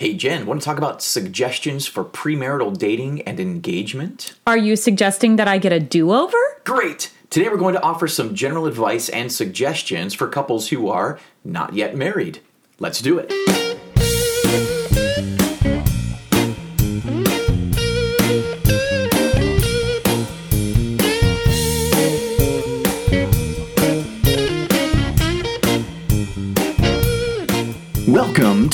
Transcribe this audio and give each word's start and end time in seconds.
Hey 0.00 0.14
Jen, 0.14 0.46
want 0.46 0.60
to 0.60 0.64
talk 0.64 0.78
about 0.78 1.02
suggestions 1.02 1.88
for 1.88 2.04
premarital 2.04 2.78
dating 2.78 3.22
and 3.22 3.40
engagement? 3.40 4.34
Are 4.46 4.56
you 4.56 4.76
suggesting 4.76 5.34
that 5.34 5.48
I 5.48 5.58
get 5.58 5.72
a 5.72 5.80
do 5.80 6.12
over? 6.12 6.38
Great! 6.62 7.12
Today 7.30 7.48
we're 7.48 7.56
going 7.56 7.74
to 7.74 7.82
offer 7.82 8.06
some 8.06 8.36
general 8.36 8.66
advice 8.66 9.08
and 9.08 9.32
suggestions 9.32 10.14
for 10.14 10.28
couples 10.28 10.68
who 10.68 10.88
are 10.88 11.18
not 11.42 11.74
yet 11.74 11.96
married. 11.96 12.38
Let's 12.78 13.02
do 13.02 13.18
it. 13.18 13.67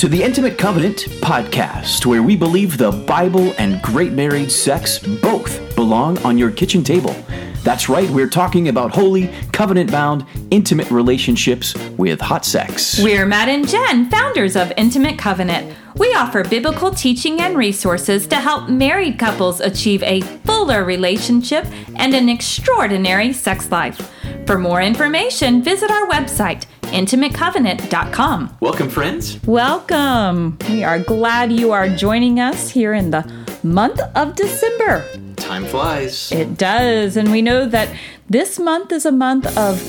To 0.05 0.11
the 0.11 0.23
Intimate 0.23 0.59
Covenant 0.59 1.07
podcast, 1.23 2.05
where 2.05 2.23
we 2.23 2.37
believe 2.37 2.77
the 2.77 2.91
Bible 2.91 3.55
and 3.57 3.81
great 3.81 4.13
married 4.13 4.53
sex 4.53 4.99
both 4.99 5.75
belong 5.77 6.19
on 6.19 6.37
your 6.37 6.51
kitchen 6.51 6.85
table. 6.85 7.17
That's 7.63 7.89
right, 7.89 8.11
we're 8.11 8.29
talking 8.29 8.69
about 8.69 8.95
holy, 8.95 9.29
covenant 9.53 9.91
bound, 9.91 10.27
intimate 10.51 10.91
relationships 10.91 11.75
with 11.97 12.21
hot 12.21 12.45
sex. 12.45 13.03
We're 13.03 13.25
Matt 13.25 13.49
and 13.49 13.67
Jen, 13.67 14.11
founders 14.11 14.57
of 14.57 14.75
Intimate 14.77 15.19
Covenant. 15.19 15.75
We 15.97 16.13
offer 16.15 16.45
biblical 16.45 16.91
teaching 16.91 17.41
and 17.41 17.57
resources 17.57 18.27
to 18.27 18.37
help 18.37 18.69
married 18.69 19.19
couples 19.19 19.61
achieve 19.61 20.03
a 20.03 20.21
fuller 20.21 20.85
relationship 20.85 21.65
and 21.97 22.13
an 22.13 22.29
extraordinary 22.29 23.33
sex 23.33 23.71
life. 23.71 24.13
For 24.47 24.59
more 24.59 24.83
information, 24.83 25.63
visit 25.63 25.91
our 25.91 26.07
website, 26.09 26.67
intimatecovenant.com. 26.93 28.57
Welcome, 28.61 28.89
friends. 28.89 29.43
Welcome. 29.47 30.59
We 30.71 30.85
are 30.85 30.99
glad 30.99 31.53
you 31.53 31.73
are 31.73 31.89
joining 31.89 32.41
us 32.41 32.71
here 32.71 32.93
in 32.95 33.11
the 33.11 33.31
month 33.63 34.01
of 34.15 34.35
December. 34.37 35.05
Time 35.37 35.65
flies. 35.67 36.31
It 36.33 36.57
does. 36.57 37.17
And 37.17 37.31
we 37.31 37.43
know 37.43 37.67
that 37.67 37.89
this 38.29 38.59
month 38.59 38.93
is 38.93 39.05
a 39.07 39.13
month 39.13 39.47
of 39.57 39.83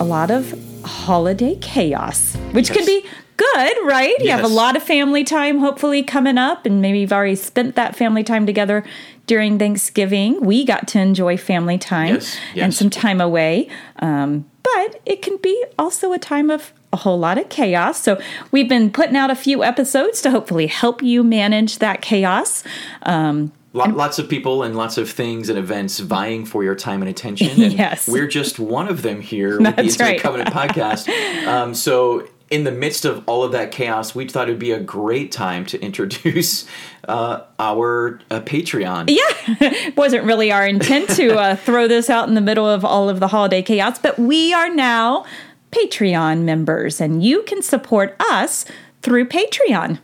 a 0.00 0.04
lot 0.04 0.30
of 0.30 0.54
holiday 0.84 1.56
chaos, 1.60 2.34
which 2.52 2.68
Yes. 2.70 2.76
can 2.76 2.86
be 2.86 3.04
good, 3.36 3.76
right? 3.84 4.14
You 4.20 4.30
have 4.30 4.44
a 4.44 4.48
lot 4.48 4.76
of 4.76 4.82
family 4.82 5.24
time 5.24 5.58
hopefully 5.58 6.02
coming 6.02 6.38
up, 6.38 6.66
and 6.66 6.80
maybe 6.82 7.00
you've 7.00 7.12
already 7.12 7.36
spent 7.36 7.76
that 7.76 7.94
family 7.96 8.24
time 8.24 8.46
together 8.46 8.84
during 9.26 9.58
Thanksgiving. 9.58 10.40
We 10.40 10.64
got 10.64 10.88
to 10.88 10.98
enjoy 11.00 11.36
family 11.36 11.78
time 11.78 12.14
Yes, 12.16 12.36
and 12.56 12.74
some 12.74 12.90
time 12.90 13.20
away. 13.20 13.68
Um, 14.00 14.46
but 14.74 15.00
it 15.06 15.22
can 15.22 15.36
be 15.38 15.64
also 15.78 16.12
a 16.12 16.18
time 16.18 16.50
of 16.50 16.72
a 16.92 16.96
whole 16.96 17.18
lot 17.18 17.38
of 17.38 17.48
chaos. 17.48 18.00
So 18.00 18.20
we've 18.50 18.68
been 18.68 18.90
putting 18.90 19.16
out 19.16 19.30
a 19.30 19.34
few 19.34 19.62
episodes 19.62 20.22
to 20.22 20.30
hopefully 20.30 20.66
help 20.66 21.02
you 21.02 21.22
manage 21.22 21.78
that 21.78 22.00
chaos. 22.00 22.64
Um, 23.02 23.52
lots 23.72 24.18
of 24.18 24.28
people 24.28 24.62
and 24.62 24.76
lots 24.76 24.98
of 24.98 25.10
things 25.10 25.48
and 25.48 25.58
events 25.58 25.98
vying 25.98 26.44
for 26.44 26.64
your 26.64 26.74
time 26.74 27.02
and 27.02 27.08
attention. 27.08 27.48
And 27.62 27.72
Yes. 27.72 28.08
We're 28.08 28.26
just 28.26 28.58
one 28.58 28.88
of 28.88 29.02
them 29.02 29.20
here 29.20 29.58
with 29.60 29.76
the 29.76 29.82
Intimate 29.82 30.00
right. 30.00 30.20
Covenant 30.20 30.50
podcast. 30.50 31.08
Um, 31.48 31.72
so, 31.72 32.28
in 32.50 32.64
the 32.64 32.72
midst 32.72 33.04
of 33.04 33.22
all 33.26 33.42
of 33.42 33.52
that 33.52 33.70
chaos, 33.70 34.14
we 34.14 34.26
thought 34.26 34.48
it 34.48 34.52
would 34.52 34.58
be 34.58 34.72
a 34.72 34.80
great 34.80 35.30
time 35.30 35.66
to 35.66 35.80
introduce 35.82 36.66
uh, 37.06 37.42
our 37.58 38.20
uh, 38.30 38.40
Patreon. 38.40 39.10
yeah, 39.10 39.90
wasn't 39.96 40.24
really 40.24 40.50
our 40.50 40.66
intent 40.66 41.10
to 41.10 41.38
uh, 41.38 41.56
throw 41.64 41.88
this 41.88 42.08
out 42.08 42.28
in 42.28 42.34
the 42.34 42.40
middle 42.40 42.68
of 42.68 42.84
all 42.84 43.08
of 43.08 43.20
the 43.20 43.28
holiday 43.28 43.62
chaos, 43.62 43.98
but 43.98 44.18
we 44.18 44.52
are 44.52 44.72
now 44.74 45.24
Patreon 45.70 46.42
members, 46.42 47.00
and 47.00 47.22
you 47.22 47.42
can 47.42 47.62
support 47.62 48.16
us 48.30 48.64
through 49.02 49.26
Patreon. 49.26 49.98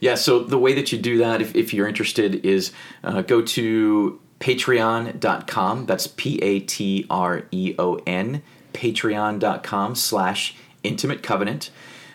Yeah, 0.00 0.16
so 0.16 0.40
the 0.40 0.58
way 0.58 0.74
that 0.74 0.92
you 0.92 0.98
do 0.98 1.18
that, 1.18 1.40
if, 1.40 1.54
if 1.54 1.72
you're 1.72 1.88
interested, 1.88 2.44
is 2.44 2.72
uh, 3.04 3.22
go 3.22 3.40
to 3.40 4.20
patreon.com. 4.40 5.86
That's 5.86 6.06
P 6.08 6.38
A 6.42 6.60
T 6.60 7.06
R 7.08 7.44
E 7.50 7.74
O 7.78 8.00
N, 8.06 8.42
patreon.com 8.74 9.94
slash 9.94 10.56
intimate 10.84 11.22
covenant. 11.22 11.70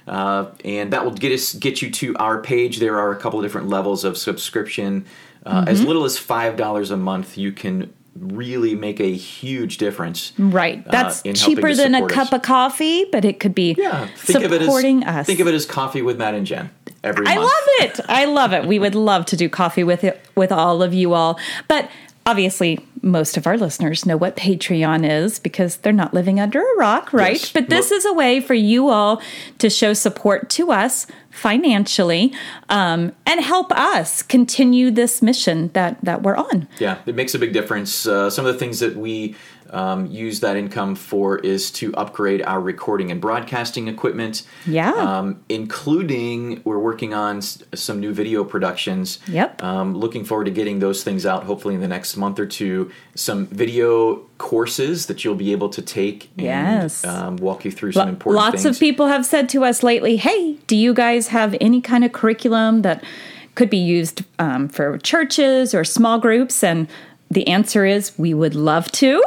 Uh, 0.08 0.52
and 0.66 0.92
that 0.94 1.04
will 1.06 1.12
get 1.12 1.32
us 1.32 1.54
get 1.54 1.82
you 1.82 1.92
to 1.92 2.16
our 2.16 2.42
page. 2.42 2.80
There 2.80 2.98
are 2.98 3.12
a 3.12 3.16
couple 3.18 3.38
of 3.40 3.46
different 3.46 3.70
levels 3.70 4.04
of 4.04 4.18
subscription. 4.18 5.06
Uh, 5.46 5.66
As 5.68 5.84
little 5.84 6.04
as 6.04 6.18
five 6.18 6.56
dollars 6.58 6.90
a 6.92 6.98
month, 6.98 7.38
you 7.38 7.52
can 7.52 7.94
really 8.18 8.76
make 8.76 9.00
a 9.00 9.14
huge 9.16 9.78
difference. 9.78 10.34
Right, 10.38 10.86
uh, 10.88 10.92
that's 10.92 11.22
in 11.22 11.36
cheaper 11.36 11.74
than 11.76 11.94
a 11.94 12.00
support 12.00 12.12
cup 12.12 12.34
of 12.34 12.42
coffee, 12.42 13.06
but 13.12 13.24
it 13.24 13.40
could 13.40 13.54
be 13.54 13.76
Yeah, 13.78 14.08
think 14.18 14.44
of 14.44 14.52
it 14.52 14.62
supporting 14.62 15.04
as 15.04 15.22
us. 15.22 15.26
think 15.28 15.40
of 15.40 15.48
it 15.48 15.54
as 15.54 15.66
coffee 15.66 16.02
with 16.02 16.18
Matt 16.18 16.34
and 16.34 16.46
Jen 16.46 16.72
every 17.04 17.28
I 17.28 17.36
month. 17.36 17.46
love 17.48 17.90
it. 17.90 18.00
I 18.10 18.26
love 18.26 18.52
it. 18.52 18.66
We 18.66 18.80
would 18.80 18.96
love 18.96 19.26
to 19.28 19.38
do 19.38 19.48
coffee 19.48 19.84
with 19.84 20.04
it 20.04 20.20
with 20.36 20.52
all 20.52 20.82
of 20.82 20.94
you 20.94 21.14
all. 21.14 21.40
But 21.68 21.90
obviously, 22.26 22.86
most 23.02 23.38
of 23.38 23.48
our 23.48 23.58
listeners 23.58 24.06
know 24.06 24.18
what 24.18 24.36
Patreon 24.36 25.10
is 25.10 25.40
because 25.40 25.78
they're 25.78 25.94
not 25.94 26.14
living 26.14 26.40
under 26.40 26.60
a 26.62 26.78
rock, 26.78 27.14
right? 27.14 27.40
Yes. 27.40 27.52
But 27.52 27.70
this 27.70 27.92
is 27.92 28.06
a 28.06 28.14
way 28.14 28.40
for 28.40 28.54
you 28.54 28.90
all 28.90 29.22
to 29.60 29.70
show 29.70 29.94
support 29.94 30.50
to 30.52 30.72
us 30.72 31.08
financially 31.30 32.34
um, 32.70 33.14
and 33.26 33.40
help 33.40 33.72
us 33.72 34.22
continue 34.22 34.92
this 34.92 35.22
mission 35.22 35.70
that 35.74 35.98
that 36.04 36.24
we're 36.24 36.36
on. 36.36 36.68
Yeah, 36.80 37.00
it 37.06 37.16
makes 37.16 37.34
a 37.34 37.40
big 37.40 37.54
difference. 37.54 38.06
Uh, 38.06 38.30
some 38.30 38.46
of 38.46 38.54
the 38.54 38.60
things 38.60 38.80
that 38.80 38.96
we 38.96 39.36
um, 39.72 40.06
use 40.08 40.40
that 40.42 40.56
income 40.56 40.96
for 40.96 41.38
is 41.40 41.72
to 41.72 41.94
upgrade 41.96 42.42
our 42.44 42.60
recording 42.62 43.12
and 43.12 43.20
broadcasting 43.22 43.88
equipment. 43.88 44.44
Yeah. 44.66 44.92
Um, 44.94 45.42
including, 45.50 46.62
we're 46.66 46.80
working 46.80 47.14
on 47.14 47.38
s- 47.38 47.64
some 47.74 48.00
new 48.00 48.14
video 48.14 48.44
productions. 48.44 49.20
Yep. 49.28 49.64
Um, 49.64 49.96
looking 49.96 50.24
forward 50.26 50.46
to 50.46 50.52
getting 50.52 50.80
those 50.80 51.04
things 51.04 51.26
out 51.26 51.44
hopefully 51.44 51.76
in 51.76 51.82
the 51.82 51.88
next 51.88 52.18
month 52.18 52.40
or 52.40 52.46
two. 52.46 52.92
Some 53.16 53.48
video 53.48 54.18
courses 54.38 55.06
that 55.08 55.24
you'll 55.24 55.36
be 55.36 55.52
able 55.52 55.70
to 55.70 55.82
take 55.82 56.30
and 56.38 56.46
Yes. 56.46 57.06
um, 57.06 57.38
walk 57.38 57.66
you 57.66 57.72
through 57.72 57.94
some 57.94 58.10
important 58.10 58.44
Lots 58.44 58.64
things. 58.64 58.76
of 58.78 58.80
people 58.80 59.08
have 59.08 59.26
said 59.26 59.50
to 59.50 59.64
us 59.64 59.84
lately, 59.84 60.16
"Hey, 60.18 60.58
do 60.68 60.76
you 60.76 60.94
guys 60.94 61.28
have 61.30 61.56
any 61.62 61.82
kind 61.82 62.04
of 62.04 62.12
curriculum 62.12 62.82
that 62.84 63.04
could 63.56 63.70
be 63.70 63.78
used 63.78 64.24
um, 64.40 64.68
for 64.70 64.98
churches 64.98 65.74
or 65.74 65.84
small 65.84 66.20
groups?" 66.20 66.64
And 66.64 66.88
the 67.32 67.48
answer 67.48 67.86
is, 67.86 68.12
we 68.18 68.34
would 68.34 68.56
love 68.56 68.92
to. 68.94 69.22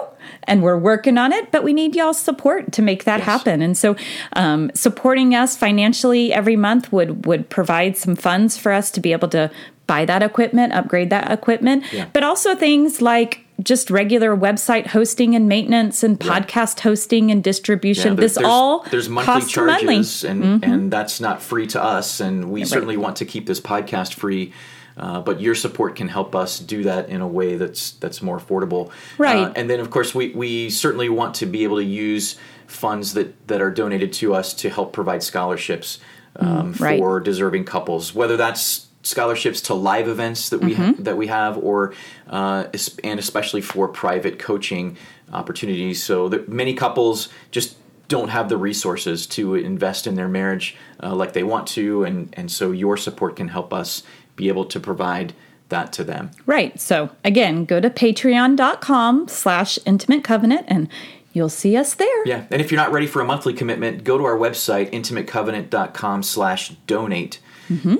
And 0.44 0.62
we're 0.62 0.78
working 0.78 1.18
on 1.18 1.32
it, 1.32 1.50
but 1.52 1.62
we 1.64 1.72
need 1.72 1.94
y'all's 1.94 2.18
support 2.20 2.72
to 2.72 2.82
make 2.82 3.04
that 3.04 3.18
Yes. 3.18 3.26
happen. 3.26 3.62
And 3.62 3.76
so, 3.76 3.96
um, 4.34 4.70
supporting 4.74 5.34
us 5.34 5.56
financially 5.56 6.32
every 6.32 6.56
month 6.56 6.92
would 6.92 7.26
would 7.26 7.48
provide 7.48 7.96
some 7.96 8.16
funds 8.16 8.56
for 8.56 8.72
us 8.72 8.90
to 8.92 9.00
be 9.00 9.12
able 9.12 9.28
to 9.28 9.50
buy 9.86 10.04
that 10.04 10.22
equipment, 10.22 10.72
upgrade 10.72 11.10
that 11.10 11.30
equipment, 11.30 11.84
Yeah. 11.92 12.06
but 12.12 12.22
also 12.22 12.54
things 12.54 13.02
like 13.02 13.40
just 13.62 13.90
regular 13.90 14.36
website 14.36 14.88
hosting 14.88 15.34
and 15.36 15.48
maintenance 15.48 16.02
and 16.02 16.18
podcast 16.18 16.80
hosting 16.80 17.30
and 17.30 17.44
distribution. 17.44 18.14
Yeah, 18.14 18.20
this 18.20 18.34
there's, 18.34 18.46
all 18.46 18.84
there's 18.90 19.08
monthly. 19.08 19.34
Mm-hmm. 19.34 19.48
charges, 19.48 20.24
and 20.24 20.64
and 20.64 20.90
that's 20.90 21.20
not 21.20 21.42
free 21.42 21.66
to 21.68 21.82
us. 21.82 22.20
And 22.20 22.50
we 22.50 22.64
certainly 22.64 22.96
want 22.96 23.16
to 23.16 23.24
keep 23.24 23.46
this 23.46 23.60
podcast 23.60 24.14
free. 24.14 24.52
Uh, 25.02 25.20
but 25.28 25.40
your 25.40 25.54
support 25.56 25.96
can 25.96 26.08
help 26.08 26.30
us 26.34 26.60
do 26.74 26.78
that 26.84 27.08
in 27.08 27.20
a 27.20 27.26
way 27.38 27.56
that's 27.62 27.82
that's 28.02 28.20
more 28.22 28.38
affordable. 28.38 28.84
Right. 29.18 29.36
Uh, 29.48 29.52
and 29.58 29.68
then, 29.68 29.80
of 29.80 29.88
course, 29.90 30.14
we, 30.18 30.24
we 30.42 30.70
certainly 30.70 31.08
want 31.08 31.34
to 31.40 31.46
be 31.46 31.64
able 31.66 31.78
to 31.84 31.84
use 32.10 32.36
funds 32.66 33.12
that, 33.14 33.28
that 33.48 33.60
are 33.60 33.70
donated 33.82 34.12
to 34.20 34.26
us 34.40 34.54
to 34.54 34.68
help 34.70 34.92
provide 34.92 35.22
scholarships 35.22 35.98
um, 36.36 36.72
Mm, 36.74 36.80
right. 36.80 36.98
for 37.00 37.20
deserving 37.20 37.64
couples, 37.64 38.14
whether 38.14 38.36
that's 38.36 38.86
scholarships 39.02 39.60
to 39.62 39.74
live 39.74 40.06
events 40.08 40.48
that 40.50 40.60
we 40.60 40.74
Mm-hmm. 40.74 41.02
that 41.02 41.16
we 41.16 41.26
have, 41.26 41.58
or 41.58 41.92
uh, 42.30 42.64
and 43.04 43.18
especially 43.18 43.62
for 43.62 43.88
private 43.88 44.38
coaching 44.38 44.96
opportunities. 45.32 46.02
So 46.04 46.28
that 46.28 46.48
many 46.48 46.74
couples 46.74 47.28
just 47.50 47.76
don't 48.08 48.28
have 48.30 48.48
the 48.48 48.56
resources 48.56 49.26
to 49.26 49.54
invest 49.54 50.06
in 50.06 50.14
their 50.14 50.28
marriage 50.28 50.76
uh, 51.02 51.14
like 51.20 51.32
they 51.32 51.42
want 51.42 51.66
to, 51.76 52.04
and 52.04 52.28
and 52.38 52.50
so 52.50 52.70
your 52.72 52.96
support 52.96 53.36
can 53.36 53.48
help 53.48 53.72
us 53.72 54.02
be 54.42 54.48
able 54.48 54.64
to 54.64 54.80
provide 54.80 55.32
that 55.68 55.92
to 55.94 56.04
them. 56.04 56.30
Right. 56.46 56.78
So 56.80 57.10
again, 57.24 57.64
go 57.64 57.80
to 57.80 57.88
patreon.com 57.88 59.28
slash 59.28 59.78
intimate 59.86 60.24
covenant 60.24 60.66
and 60.68 60.88
you'll 61.32 61.48
see 61.48 61.76
us 61.76 61.94
there. 61.94 62.26
Yeah, 62.26 62.44
and 62.50 62.60
if 62.60 62.70
you're 62.70 62.80
not 62.80 62.92
ready 62.92 63.06
for 63.06 63.22
a 63.22 63.24
monthly 63.24 63.54
commitment, 63.54 64.04
go 64.04 64.18
to 64.18 64.24
our 64.24 64.36
website, 64.36 64.90
intimatecovenant.com 64.92 66.22
slash 66.24 66.70
donate. 66.86 67.40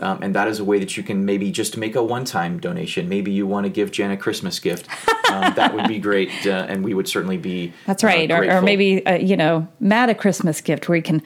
Um, 0.03 0.23
and 0.23 0.35
that 0.35 0.49
is 0.49 0.59
a 0.59 0.65
way 0.65 0.79
that 0.81 0.99
you 0.99 1.03
can 1.03 1.25
maybe 1.25 1.51
just 1.51 1.79
make 1.79 1.95
a 1.97 2.03
one-time 2.03 2.61
donation. 2.61 3.09
Maybe 3.09 3.33
you 3.33 3.47
want 3.47 3.65
to 3.65 3.71
give 3.71 3.91
Jen 3.91 4.11
a 4.11 4.19
Christmas 4.19 4.59
gift. 4.59 4.87
Um, 5.31 5.55
that 5.55 5.75
would 5.75 5.89
be 5.89 5.99
great, 6.09 6.31
uh, 6.47 6.67
and 6.69 6.85
we 6.85 6.93
would 6.93 7.09
certainly 7.09 7.39
be 7.39 7.73
That's 7.87 8.05
uh, 8.05 8.09
right. 8.09 8.31
or, 8.31 8.45
or 8.51 8.61
maybe, 8.61 9.07
uh, 9.07 9.15
you 9.15 9.35
know, 9.35 9.67
Matt 9.81 10.11
a 10.11 10.15
Christmas 10.15 10.61
gift 10.61 10.91
where 10.91 10.97
he 10.97 11.03
can 11.03 11.23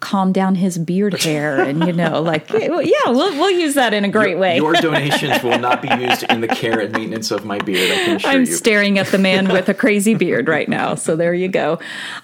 calm 0.00 0.32
down 0.32 0.54
his 0.54 0.78
beard 0.78 1.22
hair 1.22 1.60
and 1.60 1.84
you 1.86 1.92
know 1.92 2.20
like 2.32 2.48
yeah 2.50 2.68
we'll, 3.08 3.32
we'll 3.38 3.50
use 3.50 3.74
that 3.74 3.92
in 3.92 4.04
a 4.04 4.08
great 4.08 4.38
way 4.38 4.56
Your 4.56 4.72
donations 4.88 5.42
will 5.42 5.58
not 5.58 5.82
be 5.82 5.88
used 5.88 6.22
in 6.30 6.40
the 6.40 6.48
care 6.48 6.80
and 6.80 6.92
maintenance 6.92 7.30
of 7.30 7.44
my 7.44 7.58
beard. 7.58 7.90
I 7.92 7.94
can 8.04 8.16
assure 8.16 8.30
i'm 8.30 8.40
you. 8.40 8.46
staring 8.46 8.98
at 8.98 9.08
the 9.08 9.18
man 9.18 9.48
with 9.48 9.68
a 9.68 9.74
crazy 9.74 10.14
beard 10.24 10.48
right 10.48 10.68
now 10.68 10.94
so 10.94 11.16
there 11.16 11.34
you 11.34 11.48
go 11.48 11.78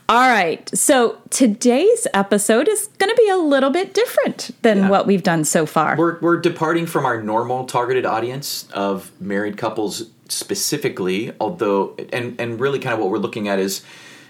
all 0.08 0.28
right 0.28 0.68
so 0.74 1.18
today's 1.30 2.06
episode 2.14 2.66
is 2.66 2.86
going 2.98 3.10
to 3.14 3.22
be 3.22 3.28
a 3.28 3.36
little 3.36 3.70
bit 3.70 3.92
different 3.92 4.50
than 4.62 4.78
Yeah. 4.78 4.88
what 4.90 5.06
we've 5.06 5.22
done 5.22 5.44
so 5.44 5.66
far 5.66 5.96
We're, 5.96 6.18
we're 6.20 6.40
departing 6.40 6.86
from 6.86 7.04
our 7.04 7.22
normal 7.22 7.66
targeted 7.66 8.06
audience 8.06 8.66
of 8.72 9.12
married 9.20 9.56
couples 9.58 10.04
specifically, 10.28 11.32
although, 11.40 11.94
and, 12.12 12.40
and 12.40 12.58
really 12.58 12.78
kind 12.80 12.92
of 12.94 12.98
what 12.98 13.10
we're 13.10 13.18
looking 13.18 13.46
at 13.48 13.58
is 13.60 13.82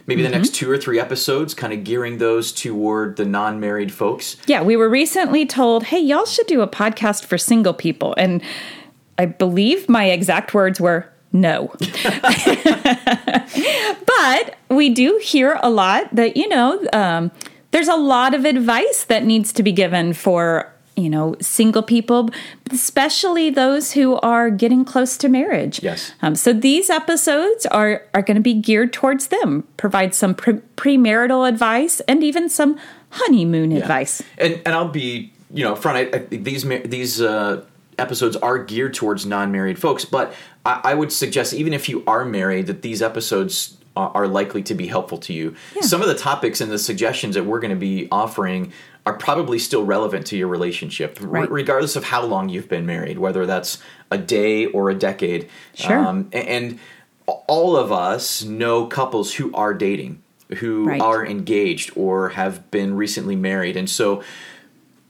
maybe 0.06 0.22
the 0.22 0.28
next 0.28 0.54
two 0.54 0.70
or 0.70 0.78
three 0.78 1.00
episodes, 1.00 1.54
kind 1.54 1.72
of 1.72 1.84
gearing 1.84 2.18
those 2.18 2.52
toward 2.52 3.16
the 3.16 3.24
non 3.24 3.60
married 3.60 3.92
folks. 3.92 4.36
Yeah, 4.46 4.62
we 4.62 4.76
were 4.76 4.88
recently 4.88 5.46
told, 5.46 5.84
hey, 5.84 5.98
y'all 5.98 6.26
should 6.26 6.46
do 6.46 6.60
a 6.62 6.68
podcast 6.68 7.24
for 7.24 7.38
single 7.38 7.74
people. 7.74 8.14
And 8.16 8.42
I 9.18 9.26
believe 9.26 9.88
my 9.88 10.04
exact 10.04 10.54
words 10.54 10.80
were 10.80 11.12
no. 11.32 11.74
but 14.06 14.56
we 14.68 14.90
do 14.90 15.20
hear 15.22 15.58
a 15.62 15.70
lot 15.70 16.14
that, 16.14 16.36
you 16.36 16.48
know, 16.48 16.84
um, 16.92 17.30
there's 17.72 17.88
a 17.88 17.96
lot 17.96 18.34
of 18.34 18.44
advice 18.44 19.04
that 19.04 19.24
needs 19.24 19.52
to 19.54 19.62
be 19.62 19.72
given 19.72 20.12
for, 20.12 20.72
you 20.96 21.10
know, 21.10 21.36
single 21.40 21.82
people, 21.82 22.30
especially 22.70 23.50
those 23.50 23.92
who 23.92 24.16
are 24.16 24.50
getting 24.50 24.84
close 24.84 25.16
to 25.18 25.28
marriage. 25.28 25.82
Yes. 25.82 26.12
Um, 26.22 26.34
so 26.34 26.52
these 26.52 26.88
episodes 26.88 27.66
are 27.66 28.02
are 28.14 28.22
going 28.22 28.36
to 28.36 28.42
be 28.42 28.54
geared 28.54 28.92
towards 28.92 29.28
them, 29.28 29.64
provide 29.76 30.14
some 30.14 30.34
pre- 30.34 30.60
premarital 30.76 31.46
advice 31.46 32.00
and 32.00 32.24
even 32.24 32.48
some 32.48 32.78
honeymoon 33.10 33.72
advice. 33.72 34.22
And 34.38 34.54
and 34.64 34.74
I'll 34.74 34.88
be 34.88 35.32
you 35.52 35.64
know 35.64 35.76
front. 35.76 36.14
I, 36.14 36.16
I, 36.16 36.18
these 36.36 36.64
these 36.86 37.20
uh, 37.20 37.62
episodes 37.98 38.36
are 38.36 38.58
geared 38.58 38.94
towards 38.94 39.26
non-married 39.26 39.78
folks, 39.78 40.06
but 40.06 40.34
I, 40.64 40.80
I 40.84 40.94
would 40.94 41.12
suggest 41.12 41.52
even 41.52 41.74
if 41.74 41.88
you 41.88 42.04
are 42.06 42.24
married, 42.24 42.66
that 42.68 42.80
these 42.82 43.02
episodes 43.02 43.75
are, 43.96 44.26
likely 44.28 44.62
to 44.64 44.74
be 44.74 44.86
helpful 44.86 45.18
to 45.18 45.32
you. 45.32 45.54
Some 45.80 46.02
of 46.02 46.08
the 46.08 46.14
topics 46.14 46.60
and 46.60 46.70
the 46.70 46.78
suggestions 46.78 47.34
that 47.34 47.44
we're 47.44 47.60
going 47.60 47.70
to 47.70 47.76
be 47.76 48.08
offering 48.12 48.72
are 49.06 49.14
probably 49.14 49.58
still 49.58 49.84
relevant 49.84 50.26
to 50.26 50.36
your 50.36 50.48
relationship, 50.48 51.18
r- 51.20 51.26
Right. 51.28 51.50
regardless 51.50 51.96
of 51.96 52.04
how 52.04 52.24
long 52.24 52.48
you've 52.48 52.68
been 52.68 52.84
married, 52.86 53.18
whether 53.18 53.46
that's 53.46 53.78
a 54.10 54.18
day 54.18 54.66
or 54.66 54.90
a 54.90 54.94
decade. 54.94 55.48
Sure. 55.74 55.96
Um, 55.96 56.28
and 56.32 56.78
all 57.26 57.76
of 57.76 57.90
us 57.92 58.44
know 58.44 58.86
couples 58.86 59.34
who 59.34 59.52
are 59.54 59.72
dating, 59.74 60.22
who 60.58 60.86
Right. 60.88 61.00
are 61.00 61.24
engaged 61.24 61.92
or 61.96 62.30
have 62.30 62.70
been 62.70 62.94
recently 62.96 63.36
married. 63.36 63.76
And 63.76 63.88
so 63.88 64.22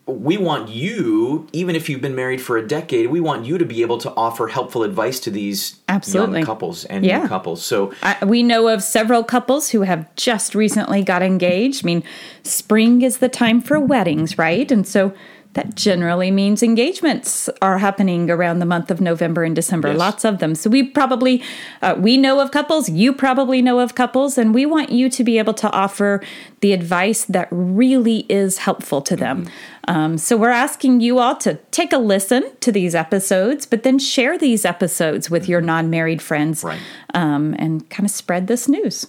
we 0.06 0.36
want 0.36 0.68
you, 0.68 1.48
even 1.52 1.74
if 1.74 1.88
you've 1.88 2.00
been 2.00 2.14
married 2.14 2.40
for 2.40 2.56
a 2.56 2.66
decade, 2.66 3.08
we 3.08 3.20
want 3.20 3.44
you 3.44 3.58
to 3.58 3.64
be 3.64 3.82
able 3.82 3.98
to 3.98 4.12
offer 4.14 4.46
helpful 4.46 4.84
advice 4.84 5.18
to 5.20 5.30
these 5.30 5.76
Absolutely. 5.88 6.38
young 6.38 6.46
couples 6.46 6.84
and 6.84 7.04
Yeah. 7.04 7.22
new 7.22 7.28
couples. 7.28 7.64
So 7.64 7.92
I, 8.04 8.24
we 8.24 8.44
know 8.44 8.68
of 8.68 8.84
several 8.84 9.24
couples 9.24 9.70
who 9.70 9.82
have 9.82 10.14
just 10.14 10.54
recently 10.54 11.02
got 11.02 11.22
engaged. 11.22 11.84
I 11.84 11.86
mean, 11.86 12.04
spring 12.44 13.02
is 13.02 13.18
the 13.18 13.28
time 13.28 13.60
for 13.60 13.80
weddings, 13.80 14.38
right? 14.38 14.70
And 14.70 14.86
so 14.86 15.12
that 15.56 15.74
generally 15.74 16.30
means 16.30 16.62
engagements 16.62 17.48
are 17.60 17.78
happening 17.78 18.30
around 18.30 18.60
the 18.60 18.66
month 18.66 18.90
of 18.90 19.00
November 19.00 19.42
and 19.42 19.56
December. 19.56 19.88
Yes. 19.88 19.98
Lots 19.98 20.24
of 20.24 20.38
them. 20.38 20.54
So 20.54 20.70
we 20.70 20.82
probably 20.84 21.42
uh, 21.82 21.96
we 21.98 22.16
know 22.16 22.40
of 22.40 22.50
couples. 22.52 22.88
You 22.88 23.12
probably 23.12 23.60
know 23.60 23.80
of 23.80 23.94
couples, 23.94 24.38
and 24.38 24.54
we 24.54 24.64
want 24.66 24.90
you 24.90 25.08
to 25.10 25.24
be 25.24 25.38
able 25.38 25.54
to 25.54 25.70
offer 25.72 26.22
the 26.60 26.72
advice 26.72 27.24
that 27.24 27.48
really 27.50 28.18
is 28.28 28.58
helpful 28.58 29.00
to 29.02 29.16
them. 29.16 29.48
Um, 29.88 30.18
so 30.18 30.36
we're 30.36 30.50
asking 30.50 31.00
you 31.00 31.18
all 31.18 31.36
to 31.36 31.54
take 31.70 31.92
a 31.92 31.98
listen 31.98 32.42
to 32.60 32.70
these 32.72 32.94
episodes, 32.94 33.66
but 33.66 33.82
then 33.82 33.98
share 33.98 34.36
these 34.36 34.64
episodes 34.64 35.30
with 35.30 35.48
your 35.48 35.60
non-married 35.60 36.20
friends, 36.20 36.62
Right. 36.64 36.80
um, 37.14 37.54
and 37.58 37.88
kind 37.88 38.04
of 38.04 38.10
spread 38.10 38.46
this 38.46 38.68
news. 38.68 39.06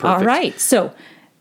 All 0.00 0.14
Perfect. 0.14 0.26
right. 0.26 0.60
So, 0.60 0.92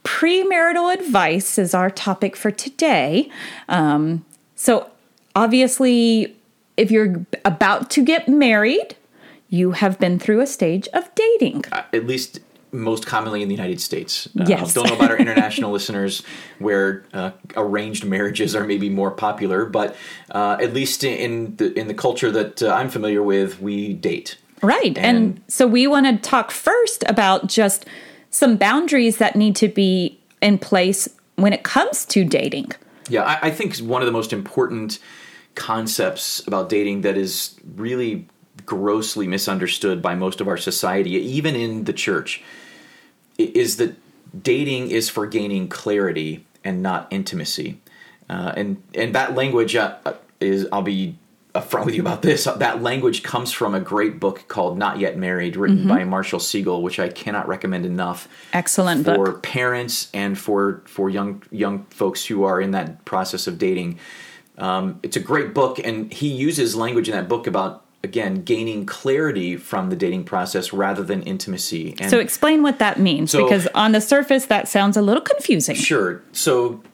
premarital 0.07 0.93
advice 0.93 1.57
is 1.57 1.73
our 1.73 1.89
topic 1.89 2.37
for 2.37 2.49
today. 2.49 3.29
Um, 3.67 4.23
so, 4.55 4.89
obviously, 5.35 6.33
if 6.77 6.89
you're 6.91 7.25
about 7.43 7.89
to 7.91 8.03
get 8.05 8.29
married, 8.29 8.95
you 9.49 9.71
have 9.71 9.99
been 9.99 10.17
through 10.17 10.39
a 10.39 10.47
stage 10.47 10.87
of 10.93 11.13
dating. 11.13 11.65
uh, 11.73 11.83
at 11.91 12.07
least 12.07 12.39
most 12.71 13.05
commonly 13.05 13.41
in 13.41 13.49
the 13.49 13.55
United 13.55 13.81
States. 13.81 14.27
Uh, 14.39 14.45
Yes. 14.47 14.73
Don't 14.73 14.87
know 14.87 14.95
about 14.95 15.11
our 15.11 15.17
international 15.25 15.71
listeners 15.71 16.23
where 16.59 17.03
uh, 17.13 17.31
arranged 17.57 18.05
marriages 18.05 18.55
are 18.55 18.63
maybe 18.63 18.89
more 18.89 19.11
popular, 19.11 19.65
but 19.65 19.93
uh, 20.31 20.57
at 20.61 20.73
least 20.73 21.03
in 21.03 21.55
the 21.57 21.77
in 21.77 21.87
the 21.89 21.93
culture 21.93 22.31
that 22.31 22.63
uh, 22.63 22.69
I'm 22.73 22.89
familiar 22.89 23.21
with, 23.21 23.59
we 23.61 23.93
date. 23.93 24.37
Right. 24.61 24.97
And, 24.97 25.17
And- 25.17 25.41
so, 25.49 25.67
we 25.67 25.85
want 25.85 26.05
to 26.07 26.29
talk 26.29 26.49
first 26.51 27.03
about 27.07 27.47
just 27.47 27.85
some 28.37 28.55
boundaries 28.55 29.17
that 29.17 29.35
need 29.35 29.55
to 29.55 29.67
be 29.67 30.19
in 30.41 30.59
place 30.59 31.09
when 31.35 31.53
it 31.53 31.63
comes 31.63 32.05
to 32.05 32.23
dating. 32.23 32.71
Yeah, 33.09 33.23
I, 33.23 33.47
I 33.47 33.51
think 33.51 33.77
one 33.77 34.01
of 34.01 34.05
the 34.05 34.11
most 34.11 34.31
important 34.31 34.99
concepts 35.55 36.45
about 36.47 36.69
dating 36.69 37.01
that 37.01 37.17
is 37.17 37.55
really 37.75 38.27
grossly 38.65 39.27
misunderstood 39.27 40.01
by 40.01 40.13
most 40.13 40.39
of 40.39 40.47
our 40.47 40.57
society, 40.57 41.11
even 41.11 41.55
in 41.55 41.85
the 41.85 41.93
church, 41.93 42.43
is 43.37 43.77
that 43.77 43.95
dating 44.43 44.91
is 44.91 45.09
for 45.09 45.25
gaining 45.25 45.67
clarity 45.67 46.45
and 46.63 46.83
not 46.83 47.07
intimacy. 47.09 47.79
Uh, 48.29 48.53
and 48.55 48.83
and 48.93 49.15
that 49.15 49.35
language 49.35 49.75
uh, 49.75 49.95
uh, 50.05 50.13
is 50.39 50.67
I'll 50.71 50.81
be 50.81 51.17
upfront 51.59 51.85
with 51.85 51.95
you 51.95 52.01
about 52.01 52.21
this. 52.21 52.45
That 52.45 52.81
language 52.81 53.23
comes 53.23 53.51
from 53.51 53.73
a 53.75 53.79
great 53.79 54.19
book 54.19 54.45
called 54.47 54.77
Not 54.77 54.99
Yet 54.99 55.17
Married, 55.17 55.55
written 55.55 55.87
by 55.87 56.03
Marshall 56.03 56.39
Segal, 56.39 56.81
which 56.81 56.99
I 56.99 57.09
cannot 57.09 57.47
recommend 57.47 57.85
enough 57.85 58.27
Excellent 58.53 59.05
for 59.05 59.31
book. 59.31 59.43
parents 59.43 60.09
and 60.13 60.37
for 60.37 60.81
for 60.85 61.09
young 61.09 61.43
young 61.51 61.85
folks 61.89 62.25
who 62.25 62.43
are 62.43 62.61
in 62.61 62.71
that 62.71 63.03
process 63.05 63.47
of 63.47 63.57
dating. 63.57 63.99
Um, 64.57 64.99
it's 65.03 65.15
a 65.15 65.19
great 65.19 65.53
book, 65.53 65.79
and 65.83 66.11
he 66.11 66.27
uses 66.29 66.75
language 66.75 67.07
in 67.09 67.15
that 67.15 67.29
book 67.29 67.45
about 67.47 67.83
again 68.03 68.43
gaining 68.43 68.85
clarity 68.85 69.55
from 69.57 69.89
the 69.89 69.95
dating 69.95 70.23
process 70.23 70.71
rather 70.73 71.03
than 71.03 71.21
intimacy. 71.23 71.95
And 71.99 72.09
So, 72.09 72.19
explain 72.19 72.61
what 72.63 72.79
that 72.79 72.99
means 72.99 73.31
So- 73.31 73.43
because 73.43 73.67
on 73.75 73.91
the 73.91 74.01
surface, 74.01 74.45
that 74.45 74.67
sounds 74.67 74.97
a 74.97 75.01
little 75.01 75.21
confusing. 75.21 75.75
Sure. 75.75 76.21
So 76.31 76.81
uh, 76.85 76.87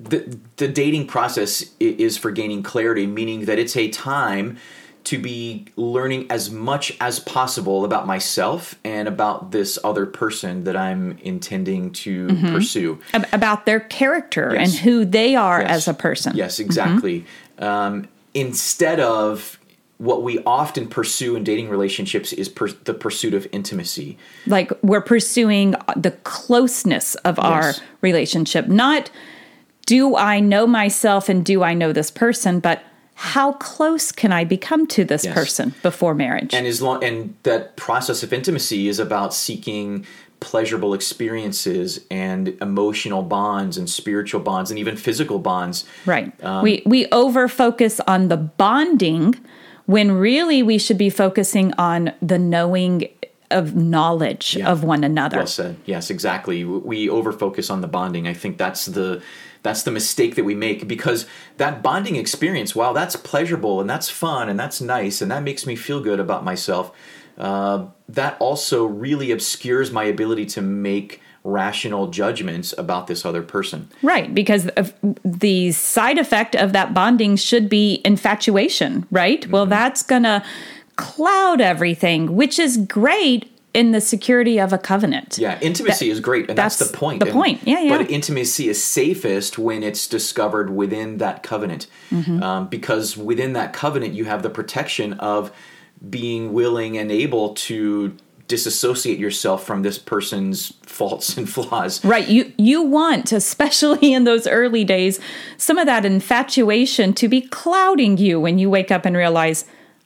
the 0.00 0.38
the 0.56 0.68
dating 0.68 1.06
process 1.06 1.64
is 1.80 2.16
for 2.18 2.30
gaining 2.30 2.62
clarity, 2.62 3.06
meaning 3.06 3.44
that 3.46 3.58
it's 3.58 3.76
a 3.76 3.88
time 3.88 4.58
to 5.04 5.18
be 5.18 5.66
learning 5.74 6.30
as 6.30 6.48
much 6.48 6.96
as 7.00 7.18
possible 7.18 7.84
about 7.84 8.06
myself 8.06 8.76
and 8.84 9.08
about 9.08 9.50
this 9.50 9.76
other 9.82 10.06
person 10.06 10.62
that 10.62 10.76
I'm 10.76 11.18
intending 11.22 11.90
to 11.92 12.28
pursue. 12.52 13.00
about 13.32 13.66
their 13.66 13.80
character 13.80 14.54
and 14.54 14.70
who 14.70 15.04
they 15.04 15.34
are 15.34 15.60
Yes. 15.60 15.70
as 15.70 15.88
a 15.88 15.94
person. 15.94 16.36
Yes, 16.36 16.60
exactly. 16.60 17.24
Um, 17.58 18.06
instead 18.32 19.00
of 19.00 19.58
what 19.98 20.22
we 20.22 20.38
often 20.46 20.86
pursue 20.88 21.34
in 21.36 21.42
dating 21.44 21.68
relationships 21.68 22.32
is 22.32 22.48
per- 22.48 22.68
the 22.84 22.94
pursuit 22.94 23.34
of 23.34 23.46
intimacy. 23.52 24.16
Like 24.46 24.72
we're 24.82 25.00
pursuing 25.00 25.74
the 25.96 26.12
closeness 26.24 27.14
of 27.16 27.38
our 27.40 27.74
relationship, 28.02 28.68
not 28.68 29.10
do 29.86 30.16
I 30.16 30.40
know 30.40 30.66
myself 30.66 31.28
and 31.28 31.44
do 31.44 31.62
I 31.62 31.74
know 31.74 31.92
this 31.92 32.10
person, 32.10 32.60
but 32.60 32.82
how 33.14 33.52
close 33.54 34.10
can 34.10 34.32
I 34.32 34.44
become 34.44 34.86
to 34.88 35.04
this 35.04 35.24
Yes. 35.24 35.34
person 35.34 35.74
before 35.82 36.14
marriage? 36.14 36.54
and 36.54 36.66
as 36.66 36.80
long 36.82 37.02
and 37.04 37.34
that 37.42 37.76
process 37.76 38.22
of 38.22 38.32
intimacy 38.32 38.88
is 38.88 38.98
about 38.98 39.34
seeking 39.34 40.04
pleasurable 40.40 40.92
experiences 40.92 42.00
and 42.10 42.48
emotional 42.60 43.22
bonds 43.22 43.78
and 43.78 43.88
spiritual 43.88 44.40
bonds 44.40 44.70
and 44.70 44.78
even 44.78 44.96
physical 44.96 45.38
bonds 45.38 45.84
right. 46.04 46.32
Um, 46.44 46.64
we 46.64 46.82
we 46.84 47.06
over 47.12 47.46
focus 47.48 48.00
on 48.08 48.26
the 48.28 48.36
bonding 48.36 49.36
when 49.86 50.10
really 50.12 50.62
we 50.62 50.78
should 50.78 50.98
be 50.98 51.10
focusing 51.10 51.72
on 51.78 52.12
the 52.20 52.38
knowing 52.38 53.08
of 53.52 53.76
knowledge 53.76 54.56
Yeah. 54.56 54.68
of 54.72 54.82
one 54.82 55.04
another. 55.04 55.36
well 55.36 55.46
said 55.46 55.76
yes 55.84 56.10
exactly 56.10 56.64
we 56.64 57.08
over 57.08 57.32
focus 57.32 57.70
on 57.70 57.80
the 57.82 57.88
bonding 57.88 58.26
i 58.26 58.32
think 58.34 58.56
that's 58.58 58.86
the 58.86 59.22
that's 59.62 59.82
the 59.84 59.90
mistake 59.90 60.34
that 60.34 60.44
we 60.44 60.54
make 60.54 60.88
because 60.88 61.26
that 61.56 61.82
bonding 61.82 62.16
experience 62.16 62.74
while 62.74 62.92
that's 62.92 63.16
pleasurable 63.16 63.80
and 63.80 63.88
that's 63.88 64.08
fun 64.10 64.48
and 64.48 64.58
that's 64.58 64.80
nice 64.80 65.20
and 65.22 65.30
that 65.30 65.42
makes 65.42 65.66
me 65.66 65.76
feel 65.76 66.00
good 66.00 66.18
about 66.20 66.44
myself 66.44 66.92
uh, 67.38 67.86
that 68.08 68.36
also 68.40 68.84
really 68.84 69.30
obscures 69.30 69.90
my 69.90 70.04
ability 70.04 70.44
to 70.46 70.60
make 70.60 71.20
rational 71.44 72.06
judgments 72.08 72.72
about 72.78 73.06
this 73.08 73.24
other 73.24 73.42
person 73.42 73.88
Right, 74.02 74.32
because 74.32 74.68
of 74.76 74.94
the 75.24 75.72
side 75.72 76.18
effect 76.18 76.54
of 76.54 76.72
that 76.72 76.94
bonding 76.94 77.34
should 77.36 77.68
be 77.68 78.00
infatuation, 78.04 79.06
right? 79.10 79.44
Well, 79.48 79.64
Mm-hmm. 79.64 79.70
that's 79.70 80.02
going 80.04 80.22
to 80.22 80.44
cloud 80.96 81.60
everything, 81.60 82.36
which 82.36 82.58
is 82.60 82.76
great 82.76 83.51
in 83.74 83.92
the 83.92 84.00
security 84.00 84.60
of 84.60 84.72
a 84.72 84.78
covenant. 84.78 85.38
Yeah, 85.38 85.58
intimacy 85.62 86.06
That- 86.08 86.12
is 86.12 86.20
great, 86.20 86.48
and 86.50 86.58
that's, 86.58 86.76
that's 86.76 86.90
the 86.90 86.96
point. 86.96 87.20
the 87.20 87.26
And- 87.26 87.34
point. 87.34 87.60
Yeah, 87.64 87.80
yeah. 87.80 87.96
But 87.98 88.10
intimacy 88.10 88.68
is 88.68 88.82
safest 88.82 89.58
when 89.58 89.82
it's 89.82 90.06
discovered 90.06 90.68
within 90.74 91.18
that 91.18 91.42
covenant, 91.42 91.86
Mm-hmm. 92.10 92.42
um, 92.42 92.68
because 92.68 93.16
within 93.16 93.54
that 93.54 93.72
covenant 93.72 94.12
you 94.14 94.24
have 94.26 94.42
the 94.42 94.50
protection 94.50 95.14
of 95.14 95.50
being 96.10 96.52
willing 96.52 96.98
and 96.98 97.10
able 97.10 97.54
to 97.54 98.14
disassociate 98.48 99.18
yourself 99.18 99.64
from 99.64 99.80
this 99.82 99.98
person's 99.98 100.74
faults 100.82 101.38
and 101.38 101.48
flaws. 101.48 102.04
Right. 102.04 102.28
You 102.28 102.52
you 102.58 102.82
want, 102.82 103.32
especially 103.32 104.12
in 104.12 104.24
those 104.24 104.46
early 104.46 104.84
days, 104.84 105.18
some 105.56 105.78
of 105.78 105.86
that 105.86 106.04
infatuation 106.04 107.14
to 107.14 107.28
be 107.28 107.40
clouding 107.40 108.18
you 108.18 108.38
when 108.38 108.58
you 108.58 108.68
wake 108.68 108.90
up 108.90 109.06
and 109.06 109.16
realize 109.16 109.64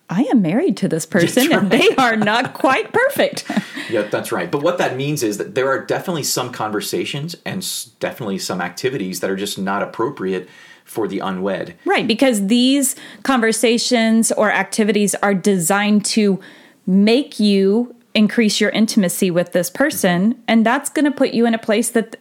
I 0.09 0.23
am 0.25 0.41
married 0.41 0.77
to 0.79 0.89
this 0.89 1.05
person 1.05 1.53
and 1.53 1.71
they 1.71 1.89
are 1.97 2.17
not 2.17 2.55
quite 2.55 2.93
perfect. 2.93 3.45
Yeah, 3.89 4.03
that's 4.03 4.33
right. 4.33 4.51
But 4.51 4.65
what 4.65 4.79
that 4.79 4.97
means 4.97 5.23
is 5.23 5.39
that 5.39 5.55
there 5.55 5.69
are 5.69 5.79
definitely 5.79 6.25
some 6.25 6.51
conversations 6.51 7.37
and 7.45 7.65
definitely 8.01 8.39
some 8.39 8.61
activities 8.61 9.21
that 9.21 9.31
are 9.31 9.37
just 9.37 9.59
not 9.59 9.81
appropriate 9.81 10.49
for 10.85 11.07
the 11.07 11.21
unwed. 11.21 11.77
right, 11.85 12.05
because 12.05 12.49
these 12.49 12.97
conversations 13.23 14.33
or 14.33 14.51
activities 14.51 15.15
are 15.17 15.35
designed 15.35 16.05
to 16.07 16.41
make 16.85 17.39
you 17.39 17.95
increase 18.13 18.61
your 18.61 18.71
intimacy 18.71 19.31
with 19.31 19.53
this 19.53 19.71
person 19.71 20.33
mm-hmm. 20.33 20.43
and 20.49 20.67
that's 20.67 20.91
going 20.91 21.05
to 21.05 21.13
put 21.13 21.31
you 21.31 21.47
in 21.47 21.55
a 21.55 21.59
place 21.59 21.91
that 21.91 22.17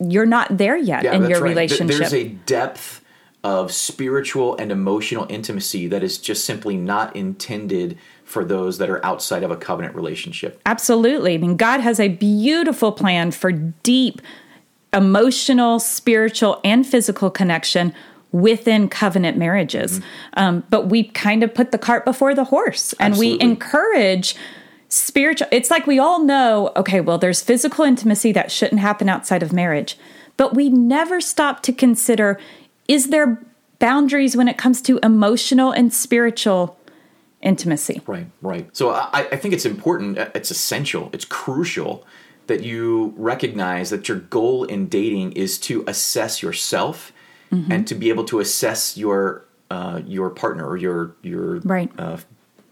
you're 0.00 0.26
not 0.26 0.58
there 0.58 0.76
yet 0.76 1.04
in 1.04 1.28
your 1.28 1.40
right. 1.40 1.50
Relationship. 1.50 1.98
There's 1.98 2.14
a 2.14 2.28
depth 2.46 3.00
of 3.42 3.72
spiritual 3.72 4.56
and 4.56 4.70
emotional 4.70 5.26
intimacy 5.30 5.86
that 5.88 6.02
is 6.02 6.18
just 6.18 6.44
simply 6.44 6.76
not 6.76 7.14
intended 7.16 7.98
for 8.24 8.44
those 8.44 8.78
that 8.78 8.90
are 8.90 9.04
outside 9.04 9.42
of 9.42 9.50
a 9.50 9.56
covenant 9.56 9.94
relationship. 9.94 10.60
Absolutely. 10.66 11.34
I 11.34 11.38
mean, 11.38 11.56
God 11.56 11.80
has 11.80 11.98
a 11.98 12.08
beautiful 12.08 12.92
plan 12.92 13.30
for 13.30 13.50
deep 13.50 14.20
emotional, 14.92 15.78
spiritual, 15.78 16.60
and 16.64 16.86
physical 16.86 17.30
connection 17.30 17.94
within 18.32 18.88
covenant 18.88 19.36
marriages. 19.36 19.98
Mm-hmm. 19.98 20.08
Um, 20.34 20.64
but 20.70 20.88
we 20.88 21.04
kind 21.04 21.42
of 21.42 21.54
put 21.54 21.72
the 21.72 21.78
cart 21.78 22.04
before 22.04 22.34
the 22.34 22.44
horse 22.44 22.92
and 23.00 23.16
we 23.16 23.40
encourage 23.40 24.36
spiritual. 24.88 25.48
It's 25.50 25.70
like 25.70 25.86
we 25.86 25.98
all 25.98 26.22
know, 26.22 26.72
okay, 26.76 27.00
well, 27.00 27.18
there's 27.18 27.40
physical 27.40 27.84
intimacy 27.84 28.32
that 28.32 28.52
shouldn't 28.52 28.80
happen 28.80 29.08
outside 29.08 29.42
of 29.42 29.52
marriage. 29.52 29.96
But 30.36 30.54
we 30.54 30.68
never 30.68 31.20
stop 31.20 31.62
to 31.64 31.72
consider 31.72 32.38
is 32.88 33.08
there 33.08 33.42
boundaries 33.78 34.36
when 34.36 34.48
it 34.48 34.58
comes 34.58 34.82
to 34.82 34.98
emotional 35.02 35.72
and 35.72 35.92
spiritual 35.92 36.76
intimacy? 37.42 38.00
Right, 38.06 38.26
right. 38.42 38.68
So 38.76 38.90
I, 38.90 39.26
I 39.32 39.36
think 39.36 39.54
it's 39.54 39.64
important, 39.66 40.18
uh, 40.18 40.28
it's 40.34 40.50
essential, 40.50 41.10
it's 41.12 41.24
crucial 41.24 42.04
that 42.46 42.62
you 42.62 43.14
recognize 43.16 43.90
that 43.90 44.08
your 44.08 44.18
goal 44.18 44.64
in 44.64 44.88
dating 44.88 45.32
is 45.32 45.58
to 45.60 45.84
assess 45.86 46.42
yourself 46.42 47.12
Mm-hmm. 47.52 47.72
and 47.72 47.88
to 47.88 47.96
be 47.96 48.10
able 48.10 48.22
to 48.26 48.38
assess 48.38 48.96
your 48.96 49.44
uh, 49.72 50.00
your 50.06 50.30
partner 50.30 50.64
or 50.68 50.76
your 50.76 51.16
your 51.22 51.58
Right. 51.64 51.90
uh, 51.98 52.18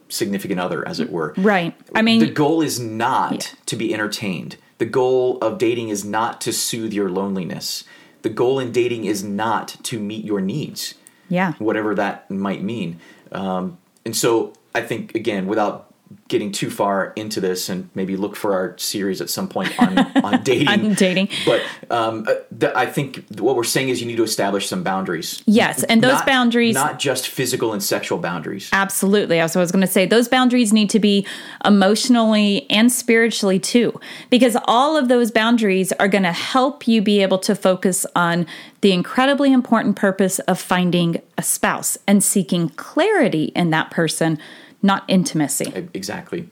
significant 0.09 0.61
other, 0.61 0.87
as 0.87 1.01
it 1.01 1.11
were. 1.11 1.35
Right. 1.37 1.75
I 1.97 2.03
mean, 2.03 2.21
the 2.21 2.31
goal 2.31 2.63
is 2.63 2.79
not 2.79 3.33
Yeah. 3.33 3.59
to 3.67 3.75
be 3.77 3.93
entertained. 3.93 4.57
The 4.79 4.87
goal 4.87 5.39
of 5.43 5.59
dating 5.59 5.89
is 5.89 6.05
not 6.05 6.41
to 6.43 6.53
soothe 6.53 6.93
your 6.93 7.11
loneliness. 7.11 7.83
The 8.23 8.29
goal 8.29 8.59
in 8.59 8.73
dating 8.73 9.05
is 9.05 9.23
not 9.23 9.77
to 9.85 9.99
meet 9.99 10.25
your 10.25 10.41
needs, 10.41 10.95
yeah. 11.29 11.53
whatever 11.59 11.95
that 11.95 12.31
might 12.31 12.63
mean. 12.63 13.01
Um, 13.33 13.79
and 14.05 14.17
so 14.17 14.55
I 14.75 14.81
think, 14.83 15.15
again, 15.15 15.47
without 15.47 15.88
getting 16.29 16.53
too 16.53 16.71
far 16.71 17.13
into 17.17 17.41
this 17.41 17.69
and 17.69 17.89
maybe 17.95 18.17
look 18.17 18.37
for 18.37 18.55
our 18.55 18.77
series 18.77 19.21
at 19.21 19.31
some 19.31 19.49
point 19.49 19.73
on, 19.81 19.99
on 20.25 20.43
dating. 20.43 20.69
On 20.69 20.95
dating. 20.95 21.29
But 21.47 21.63
um, 21.91 22.27
uh, 22.29 22.35
th- 22.59 22.73
I 22.75 22.87
think 22.87 23.25
what 23.39 23.57
we're 23.57 23.65
saying 23.65 23.89
is 23.89 24.01
you 24.01 24.07
need 24.07 24.17
to 24.17 24.23
establish 24.23 24.69
some 24.69 24.83
boundaries. 24.83 25.43
Yes, 25.47 25.85
and 25.85 26.03
those 26.03 26.15
Not- 26.15 26.27
boundaries 26.27 26.75
Not 26.75 26.99
just 26.99 27.29
physical 27.29 27.73
and 27.73 27.83
sexual 27.83 28.19
boundaries. 28.19 28.69
Absolutely. 28.73 29.41
I 29.41 29.45
was 29.45 29.55
going 29.55 29.81
to 29.81 29.87
say. 29.87 30.07
Those 30.07 30.29
boundaries 30.29 30.73
need 30.73 30.91
to 30.91 30.99
be 30.99 31.27
emotionally 31.65 32.71
and 32.71 32.93
spiritually 32.93 33.59
too, 33.59 33.99
because 34.31 34.57
all 34.65 34.97
of 34.97 35.09
those 35.09 35.31
boundaries 35.31 35.93
are 35.93 36.09
going 36.09 36.25
to 36.25 36.33
help 36.33 36.87
you 36.87 37.01
be 37.03 37.23
able 37.23 37.39
to 37.39 37.55
focus 37.55 38.05
on 38.15 38.47
the 38.81 38.93
incredibly 38.93 39.53
important 39.53 39.97
purpose 39.97 40.39
of 40.41 40.61
finding 40.61 41.21
a 41.37 41.43
spouse 41.43 41.99
and 42.07 42.23
seeking 42.23 42.69
clarity 42.71 43.45
in 43.57 43.71
that 43.71 43.91
person, 43.91 44.39
not 44.83 45.05
intimacy. 45.09 45.89
Exactly. 45.95 46.49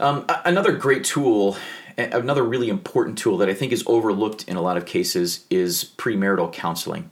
Um, 0.00 0.24
another 0.44 0.72
great 0.72 1.04
tool, 1.04 1.56
another 1.96 2.42
really 2.42 2.68
important 2.68 3.18
tool 3.18 3.38
that 3.38 3.48
I 3.48 3.54
think 3.54 3.72
is 3.72 3.84
overlooked 3.86 4.44
in 4.48 4.56
a 4.56 4.62
lot 4.62 4.76
of 4.76 4.86
cases 4.86 5.44
is 5.50 5.84
premarital 5.96 6.52
counseling. 6.52 7.10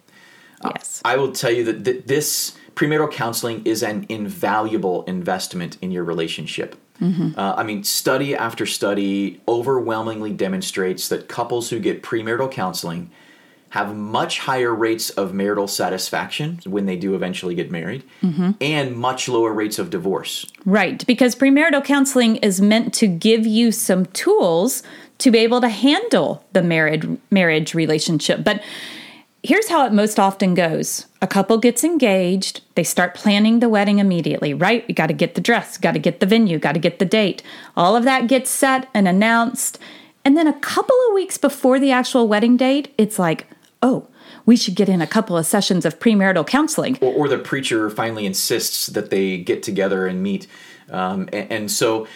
Yes. 0.65 1.01
I 1.05 1.17
will 1.17 1.33
tell 1.33 1.51
you 1.51 1.65
that 1.65 1.85
th- 1.85 2.05
this 2.07 2.57
premarital 2.75 3.13
counseling 3.13 3.65
is 3.65 3.83
an 3.83 4.07
invaluable 4.09 5.05
investment 5.05 5.79
in 5.81 5.91
your 5.91 6.05
relationship. 6.05 6.77
Uh, 7.03 7.55
I 7.57 7.63
mean, 7.63 7.83
study 7.83 8.37
after 8.37 8.67
study 8.67 9.41
overwhelmingly 9.49 10.33
demonstrates 10.33 11.09
that 11.09 11.29
couples 11.29 11.71
who 11.71 11.79
get 11.79 12.03
premarital 12.03 12.53
counseling 12.53 13.11
have 13.71 13.97
much 13.97 14.41
higher 14.41 14.75
rates 14.75 15.11
of 15.11 15.33
marital 15.33 15.69
satisfaction 15.69 16.61
when 16.65 16.87
they 16.87 16.97
do 16.97 17.15
eventually 17.15 17.55
get 17.55 17.71
married 17.71 18.03
mm-hmm. 18.21 18.51
and 18.61 18.97
much 18.97 19.29
lower 19.29 19.53
rates 19.53 19.79
of 19.79 19.91
divorce. 19.91 20.45
Right, 20.65 21.07
because 21.07 21.37
premarital 21.37 21.85
counseling 21.85 22.37
is 22.37 22.61
meant 22.61 22.93
to 22.95 23.07
give 23.07 23.47
you 23.47 23.71
some 23.71 24.07
tools 24.07 24.83
to 25.19 25.31
be 25.31 25.39
able 25.39 25.61
to 25.61 25.69
handle 25.69 26.45
the 26.53 26.63
married 26.63 27.19
marriage 27.31 27.75
relationship. 27.75 28.43
But 28.43 28.61
here's 29.45 29.69
how 29.69 29.87
it 29.87 29.93
most 29.93 30.19
often 30.19 30.55
goes. 30.55 31.07
A 31.23 31.29
couple 31.29 31.57
gets 31.59 31.85
engaged, 31.85 32.63
they 32.75 32.83
start 32.83 33.15
planning 33.15 33.61
the 33.61 33.69
wedding 33.69 34.01
immediately, 34.01 34.53
right? 34.53 34.85
You 34.89 34.97
got 34.97 35.07
to 35.07 35.13
get 35.13 35.37
the 35.37 35.41
dress, 35.41 35.79
got 35.79 35.93
to 35.93 36.01
get 36.01 36.19
the 36.19 36.27
venue, 36.27 36.59
got 36.59 36.73
to 36.73 36.81
get 36.81 36.99
the 36.99 37.05
date. 37.05 37.43
All 37.77 37.95
of 37.95 38.03
that 38.03 38.27
gets 38.27 38.51
set 38.51 38.89
and 38.95 39.07
announced. 39.07 39.79
And 40.25 40.37
then 40.37 40.49
a 40.49 40.59
couple 40.59 40.97
of 41.09 41.15
weeks 41.15 41.39
before 41.39 41.79
the 41.79 41.93
actual 41.93 42.27
wedding 42.27 42.57
date, 42.57 42.93
it's 42.99 43.19
like, 43.19 43.47
"Oh, 43.83 44.09
we 44.47 44.57
should 44.57 44.75
get 44.75 44.89
in 44.89 45.01
a 45.01 45.07
couple 45.07 45.37
of 45.37 45.47
sessions 45.47 45.85
of 45.85 45.99
premarital 45.99 46.47
counseling." 46.47 46.99
or, 47.01 47.13
or 47.13 47.29
the 47.29 47.39
preacher 47.39 47.91
finally 47.91 48.27
insists 48.27 48.87
that 48.89 49.11
they 49.11 49.39
get 49.39 49.63
together 49.63 50.07
and 50.07 50.23
meet. 50.23 50.47
Um, 50.91 51.29
and, 51.33 51.53
and 51.53 51.71
so 51.71 52.09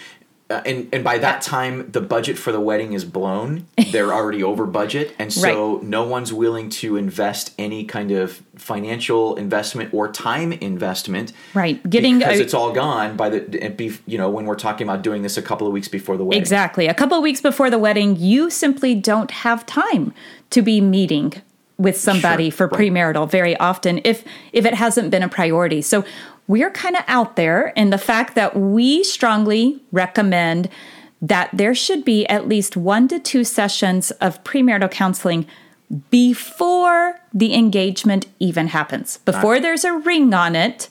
uh, 0.50 0.60
and 0.66 0.88
and 0.92 1.02
by 1.02 1.16
that 1.16 1.40
time 1.40 1.90
the 1.92 2.02
budget 2.02 2.36
for 2.36 2.52
the 2.52 2.60
wedding 2.60 2.92
is 2.92 3.04
blown. 3.04 3.66
They're 3.92 4.12
already 4.12 4.42
over 4.42 4.66
budget. 4.66 5.14
And 5.18 5.32
so 5.32 5.80
no 5.82 6.04
one's 6.04 6.34
willing 6.34 6.68
to 6.70 6.96
invest 6.96 7.54
any 7.58 7.84
kind 7.84 8.10
of 8.10 8.42
financial 8.56 9.36
investment 9.36 9.94
or 9.94 10.12
time 10.12 10.52
investment 10.52 11.32
Right, 11.54 11.88
getting 11.88 12.18
because 12.18 12.40
a- 12.40 12.42
it's 12.42 12.52
all 12.52 12.72
gone 12.72 13.16
by 13.16 13.30
the 13.30 13.68
be, 13.70 13.96
you 14.06 14.18
know 14.18 14.28
when 14.28 14.44
we're 14.44 14.54
talking 14.54 14.86
about 14.86 15.02
doing 15.02 15.22
this 15.22 15.38
a 15.38 15.42
couple 15.42 15.66
of 15.66 15.72
weeks 15.72 15.88
before 15.88 16.18
the 16.18 16.24
wedding. 16.24 16.42
Exactly. 16.42 16.88
A 16.88 16.94
couple 16.94 17.16
of 17.16 17.22
weeks 17.22 17.40
before 17.40 17.70
the 17.70 17.78
wedding, 17.78 18.14
you 18.16 18.50
simply 18.50 18.94
don't 18.94 19.30
have 19.30 19.64
time 19.64 20.12
to 20.50 20.60
be 20.60 20.82
meeting 20.82 21.32
with 21.78 21.98
somebody 21.98 22.50
Sure, 22.50 22.68
for 22.68 22.76
right. 22.76 22.92
premarital 22.92 23.28
very 23.30 23.56
often 23.56 24.00
if 24.04 24.24
if 24.52 24.64
it 24.64 24.74
hasn't 24.74 25.10
been 25.10 25.22
a 25.22 25.28
priority. 25.28 25.82
So 25.82 26.04
we're 26.46 26.70
kind 26.70 26.96
of 26.96 27.04
out 27.08 27.36
there 27.36 27.68
in 27.74 27.90
the 27.90 27.98
fact 27.98 28.34
that 28.34 28.56
we 28.56 29.02
strongly 29.02 29.82
recommend 29.92 30.68
that 31.22 31.48
there 31.52 31.74
should 31.74 32.04
be 32.04 32.26
at 32.26 32.46
least 32.46 32.76
one 32.76 33.08
to 33.08 33.18
two 33.18 33.44
sessions 33.44 34.10
of 34.12 34.44
premarital 34.44 34.90
counseling 34.90 35.46
before 36.10 37.18
the 37.32 37.54
engagement 37.54 38.26
even 38.38 38.68
happens. 38.68 39.18
Before 39.18 39.58
there's 39.58 39.84
a 39.84 39.92
ring 39.92 40.34
on 40.34 40.54
it, 40.54 40.88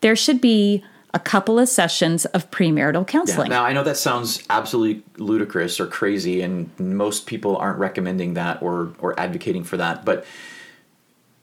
there 0.00 0.16
should 0.16 0.40
be 0.40 0.82
a 1.12 1.18
couple 1.18 1.58
of 1.58 1.68
sessions 1.68 2.24
of 2.26 2.50
premarital 2.50 3.00
Yeah. 3.00 3.12
counseling. 3.12 3.50
Now 3.50 3.64
I 3.64 3.72
know 3.72 3.82
that 3.82 3.96
sounds 3.96 4.42
absolutely 4.48 5.02
ludicrous 5.18 5.80
or 5.80 5.86
crazy, 5.86 6.40
and 6.40 6.70
most 6.78 7.26
people 7.26 7.56
aren't 7.56 7.78
recommending 7.78 8.34
that 8.34 8.62
or 8.62 8.92
or 9.00 9.18
advocating 9.18 9.64
for 9.64 9.76
that. 9.76 10.04
But 10.04 10.24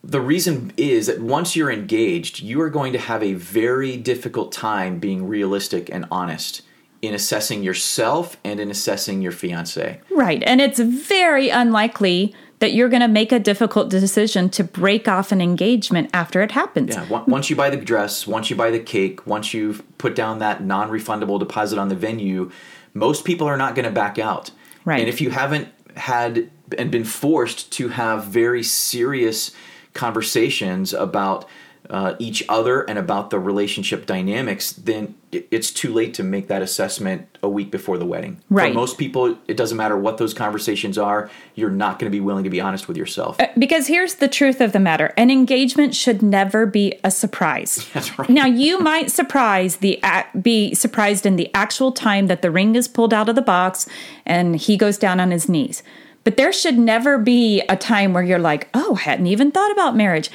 the 0.03 0.21
reason 0.21 0.71
is 0.77 1.07
that 1.07 1.19
once 1.19 1.55
you're 1.55 1.71
engaged, 1.71 2.39
you 2.39 2.61
are 2.61 2.69
going 2.69 2.93
to 2.93 2.99
have 2.99 3.21
a 3.21 3.33
very 3.33 3.97
difficult 3.97 4.51
time 4.53 4.99
being 4.99 5.27
realistic 5.27 5.89
and 5.91 6.05
honest 6.09 6.61
in 7.01 7.13
assessing 7.13 7.61
yourself 7.61 8.37
and 8.43 8.59
in 8.59 8.71
assessing 8.71 9.21
your 9.21 9.31
fiance. 9.31 9.99
Right. 10.09 10.41
And 10.45 10.61
it's 10.61 10.79
very 10.79 11.49
unlikely 11.49 12.33
that 12.59 12.73
you're 12.73 12.89
going 12.89 13.01
to 13.01 13.07
make 13.07 13.31
a 13.31 13.39
difficult 13.39 13.89
decision 13.89 14.49
to 14.49 14.63
break 14.63 15.07
off 15.07 15.31
an 15.31 15.41
engagement 15.41 16.09
after 16.13 16.41
it 16.41 16.51
happens. 16.51 16.95
Yeah, 16.95 17.23
once 17.27 17.49
you 17.49 17.55
buy 17.55 17.69
the 17.69 17.77
dress, 17.77 18.25
once 18.25 18.49
you 18.49 18.55
buy 18.55 18.71
the 18.71 18.79
cake, 18.79 19.27
once 19.27 19.53
you've 19.53 19.83
put 19.97 20.15
down 20.15 20.39
that 20.39 20.63
non-refundable 20.63 21.39
deposit 21.39 21.77
on 21.77 21.89
the 21.89 21.95
venue, 21.95 22.51
most 22.93 23.25
people 23.25 23.47
are 23.47 23.57
not 23.57 23.75
going 23.75 23.85
to 23.85 23.91
back 23.91 24.17
out. 24.17 24.51
Right. 24.85 24.99
And 24.99 25.07
if 25.07 25.21
you 25.21 25.29
haven't 25.29 25.67
had 25.95 26.49
and 26.77 26.91
been 26.91 27.03
forced 27.03 27.71
to 27.73 27.89
have 27.89 28.25
very 28.25 28.63
serious 28.63 29.51
conversations 29.93 30.93
about 30.93 31.47
uh, 31.89 32.15
each 32.19 32.43
other 32.49 32.81
and 32.81 32.99
about 32.99 33.29
the 33.29 33.39
relationship 33.39 34.05
dynamics, 34.05 34.71
then 34.71 35.15
it's 35.31 35.71
too 35.71 35.93
late 35.93 36.13
to 36.13 36.23
make 36.23 36.47
that 36.47 36.61
assessment 36.61 37.27
a 37.43 37.49
week 37.49 37.69
before 37.69 37.97
the 37.97 38.05
wedding. 38.05 38.41
Right. 38.49 38.71
For 38.71 38.75
most 38.75 38.97
people, 38.97 39.37
it 39.47 39.57
doesn't 39.57 39.77
matter 39.77 39.97
what 39.97 40.17
those 40.17 40.33
conversations 40.33 40.97
are. 40.97 41.29
You're 41.55 41.69
not 41.69 41.99
going 41.99 42.09
to 42.09 42.15
be 42.15 42.21
willing 42.21 42.45
to 42.45 42.49
be 42.49 42.61
honest 42.61 42.87
with 42.87 42.95
yourself. 42.95 43.37
Because 43.57 43.87
here's 43.87 44.15
the 44.15 44.27
truth 44.27 44.61
of 44.61 44.71
the 44.71 44.79
matter 44.79 45.13
an 45.17 45.29
engagement 45.29 45.95
should 45.95 46.21
never 46.21 46.65
be 46.65 46.97
a 47.03 47.11
surprise. 47.11 47.87
That's 47.93 48.17
right. 48.17 48.29
Now, 48.29 48.45
you 48.45 48.79
might 48.79 49.11
surprise 49.11 49.77
the 49.77 50.01
be 50.41 50.73
surprised 50.73 51.25
in 51.25 51.35
the 51.35 51.53
actual 51.53 51.91
time 51.91 52.27
that 52.27 52.41
the 52.41 52.51
ring 52.51 52.75
is 52.75 52.87
pulled 52.87 53.13
out 53.13 53.29
of 53.29 53.35
the 53.35 53.41
box 53.41 53.87
and 54.25 54.55
he 54.55 54.77
goes 54.77 54.97
down 54.97 55.19
on 55.19 55.31
his 55.31 55.49
knees. 55.49 55.83
But 56.27 56.35
there 56.35 56.51
should 56.51 56.77
never 56.77 57.17
be 57.17 57.61
a 57.69 57.77
time 57.77 58.11
where 58.11 58.21
you're 58.21 58.37
like, 58.37 58.67
oh, 58.73 58.95
hadn't 58.95 59.27
even 59.27 59.49
thought 59.49 59.71
about 59.71 59.95
marriage. 59.95 60.29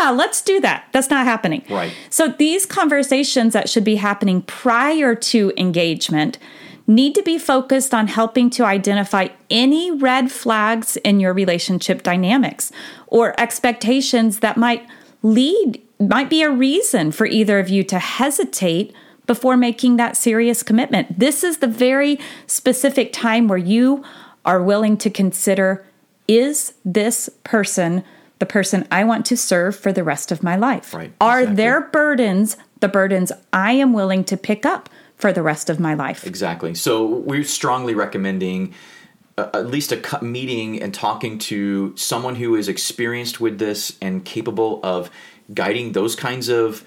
Yeah, 0.00 0.08
let's 0.08 0.40
do 0.40 0.58
that. 0.60 0.88
That's 0.90 1.10
not 1.10 1.26
happening. 1.26 1.62
Right. 1.68 1.92
So 2.08 2.28
these 2.28 2.64
conversations 2.64 3.52
that 3.52 3.68
should 3.68 3.84
be 3.84 3.96
happening 3.96 4.40
prior 4.40 5.14
to 5.14 5.52
engagement 5.58 6.38
need 6.86 7.14
to 7.16 7.22
be 7.22 7.36
focused 7.36 7.92
on 7.92 8.06
helping 8.06 8.48
to 8.52 8.64
identify 8.64 9.28
any 9.50 9.90
red 9.90 10.32
flags 10.32 10.96
in 10.96 11.20
your 11.20 11.34
relationship 11.34 12.02
dynamics 12.02 12.72
or 13.08 13.38
expectations 13.38 14.38
that 14.38 14.56
might 14.56 14.88
lead 15.20 15.78
might 16.00 16.30
be 16.30 16.40
a 16.40 16.50
reason 16.50 17.12
for 17.12 17.26
either 17.26 17.58
of 17.58 17.68
you 17.68 17.84
to 17.84 17.98
hesitate 17.98 18.94
before 19.26 19.58
making 19.58 19.96
that 19.96 20.16
serious 20.16 20.62
commitment. 20.62 21.18
This 21.18 21.44
is 21.44 21.58
the 21.58 21.66
very 21.66 22.18
specific 22.46 23.12
time 23.12 23.46
where 23.46 23.58
you 23.58 24.02
are 24.44 24.62
willing 24.62 24.96
to 24.98 25.10
consider 25.10 25.84
is 26.26 26.74
this 26.84 27.28
person 27.44 28.04
the 28.40 28.46
person 28.46 28.86
I 28.90 29.04
want 29.04 29.24
to 29.26 29.36
serve 29.36 29.76
for 29.76 29.92
the 29.92 30.02
rest 30.02 30.32
of 30.32 30.42
my 30.42 30.56
life? 30.56 30.92
Right, 30.92 31.12
Are 31.20 31.40
exactly. 31.40 31.56
their 31.56 31.80
burdens 31.80 32.56
the 32.80 32.88
burdens 32.88 33.32
I 33.52 33.72
am 33.72 33.94
willing 33.94 34.24
to 34.24 34.36
pick 34.36 34.66
up 34.66 34.90
for 35.16 35.32
the 35.32 35.42
rest 35.42 35.70
of 35.70 35.80
my 35.80 35.94
life? 35.94 36.26
Exactly. 36.26 36.74
So 36.74 37.06
we're 37.06 37.44
strongly 37.44 37.94
recommending 37.94 38.74
uh, 39.38 39.48
at 39.54 39.66
least 39.68 39.92
a 39.92 40.22
meeting 40.22 40.82
and 40.82 40.92
talking 40.92 41.38
to 41.38 41.96
someone 41.96 42.34
who 42.34 42.54
is 42.54 42.68
experienced 42.68 43.40
with 43.40 43.58
this 43.58 43.96
and 44.02 44.24
capable 44.24 44.80
of 44.82 45.10
guiding 45.54 45.92
those 45.92 46.14
kinds 46.14 46.48
of 46.48 46.84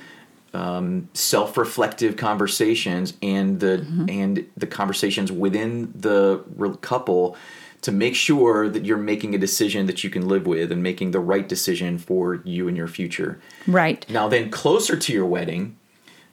um, 0.57 1.07
self-reflective 1.13 2.17
conversations 2.17 3.13
and 3.21 3.59
the 3.59 3.85
and 4.09 4.49
the 4.57 4.65
conversations 4.65 5.31
within 5.31 5.93
the 5.93 6.39
couple 6.81 7.37
to 7.81 7.91
make 7.91 8.15
sure 8.15 8.67
that 8.67 8.83
you're 8.83 8.97
making 8.97 9.35
a 9.35 9.37
decision 9.37 9.85
that 9.85 10.03
you 10.03 10.09
can 10.09 10.27
live 10.27 10.47
with 10.47 10.71
and 10.71 10.81
making 10.81 11.11
the 11.11 11.19
right 11.19 11.47
decision 11.47 11.99
for 11.99 12.41
you 12.43 12.67
and 12.67 12.75
your 12.75 12.87
future. 12.87 13.39
Right. 13.67 14.03
Now, 14.09 14.27
then, 14.27 14.49
closer 14.49 14.97
to 14.97 15.13
your 15.13 15.27
wedding, 15.27 15.77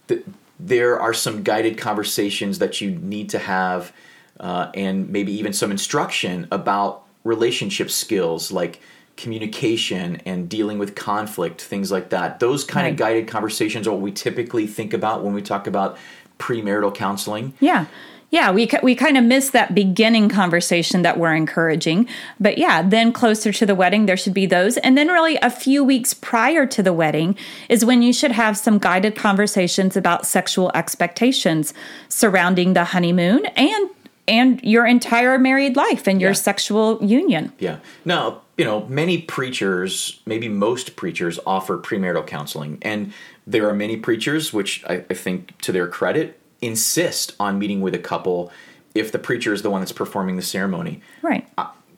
th- 0.08 0.24
there 0.58 0.98
are 0.98 1.12
some 1.12 1.42
guided 1.42 1.76
conversations 1.76 2.58
that 2.60 2.80
you 2.80 2.92
need 2.92 3.28
to 3.30 3.38
have, 3.38 3.92
uh, 4.40 4.70
and 4.74 5.10
maybe 5.10 5.32
even 5.32 5.52
some 5.52 5.70
instruction 5.70 6.48
about 6.50 7.02
relationship 7.24 7.90
skills 7.90 8.50
like 8.50 8.80
communication 9.16 10.20
and 10.26 10.48
dealing 10.48 10.78
with 10.78 10.94
conflict, 10.94 11.60
things 11.62 11.90
like 11.92 12.10
that. 12.10 12.40
Those 12.40 12.64
kind 12.64 12.84
Right. 12.84 12.92
of 12.92 12.96
guided 12.98 13.28
conversations 13.28 13.86
are 13.86 13.92
what 13.92 14.00
we 14.00 14.12
typically 14.12 14.66
think 14.66 14.92
about 14.92 15.22
when 15.24 15.34
we 15.34 15.42
talk 15.42 15.66
about 15.66 15.96
premarital 16.38 16.94
counseling. 16.94 17.52
Yeah. 17.60 17.86
Yeah, 18.30 18.50
we 18.50 18.68
we 18.82 18.96
kind 18.96 19.16
of 19.16 19.22
miss 19.22 19.50
that 19.50 19.76
beginning 19.76 20.28
conversation 20.28 21.02
that 21.02 21.18
we're 21.18 21.34
encouraging. 21.36 22.08
But 22.40 22.58
yeah, 22.58 22.82
then 22.82 23.12
closer 23.12 23.52
to 23.52 23.64
the 23.64 23.76
wedding 23.76 24.06
there 24.06 24.16
should 24.16 24.34
be 24.34 24.46
those. 24.46 24.76
And 24.78 24.98
then 24.98 25.06
really 25.06 25.36
a 25.36 25.50
few 25.50 25.84
weeks 25.84 26.12
prior 26.14 26.66
to 26.66 26.82
the 26.82 26.92
wedding 26.92 27.36
is 27.68 27.84
when 27.84 28.02
you 28.02 28.12
should 28.12 28.32
have 28.32 28.56
some 28.56 28.78
guided 28.78 29.14
conversations 29.14 29.96
about 29.96 30.26
sexual 30.26 30.72
expectations 30.74 31.72
surrounding 32.08 32.72
the 32.72 32.84
honeymoon 32.84 33.46
and 33.56 33.90
and 34.26 34.60
your 34.64 34.84
entire 34.86 35.38
married 35.38 35.76
life 35.76 36.08
and 36.08 36.20
your 36.20 36.30
Yeah. 36.30 36.34
sexual 36.50 36.98
union. 37.04 37.52
Yeah. 37.60 37.76
Now, 38.04 38.40
you 38.56 38.64
know, 38.64 38.86
many 38.86 39.18
preachers, 39.22 40.20
maybe 40.26 40.48
most 40.48 40.96
preachers, 40.96 41.38
offer 41.46 41.78
premarital 41.78 42.26
counseling. 42.26 42.78
And 42.82 43.12
there 43.46 43.68
are 43.68 43.74
many 43.74 43.96
preachers, 43.96 44.52
which 44.52 44.84
I, 44.88 45.04
I 45.10 45.14
think 45.14 45.58
to 45.62 45.72
their 45.72 45.88
credit, 45.88 46.38
insist 46.62 47.34
on 47.38 47.58
meeting 47.58 47.80
with 47.80 47.94
a 47.94 47.98
couple 47.98 48.50
if 48.94 49.10
the 49.10 49.18
preacher 49.18 49.52
is 49.52 49.62
the 49.62 49.70
one 49.70 49.80
that's 49.80 49.92
performing 49.92 50.36
the 50.36 50.42
ceremony. 50.42 51.02
Right. 51.20 51.46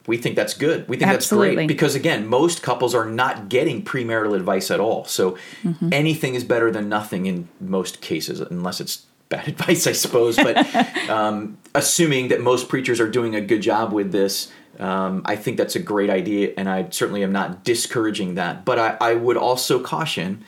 We 0.06 0.16
think 0.16 0.36
that's 0.36 0.54
good. 0.54 0.88
We 0.88 0.96
think 0.96 1.10
that's 1.10 1.30
great 1.30 1.66
because 1.68 1.94
again, 1.94 2.26
most 2.28 2.62
couples 2.62 2.94
are 2.94 3.04
not 3.04 3.48
getting 3.48 3.84
premarital 3.84 4.34
advice 4.36 4.70
at 4.70 4.80
all. 4.80 5.04
So 5.04 5.36
Mm-hmm. 5.62 5.88
anything 5.92 6.34
is 6.34 6.44
better 6.44 6.70
than 6.70 6.88
nothing 6.88 7.26
in 7.26 7.48
most 7.60 8.00
cases, 8.00 8.40
unless 8.40 8.80
it's 8.80 9.04
bad 9.28 9.48
advice, 9.54 9.86
I 9.86 9.92
suppose. 9.92 10.36
But 10.36 10.56
um, 11.10 11.58
assuming 11.74 12.28
that 12.28 12.40
most 12.40 12.68
preachers 12.68 13.00
are 13.00 13.10
doing 13.10 13.34
a 13.34 13.40
good 13.40 13.60
job 13.62 13.92
with 13.92 14.12
this, 14.12 14.50
um, 14.80 15.22
I 15.24 15.36
think 15.36 15.56
that's 15.56 15.76
a 15.76 15.80
great 15.80 16.10
idea, 16.10 16.52
and 16.56 16.68
I 16.68 16.88
certainly 16.90 17.22
am 17.22 17.32
not 17.32 17.64
discouraging 17.64 18.34
that. 18.34 18.64
But 18.64 18.78
I, 18.78 18.96
I 19.00 19.14
would 19.14 19.36
also 19.36 19.80
caution 19.80 20.44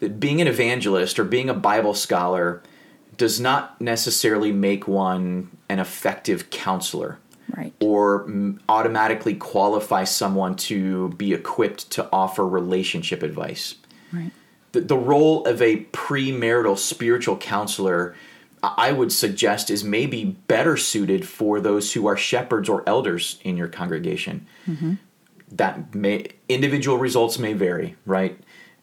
that 0.00 0.18
being 0.18 0.40
an 0.40 0.48
evangelist 0.48 1.18
or 1.18 1.24
being 1.24 1.48
a 1.48 1.54
Bible 1.54 1.94
scholar 1.94 2.62
does 3.16 3.40
not 3.40 3.80
necessarily 3.80 4.52
make 4.52 4.88
one 4.88 5.56
an 5.68 5.78
effective 5.78 6.50
counselor 6.50 7.18
Right. 7.54 7.74
or 7.80 8.26
automatically 8.68 9.34
qualify 9.34 10.04
someone 10.04 10.56
to 10.56 11.10
be 11.10 11.34
equipped 11.34 11.90
to 11.90 12.08
offer 12.10 12.48
relationship 12.48 13.22
advice. 13.22 13.74
Right. 14.10 14.30
The, 14.72 14.80
the 14.80 14.96
role 14.96 15.44
of 15.44 15.60
a 15.60 15.84
premarital 15.92 16.78
spiritual 16.78 17.36
counselor, 17.36 18.14
I 18.62 18.92
would 18.92 19.12
suggest, 19.12 19.70
is 19.70 19.82
maybe 19.82 20.24
better 20.24 20.76
suited 20.76 21.26
for 21.26 21.60
those 21.60 21.92
who 21.92 22.06
are 22.06 22.16
shepherds 22.16 22.68
or 22.68 22.84
elders 22.86 23.40
in 23.42 23.56
your 23.56 23.68
congregation. 23.68 24.46
That 25.50 25.94
may 25.94 26.28
individual 26.48 26.96
results 26.98 27.38
may 27.38 27.52
vary, 27.52 27.96
right? 28.06 28.38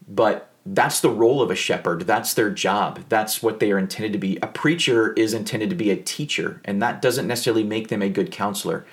But 0.08 0.50
that's 0.66 1.00
the 1.00 1.10
role 1.10 1.42
of 1.42 1.50
a 1.50 1.56
shepherd. 1.56 2.02
That's 2.02 2.34
their 2.34 2.50
job. 2.50 3.06
That's 3.10 3.42
what 3.42 3.60
they 3.60 3.72
are 3.72 3.80
intended 3.80 4.14
to 4.14 4.20
be. 4.20 4.38
A 4.42 4.48
preacher 4.48 5.14
is 5.14 5.34
intended 5.34 5.70
to 5.70 5.76
be 5.76 5.90
a 5.90 5.96
teacher, 5.96 6.62
and 6.66 6.82
that 6.82 7.02
doesn't 7.02 7.28
necessarily 7.28 7.64
make 7.64 7.88
them 7.88 8.02
a 8.02 8.10
good 8.10 8.32
counselor. 8.32 8.86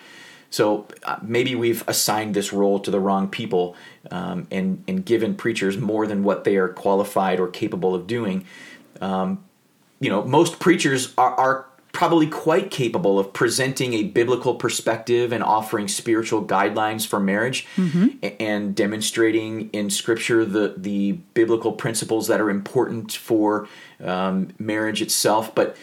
So 0.51 0.87
uh, 1.03 1.18
maybe 1.22 1.55
we've 1.55 1.87
assigned 1.88 2.35
this 2.35 2.53
role 2.53 2.79
to 2.81 2.90
the 2.90 3.01
wrong 3.01 3.29
people 3.29 3.75
um, 4.11 4.46
and 4.51 4.85
and 4.87 5.05
given 5.05 5.35
preachers 5.35 5.77
more 5.77 6.07
than 6.07 6.22
what 6.22 6.44
they 6.44 6.57
are 6.57 6.68
qualified 6.68 7.40
or 7.40 7.49
capable 7.49 7.94
of 7.94 8.07
doing. 8.07 8.46
Um, 9.01 9.44
you 10.01 10.11
know, 10.11 10.25
most 10.25 10.59
preachers 10.59 11.15
are, 11.17 11.35
are 11.35 11.67
probably 11.93 12.27
quite 12.27 12.71
capable 12.71 13.19
of 13.19 13.33
presenting 13.33 13.95
a 13.95 14.03
biblical 14.03 14.55
perspective 14.55 15.33
and 15.33 15.43
offering 15.43 15.89
spiritual 15.89 16.45
guidelines 16.45 17.07
for 17.07 17.19
marriage 17.19 17.67
a- 18.23 18.43
and 18.43 18.75
demonstrating 18.75 19.71
in 19.71 19.89
scripture 19.89 20.45
the 20.45 20.75
the 20.77 21.13
biblical 21.33 21.73
principles 21.73 22.27
that 22.27 22.39
are 22.39 22.51
important 22.51 23.13
for 23.13 23.67
um, 24.05 24.49
marriage 24.59 25.01
itself. 25.01 25.55
But 25.55 25.77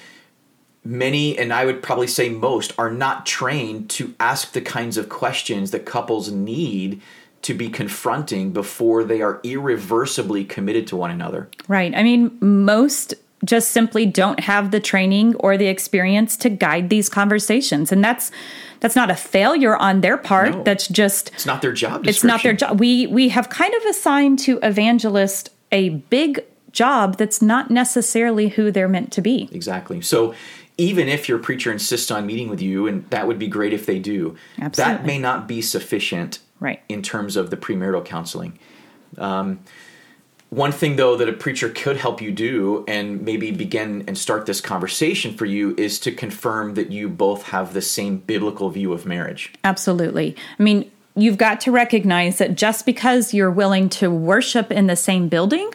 many 0.86 1.38
and 1.38 1.54
i 1.54 1.64
would 1.64 1.82
probably 1.82 2.06
say 2.06 2.28
most 2.28 2.74
are 2.78 2.92
not 2.92 3.26
trained 3.26 3.90
to 3.90 4.14
ask 4.20 4.52
the 4.52 4.60
kinds 4.60 4.98
of 4.98 5.08
questions 5.08 5.72
that 5.72 5.86
couples 5.86 6.30
need 6.30 7.02
to 7.44 7.54
be 7.54 7.70
confronting 7.70 8.52
before 8.52 9.04
they 9.04 9.22
are 9.22 9.40
irreversibly 9.44 10.46
committed 10.46 10.88
to 10.88 10.96
one 10.96 11.12
another. 11.12 11.50
Right. 11.68 11.94
I 11.94 12.02
mean, 12.02 12.38
most 12.40 13.14
just 13.44 13.72
simply 13.72 14.06
don't 14.06 14.40
have 14.40 14.72
the 14.72 14.80
training 14.80 15.36
or 15.36 15.58
the 15.58 15.68
experience 15.68 16.38
to 16.38 16.50
guide 16.50 16.90
these 16.90 17.10
conversations. 17.10 17.92
And 17.92 18.04
that's 18.04 18.32
that's 18.80 18.96
not 18.96 19.10
a 19.10 19.16
failure 19.16 19.76
on 19.78 20.02
their 20.02 20.18
part. 20.18 20.52
No. 20.52 20.64
That's 20.64 20.88
just 20.88 21.32
it's 21.34 21.46
not 21.46 21.62
their 21.62 21.72
job 21.74 22.08
it's 22.08 22.24
not 22.24 22.44
their 22.44 22.54
job. 22.54 22.80
We 22.80 23.08
we 23.08 23.30
have 23.30 23.50
kind 23.50 23.74
of 23.74 23.84
assigned 23.86 24.40
to 24.40 24.60
evangelist 24.64 25.50
a 25.72 25.90
big 25.90 26.44
job 26.72 27.18
that's 27.18 27.42
not 27.42 27.70
necessarily 27.72 28.50
who 28.50 28.72
they're 28.72 28.90
meant 28.90 29.12
to 29.14 29.22
be. 29.22 29.48
Exactly. 29.52 30.02
So 30.02 30.34
even 30.78 31.08
if 31.08 31.30
your 31.30 31.38
preacher 31.38 31.72
insists 31.72 32.10
on 32.10 32.26
meeting 32.26 32.50
with 32.50 32.62
you, 32.62 32.88
and 32.88 33.08
that 33.12 33.28
would 33.28 33.38
be 33.38 33.48
great 33.48 33.74
if 33.74 33.86
they 33.86 34.00
do, 34.00 34.36
that 34.58 35.06
may 35.06 35.20
not 35.20 35.48
be 35.48 35.62
sufficient 35.62 36.40
Right. 36.60 36.82
in 36.90 37.02
terms 37.04 37.36
of 37.36 37.50
the 37.52 37.58
premarital 37.58 38.04
counseling. 38.06 38.58
Um, 39.18 39.60
one 40.54 40.72
thing, 40.72 40.98
though, 40.98 41.16
that 41.18 41.28
a 41.28 41.34
preacher 41.34 41.70
could 41.70 41.98
help 41.98 42.22
you 42.22 42.32
do 42.32 42.86
and 42.88 43.22
maybe 43.22 43.52
begin 43.52 44.04
and 44.08 44.18
start 44.18 44.46
this 44.46 44.62
conversation 44.62 45.34
for 45.34 45.46
you 45.46 45.74
is 45.78 46.00
to 46.02 46.12
confirm 46.12 46.76
that 46.76 46.92
you 46.92 47.10
both 47.10 47.44
have 47.44 47.74
the 47.74 47.82
same 47.82 48.18
biblical 48.18 48.70
view 48.70 48.94
of 48.94 49.06
marriage. 49.06 49.52
Absolutely. 49.64 50.36
I 50.60 50.64
mean, 50.64 50.92
you've 51.16 51.38
got 51.38 51.62
to 51.62 51.72
recognize 51.72 52.38
that 52.38 52.56
just 52.56 52.86
because 52.86 53.34
you're 53.34 53.52
willing 53.52 53.90
to 53.90 54.12
worship 54.12 54.72
in 54.72 54.88
the 54.88 54.96
same 54.96 55.28
building 55.28 55.72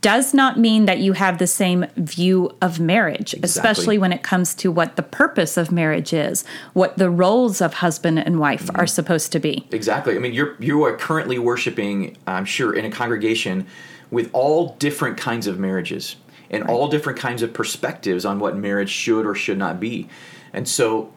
does 0.00 0.34
not 0.34 0.58
mean 0.58 0.86
that 0.86 0.98
you 0.98 1.14
have 1.14 1.38
the 1.38 1.46
same 1.46 1.86
view 1.96 2.54
of 2.60 2.78
marriage, 2.78 3.34
especially 3.42 3.98
when 3.98 4.12
it 4.12 4.22
comes 4.22 4.54
to 4.54 4.70
what 4.70 4.94
the 4.96 5.02
purpose 5.02 5.56
of 5.56 5.72
marriage 5.72 6.12
is, 6.12 6.44
what 6.74 6.96
the 6.98 7.10
roles 7.10 7.60
of 7.60 7.74
husband 7.74 8.18
and 8.18 8.38
wife 8.38 8.66
mm-hmm. 8.66 8.80
are 8.80 8.86
supposed 8.86 9.32
to 9.32 9.40
be. 9.40 9.66
Exactly. 9.72 10.14
I 10.14 10.18
mean, 10.18 10.32
you're 10.32 10.54
you 10.60 10.84
are 10.84 10.96
currently 10.96 11.38
worshiping, 11.38 12.16
I'm 12.26 12.44
sure, 12.44 12.72
in 12.72 12.84
a 12.84 12.90
congregation 12.90 13.66
with 14.10 14.30
all 14.32 14.74
different 14.78 15.16
kinds 15.16 15.46
of 15.46 15.58
marriages 15.58 16.16
and 16.50 16.64
right. 16.64 16.72
all 16.72 16.88
different 16.88 17.18
kinds 17.18 17.42
of 17.42 17.52
perspectives 17.52 18.24
on 18.24 18.38
what 18.38 18.56
marriage 18.56 18.90
should 18.90 19.26
or 19.26 19.34
should 19.34 19.58
not 19.58 19.80
be. 19.80 20.08
And 20.52 20.68
so 20.68 21.12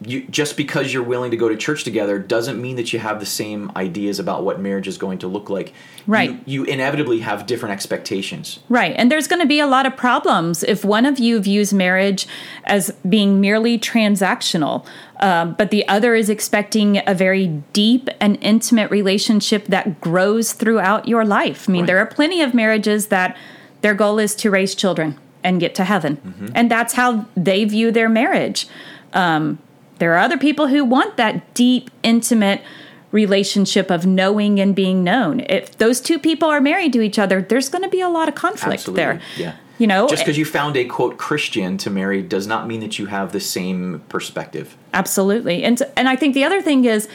you 0.00 0.22
just 0.28 0.56
because 0.56 0.92
you're 0.92 1.02
willing 1.02 1.30
to 1.32 1.36
go 1.36 1.48
to 1.48 1.56
church 1.56 1.82
together 1.82 2.18
doesn't 2.18 2.60
mean 2.60 2.76
that 2.76 2.92
you 2.92 2.98
have 2.98 3.18
the 3.18 3.26
same 3.26 3.72
ideas 3.74 4.18
about 4.18 4.44
what 4.44 4.60
marriage 4.60 4.86
is 4.86 4.96
going 4.96 5.18
to 5.18 5.26
look 5.26 5.50
like. 5.50 5.72
Right. 6.06 6.30
You, 6.30 6.62
you 6.62 6.64
inevitably 6.64 7.20
have 7.20 7.46
different 7.46 7.72
expectations. 7.72 8.60
Right. 8.68 8.94
And 8.96 9.10
there's 9.10 9.26
going 9.26 9.42
to 9.42 9.48
be 9.48 9.58
a 9.58 9.66
lot 9.66 9.86
of 9.86 9.96
problems 9.96 10.62
if 10.62 10.84
one 10.84 11.04
of 11.04 11.18
you 11.18 11.40
views 11.40 11.72
marriage 11.72 12.28
as 12.64 12.92
being 13.08 13.40
merely 13.40 13.78
transactional, 13.78 14.86
um, 15.20 15.54
but 15.54 15.70
the 15.70 15.86
other 15.88 16.14
is 16.14 16.30
expecting 16.30 17.02
a 17.06 17.14
very 17.14 17.48
deep 17.72 18.08
and 18.20 18.38
intimate 18.40 18.90
relationship 18.90 19.66
that 19.66 20.00
grows 20.00 20.52
throughout 20.52 21.08
your 21.08 21.24
life. 21.24 21.68
I 21.68 21.72
mean, 21.72 21.82
right. 21.82 21.86
there 21.88 21.98
are 21.98 22.06
plenty 22.06 22.40
of 22.40 22.54
marriages 22.54 23.08
that 23.08 23.36
their 23.80 23.94
goal 23.94 24.18
is 24.18 24.36
to 24.36 24.50
raise 24.50 24.76
children 24.76 25.18
and 25.42 25.60
get 25.60 25.74
to 25.76 25.84
heaven. 25.84 26.16
Mm-hmm. 26.18 26.46
And 26.54 26.70
that's 26.70 26.94
how 26.94 27.26
they 27.36 27.64
view 27.64 27.90
their 27.90 28.08
marriage. 28.08 28.68
Um, 29.12 29.58
there 29.98 30.14
are 30.14 30.18
other 30.18 30.38
people 30.38 30.68
who 30.68 30.84
want 30.84 31.16
that 31.16 31.54
deep, 31.54 31.90
intimate 32.02 32.62
relationship 33.10 33.90
of 33.90 34.06
knowing 34.06 34.60
and 34.60 34.74
being 34.74 35.02
known. 35.02 35.40
If 35.40 35.78
those 35.78 36.00
two 36.00 36.18
people 36.18 36.48
are 36.48 36.60
married 36.60 36.92
to 36.92 37.00
each 37.00 37.18
other, 37.18 37.42
there's 37.42 37.68
going 37.68 37.82
to 37.82 37.88
be 37.88 38.00
a 38.00 38.08
lot 38.08 38.28
of 38.28 38.34
conflict 38.34 38.80
Absolutely. 38.80 39.02
there. 39.02 39.20
Yeah. 39.36 39.56
You 39.78 39.86
know, 39.86 40.08
just 40.08 40.24
because 40.24 40.36
eh 40.36 40.40
you 40.40 40.44
found 40.44 40.76
a 40.76 40.84
quote 40.84 41.18
Christian 41.18 41.78
to 41.78 41.90
marry 41.90 42.20
does 42.20 42.48
not 42.48 42.66
mean 42.66 42.80
that 42.80 42.98
you 42.98 43.06
have 43.06 43.30
the 43.32 43.40
same 43.40 44.02
perspective. 44.08 44.76
Absolutely. 44.92 45.62
And 45.62 45.80
and 45.96 46.08
I 46.08 46.16
think 46.16 46.34
the 46.34 46.42
other 46.42 46.60
thing 46.60 46.84
is 46.84 47.08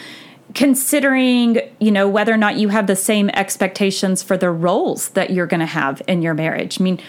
considering, 0.55 1.59
you 1.79 1.91
know, 1.91 2.07
whether 2.07 2.33
or 2.33 2.37
not 2.37 2.55
you 2.55 2.69
have 2.69 2.87
the 2.87 2.95
same 2.95 3.29
expectations 3.31 4.23
for 4.23 4.37
the 4.37 4.49
roles 4.49 5.09
that 5.09 5.31
you're 5.31 5.47
going 5.47 5.59
to 5.59 5.65
have 5.65 6.01
in 6.07 6.21
your 6.21 6.33
marriage. 6.33 6.79
I 6.79 6.83
mean, 6.83 7.01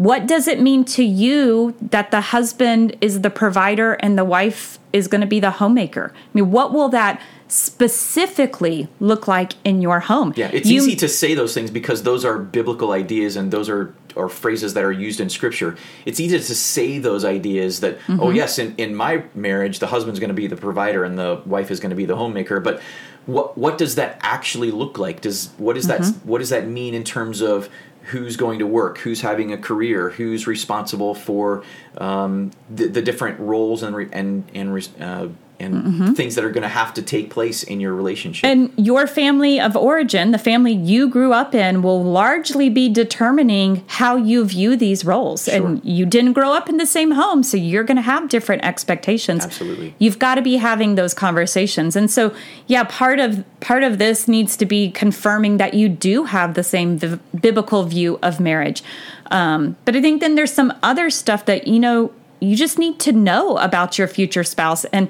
what 0.00 0.26
does 0.26 0.48
it 0.48 0.58
mean 0.58 0.82
to 0.82 1.04
you 1.04 1.74
that 1.82 2.10
the 2.10 2.22
husband 2.22 2.96
is 3.02 3.20
the 3.20 3.28
provider 3.28 3.92
and 3.92 4.16
the 4.16 4.24
wife 4.24 4.78
is 4.94 5.08
going 5.08 5.20
to 5.20 5.26
be 5.26 5.40
the 5.40 5.50
homemaker? 5.50 6.10
I 6.14 6.28
mean, 6.32 6.50
what 6.50 6.72
will 6.72 6.88
that 6.88 7.20
specifically 7.48 8.88
look 8.98 9.28
like 9.28 9.52
in 9.62 9.82
your 9.82 10.00
home? 10.00 10.32
Yeah, 10.36 10.48
it's 10.54 10.70
you, 10.70 10.78
easy 10.78 10.96
to 10.96 11.06
say 11.06 11.34
those 11.34 11.52
things 11.52 11.70
because 11.70 12.04
those 12.04 12.24
are 12.24 12.38
biblical 12.38 12.92
ideas 12.92 13.36
and 13.36 13.50
those 13.50 13.68
are 13.68 13.94
or 14.16 14.30
phrases 14.30 14.72
that 14.72 14.84
are 14.84 14.90
used 14.90 15.20
in 15.20 15.28
scripture. 15.28 15.76
It's 16.06 16.18
easy 16.18 16.38
to 16.38 16.54
say 16.54 16.98
those 16.98 17.22
ideas 17.22 17.80
that 17.80 17.96
oh, 17.96 18.12
mm-hmm. 18.12 18.20
oh 18.22 18.30
yes, 18.30 18.58
in, 18.58 18.74
in 18.76 18.94
my 18.94 19.24
marriage 19.34 19.80
the 19.80 19.88
husband's 19.88 20.18
going 20.18 20.28
to 20.28 20.34
be 20.34 20.46
the 20.46 20.56
provider 20.56 21.04
and 21.04 21.18
the 21.18 21.42
wife 21.44 21.70
is 21.70 21.78
going 21.78 21.90
to 21.90 21.96
be 21.96 22.06
the 22.06 22.16
homemaker, 22.16 22.58
but 22.58 22.80
what 23.26 23.58
what 23.58 23.76
does 23.76 23.96
that 23.96 24.18
actually 24.22 24.70
look 24.70 24.98
like? 24.98 25.20
Does 25.20 25.50
what 25.58 25.74
does 25.74 25.86
mm-hmm. 25.86 26.02
that 26.02 26.26
what 26.26 26.38
does 26.38 26.48
that 26.48 26.66
mean 26.66 26.94
in 26.94 27.04
terms 27.04 27.42
of 27.42 27.68
who's 28.10 28.36
going 28.36 28.58
to 28.58 28.66
work, 28.66 28.98
who's 28.98 29.20
having 29.20 29.52
a 29.52 29.58
career, 29.58 30.10
who's 30.10 30.46
responsible 30.46 31.14
for 31.14 31.62
um, 31.98 32.50
the, 32.68 32.86
the, 32.86 33.02
different 33.02 33.40
roles 33.40 33.82
and 33.82 33.96
and 34.12 34.50
and 34.54 34.88
uh, 35.00 35.28
and 35.60 35.74
mm-hmm. 35.74 36.12
things 36.14 36.34
that 36.34 36.44
are 36.44 36.50
going 36.50 36.62
to 36.62 36.68
have 36.68 36.94
to 36.94 37.02
take 37.02 37.30
place 37.30 37.62
in 37.62 37.80
your 37.80 37.94
relationship. 37.94 38.44
And 38.44 38.72
your 38.76 39.06
family 39.06 39.60
of 39.60 39.76
origin, 39.76 40.30
the 40.30 40.38
family 40.38 40.72
you 40.72 41.08
grew 41.08 41.32
up 41.32 41.54
in, 41.54 41.82
will 41.82 42.02
largely 42.02 42.68
be 42.68 42.88
determining 42.88 43.84
how 43.86 44.16
you 44.16 44.44
view 44.44 44.76
these 44.76 45.04
roles. 45.04 45.44
Sure. 45.44 45.54
And 45.54 45.84
you 45.84 46.06
didn't 46.06 46.32
grow 46.32 46.52
up 46.52 46.68
in 46.68 46.78
the 46.78 46.86
same 46.86 47.12
home, 47.12 47.42
so 47.42 47.56
you're 47.56 47.84
going 47.84 47.96
to 47.96 48.02
have 48.02 48.28
different 48.28 48.64
expectations. 48.64 49.44
Absolutely. 49.44 49.94
You've 49.98 50.18
got 50.18 50.36
to 50.36 50.42
be 50.42 50.56
having 50.56 50.94
those 50.94 51.14
conversations. 51.14 51.94
And 51.94 52.10
so, 52.10 52.34
yeah, 52.66 52.84
part 52.84 53.20
of 53.20 53.44
part 53.60 53.84
of 53.84 53.98
this 53.98 54.26
needs 54.26 54.56
to 54.56 54.66
be 54.66 54.90
confirming 54.90 55.58
that 55.58 55.74
you 55.74 55.88
do 55.88 56.24
have 56.24 56.54
the 56.54 56.64
same 56.64 56.98
v- 56.98 57.18
biblical 57.38 57.84
view 57.84 58.18
of 58.22 58.40
marriage. 58.40 58.82
Um, 59.30 59.76
but 59.84 59.94
I 59.94 60.00
think 60.00 60.20
then 60.20 60.34
there's 60.34 60.52
some 60.52 60.72
other 60.82 61.10
stuff 61.10 61.44
that 61.46 61.68
you 61.68 61.78
know 61.78 62.12
you 62.40 62.56
just 62.56 62.78
need 62.78 62.98
to 63.00 63.12
know 63.12 63.58
about 63.58 63.98
your 63.98 64.08
future 64.08 64.44
spouse. 64.44 64.84
And 64.86 65.08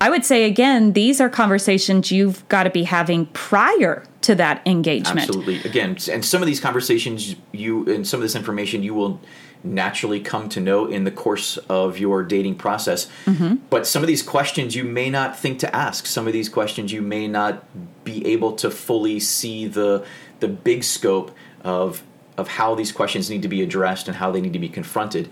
I 0.00 0.10
would 0.10 0.24
say 0.24 0.44
again, 0.44 0.92
these 0.92 1.20
are 1.20 1.28
conversations 1.28 2.10
you've 2.12 2.46
got 2.48 2.64
to 2.64 2.70
be 2.70 2.84
having 2.84 3.26
prior 3.26 4.04
to 4.22 4.34
that 4.34 4.60
engagement. 4.66 5.20
Absolutely. 5.20 5.60
Again, 5.68 5.96
and 6.10 6.24
some 6.24 6.42
of 6.42 6.46
these 6.46 6.60
conversations 6.60 7.36
you 7.52 7.88
and 7.88 8.06
some 8.06 8.18
of 8.18 8.22
this 8.22 8.34
information 8.34 8.82
you 8.82 8.92
will 8.92 9.20
naturally 9.64 10.20
come 10.20 10.48
to 10.50 10.60
know 10.60 10.86
in 10.86 11.04
the 11.04 11.10
course 11.10 11.56
of 11.68 11.98
your 11.98 12.22
dating 12.22 12.56
process. 12.56 13.08
Mm-hmm. 13.24 13.56
But 13.70 13.86
some 13.86 14.02
of 14.02 14.06
these 14.06 14.22
questions 14.22 14.74
you 14.76 14.84
may 14.84 15.10
not 15.10 15.38
think 15.38 15.58
to 15.60 15.74
ask. 15.74 16.06
Some 16.06 16.26
of 16.26 16.32
these 16.32 16.48
questions 16.48 16.92
you 16.92 17.02
may 17.02 17.26
not 17.26 17.64
be 18.04 18.26
able 18.26 18.52
to 18.56 18.70
fully 18.70 19.20
see 19.20 19.66
the 19.66 20.04
the 20.40 20.48
big 20.48 20.84
scope 20.84 21.34
of 21.62 22.02
of 22.36 22.48
how 22.48 22.74
these 22.74 22.92
questions 22.92 23.30
need 23.30 23.42
to 23.42 23.48
be 23.48 23.62
addressed 23.62 24.08
and 24.08 24.16
how 24.16 24.30
they 24.30 24.40
need 24.40 24.52
to 24.52 24.58
be 24.58 24.68
confronted. 24.68 25.30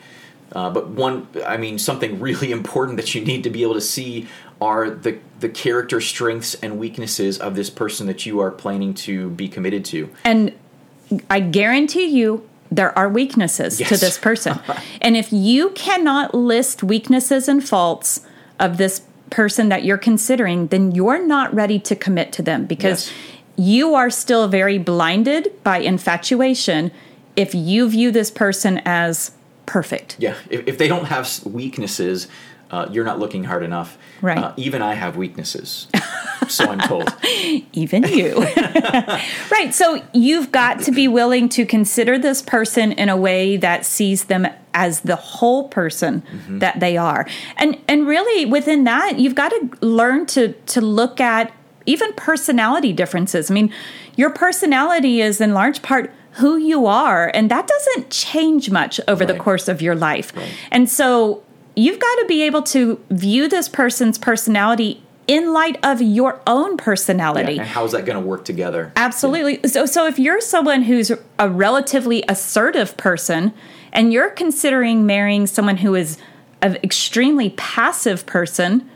Uh, 0.53 0.71
but 0.71 0.89
one, 0.89 1.27
I 1.45 1.57
mean, 1.57 1.79
something 1.79 2.21
really 2.21 2.53
important 2.61 2.97
that 2.97 3.15
you 3.15 3.25
need 3.25 3.45
to 3.45 3.51
be 3.51 3.63
able 3.63 3.75
to 3.75 3.81
see 3.81 4.29
are 4.61 4.91
the 4.91 5.19
the 5.41 5.49
character 5.49 6.01
strengths 6.01 6.55
and 6.55 6.79
weaknesses 6.79 7.39
of 7.39 7.55
this 7.55 7.69
person 7.69 8.07
that 8.07 8.25
you 8.25 8.41
are 8.41 8.51
planning 8.51 8.95
to 8.95 9.31
be 9.31 9.49
committed 9.49 9.85
to. 9.85 10.09
And 10.25 10.55
I 11.29 11.41
guarantee 11.41 12.07
you 12.07 12.49
there 12.71 12.97
are 12.99 13.09
weaknesses 13.09 13.79
yes. 13.79 13.89
to 13.91 13.97
this 13.97 14.19
person. 14.19 14.59
and 15.01 15.17
if 15.17 15.33
you 15.33 15.71
cannot 15.71 16.35
list 16.35 16.83
weaknesses 16.83 17.49
and 17.49 17.67
faults 17.67 18.27
of 18.59 18.79
this 18.79 19.03
person 19.31 19.69
that 19.69 19.85
you're 19.85 19.99
considering, 19.99 20.69
then 20.69 20.93
you're 20.93 21.25
not 21.25 21.53
ready 21.55 21.79
to 21.81 21.97
commit 21.97 22.33
to 22.33 22.43
them 22.43 22.67
because 22.67 23.09
yes. 23.09 23.69
you 23.69 23.95
are 23.95 24.11
still 24.11 24.49
very 24.49 24.79
blinded 24.79 25.63
by 25.63 25.79
infatuation 25.79 26.91
if 27.37 27.55
you 27.55 27.89
view 27.89 28.11
this 28.11 28.31
person 28.31 28.81
as 28.85 29.33
perfect. 29.67 30.17
Yeah, 30.19 30.37
if, 30.51 30.67
if 30.67 30.79
they 30.79 30.89
don't 30.89 31.07
have 31.07 31.45
weaknesses, 31.45 32.29
uh, 32.71 32.89
you're 32.91 33.05
not 33.05 33.19
looking 33.19 33.45
hard 33.45 33.63
enough. 33.63 33.99
Right. 34.21 34.39
Uh, 34.39 34.53
even 34.57 34.83
I 34.83 34.95
have 34.95 35.17
weaknesses, 35.17 35.87
so 36.49 36.65
I'm 36.65 36.81
told. 36.81 37.15
even 37.73 38.05
you. 38.05 38.37
right. 39.51 39.71
So 39.73 40.03
you've 40.13 40.51
got 40.51 40.81
to 40.81 40.93
be 40.93 41.07
willing 41.09 41.49
to 41.51 41.67
consider 41.67 42.19
this 42.19 42.43
person 42.43 42.93
in 42.93 43.09
a 43.09 43.17
way 43.17 43.57
that 43.57 43.85
sees 43.85 44.25
them 44.25 44.47
as 44.73 45.01
the 45.01 45.17
whole 45.17 45.69
person 45.69 46.23
mm-hmm. 46.23 46.59
that 46.59 46.81
they 46.81 46.97
are, 46.97 47.27
and 47.57 47.79
and 47.87 48.07
really 48.07 48.45
within 48.45 48.85
that, 48.85 49.19
you've 49.19 49.35
got 49.35 49.51
to 49.51 49.71
learn 49.81 50.27
to 50.27 50.53
to 50.53 50.81
look 50.81 51.21
at 51.21 51.53
even 51.87 52.13
personality 52.15 52.93
differences. 52.93 53.51
I 53.51 53.55
mean, 53.55 53.73
your 54.17 54.31
personality 54.31 55.21
is 55.21 55.41
in 55.41 55.55
large 55.55 55.83
part 55.83 56.13
who 56.33 56.57
you 56.57 56.87
are, 56.87 57.31
and 57.33 57.49
that 57.51 57.69
doesn't 57.69 58.11
change 58.11 58.69
much 58.71 59.01
over 59.07 59.25
right. 59.25 59.33
the 59.33 59.39
course 59.39 59.69
of 59.69 59.81
your 59.81 59.95
life. 59.95 60.35
Right. 60.37 60.51
And 60.73 60.91
so 60.91 61.44
you've 61.77 61.99
got 61.99 62.15
to 62.21 62.25
be 62.27 62.43
able 62.43 62.63
to 62.63 63.03
view 63.11 63.49
this 63.49 63.69
person's 63.69 64.19
personality 64.19 65.03
in 65.27 65.53
light 65.53 65.79
of 65.83 66.03
your 66.03 66.41
own 66.47 66.77
personality. 66.77 67.55
Yeah, 67.55 67.63
and 67.63 67.69
how 67.69 67.85
is 67.85 67.93
that 67.93 68.05
going 68.05 68.21
to 68.21 68.27
work 68.27 68.45
together? 68.45 68.93
Absolutely. 68.97 69.59
Yeah. 69.59 69.67
So 69.67 69.87
so 69.87 70.07
if 70.07 70.19
you're 70.19 70.41
someone 70.41 70.83
who's 70.83 71.11
a 71.39 71.49
relatively 71.49 72.25
assertive 72.29 72.97
person 72.97 73.53
and 73.93 74.13
you're 74.13 74.31
considering 74.31 75.07
marrying 75.07 75.47
someone 75.47 75.79
who 75.79 75.95
is 75.95 76.19
an 76.61 76.77
extremely 76.77 77.51
passive 77.51 78.27
person, 78.27 78.89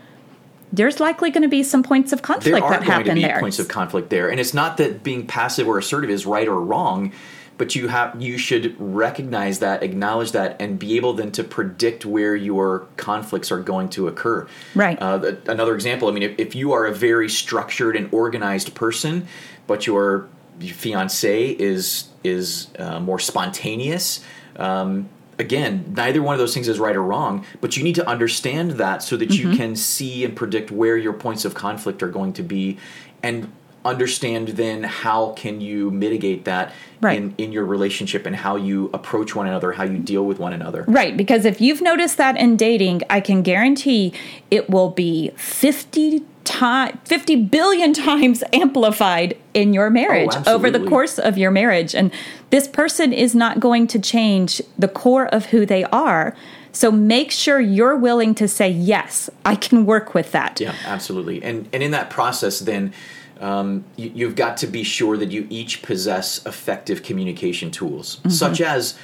there's 0.71 0.99
likely 0.99 1.31
going 1.31 1.43
to 1.43 1.49
be 1.49 1.63
some 1.63 1.81
points 1.81 2.13
of 2.13 2.21
conflict 2.21 2.59
there 2.59 2.69
that 2.69 2.83
happen 2.83 3.19
there. 3.19 3.39
Points 3.39 3.59
of 3.59 3.67
conflict 3.67 4.09
there, 4.09 4.29
and 4.29 4.39
it's 4.39 4.53
not 4.53 4.77
that 4.77 5.03
being 5.03 5.25
passive 5.25 5.67
or 5.67 5.79
assertive 5.79 6.11
is 6.11 6.25
right 6.25 6.47
or 6.47 6.59
wrong 6.59 7.11
but 7.59 7.75
you 7.75 7.89
have 7.89 8.19
you 8.19 8.39
should 8.39 8.75
recognize 8.79 9.59
that 9.59 9.83
acknowledge 9.83 10.31
that 10.31 10.59
and 10.59 10.79
be 10.79 10.95
able 10.95 11.13
then 11.13 11.31
to 11.31 11.43
predict 11.43 12.05
where 12.05 12.35
your 12.35 12.87
conflicts 12.97 13.51
are 13.51 13.59
going 13.59 13.87
to 13.89 14.07
occur 14.07 14.47
right 14.73 14.97
uh, 14.99 15.33
another 15.45 15.75
example 15.75 16.07
i 16.07 16.11
mean 16.11 16.23
if, 16.23 16.39
if 16.39 16.55
you 16.55 16.71
are 16.71 16.87
a 16.87 16.93
very 16.93 17.29
structured 17.29 17.95
and 17.95 18.11
organized 18.11 18.73
person 18.73 19.27
but 19.67 19.85
your 19.85 20.27
fiance 20.59 21.49
is 21.51 22.07
is 22.23 22.69
uh, 22.79 22.99
more 22.99 23.19
spontaneous 23.19 24.23
um, 24.55 25.07
again 25.37 25.93
neither 25.95 26.23
one 26.23 26.33
of 26.33 26.39
those 26.39 26.53
things 26.53 26.67
is 26.67 26.79
right 26.79 26.95
or 26.95 27.03
wrong 27.03 27.45
but 27.61 27.77
you 27.77 27.83
need 27.83 27.95
to 27.95 28.07
understand 28.07 28.71
that 28.71 29.03
so 29.03 29.15
that 29.17 29.29
mm-hmm. 29.29 29.51
you 29.51 29.57
can 29.57 29.75
see 29.75 30.23
and 30.25 30.35
predict 30.35 30.71
where 30.71 30.97
your 30.97 31.13
points 31.13 31.45
of 31.45 31.53
conflict 31.53 32.01
are 32.01 32.09
going 32.09 32.33
to 32.33 32.41
be 32.41 32.77
and 33.21 33.51
understand 33.85 34.49
then 34.49 34.83
how 34.83 35.31
can 35.33 35.61
you 35.61 35.89
mitigate 35.91 36.45
that 36.45 36.73
right. 37.01 37.17
in, 37.17 37.33
in 37.37 37.51
your 37.51 37.65
relationship 37.65 38.25
and 38.25 38.35
how 38.35 38.55
you 38.55 38.89
approach 38.93 39.35
one 39.35 39.47
another, 39.47 39.71
how 39.71 39.83
you 39.83 39.97
deal 39.97 40.25
with 40.25 40.39
one 40.39 40.53
another. 40.53 40.83
Right, 40.87 41.15
because 41.15 41.45
if 41.45 41.61
you've 41.61 41.81
noticed 41.81 42.17
that 42.17 42.37
in 42.37 42.57
dating, 42.57 43.03
I 43.09 43.21
can 43.21 43.41
guarantee 43.41 44.13
it 44.51 44.69
will 44.69 44.89
be 44.89 45.31
50 45.37 46.23
time 46.49 46.99
50 47.05 47.45
billion 47.45 47.93
times 48.09 48.43
amplified 48.51 49.37
in 49.53 49.73
your 49.73 49.89
marriage 49.89 50.31
oh, 50.33 50.55
over 50.55 50.71
the 50.71 50.85
course 50.87 51.19
of 51.19 51.37
your 51.37 51.51
marriage. 51.51 51.93
And 51.93 52.11
this 52.49 52.67
person 52.67 53.13
is 53.13 53.35
not 53.35 53.59
going 53.59 53.87
to 53.87 53.99
change 53.99 54.61
the 54.77 54.87
core 54.87 55.27
of 55.27 55.47
who 55.47 55.65
they 55.65 55.83
are. 55.85 56.35
So 56.71 56.91
make 56.91 57.31
sure 57.31 57.59
you're 57.59 57.95
willing 57.95 58.35
to 58.35 58.47
say 58.47 58.69
yes 58.69 59.29
i 59.45 59.55
can 59.55 59.85
work 59.85 60.13
with 60.13 60.31
that. 60.31 60.59
Yeah 60.59 60.75
absolutely. 60.85 61.41
And 61.43 61.69
and 61.71 61.83
in 61.83 61.91
that 61.91 62.09
process 62.09 62.59
then 62.59 62.93
um, 63.39 63.85
you, 63.95 64.11
you've 64.13 64.35
got 64.35 64.57
to 64.57 64.67
be 64.67 64.83
sure 64.83 65.17
that 65.17 65.31
you 65.31 65.47
each 65.49 65.81
possess 65.81 66.45
effective 66.45 67.03
communication 67.03 67.71
tools, 67.71 68.19
such 68.29 68.59
as 68.61 68.97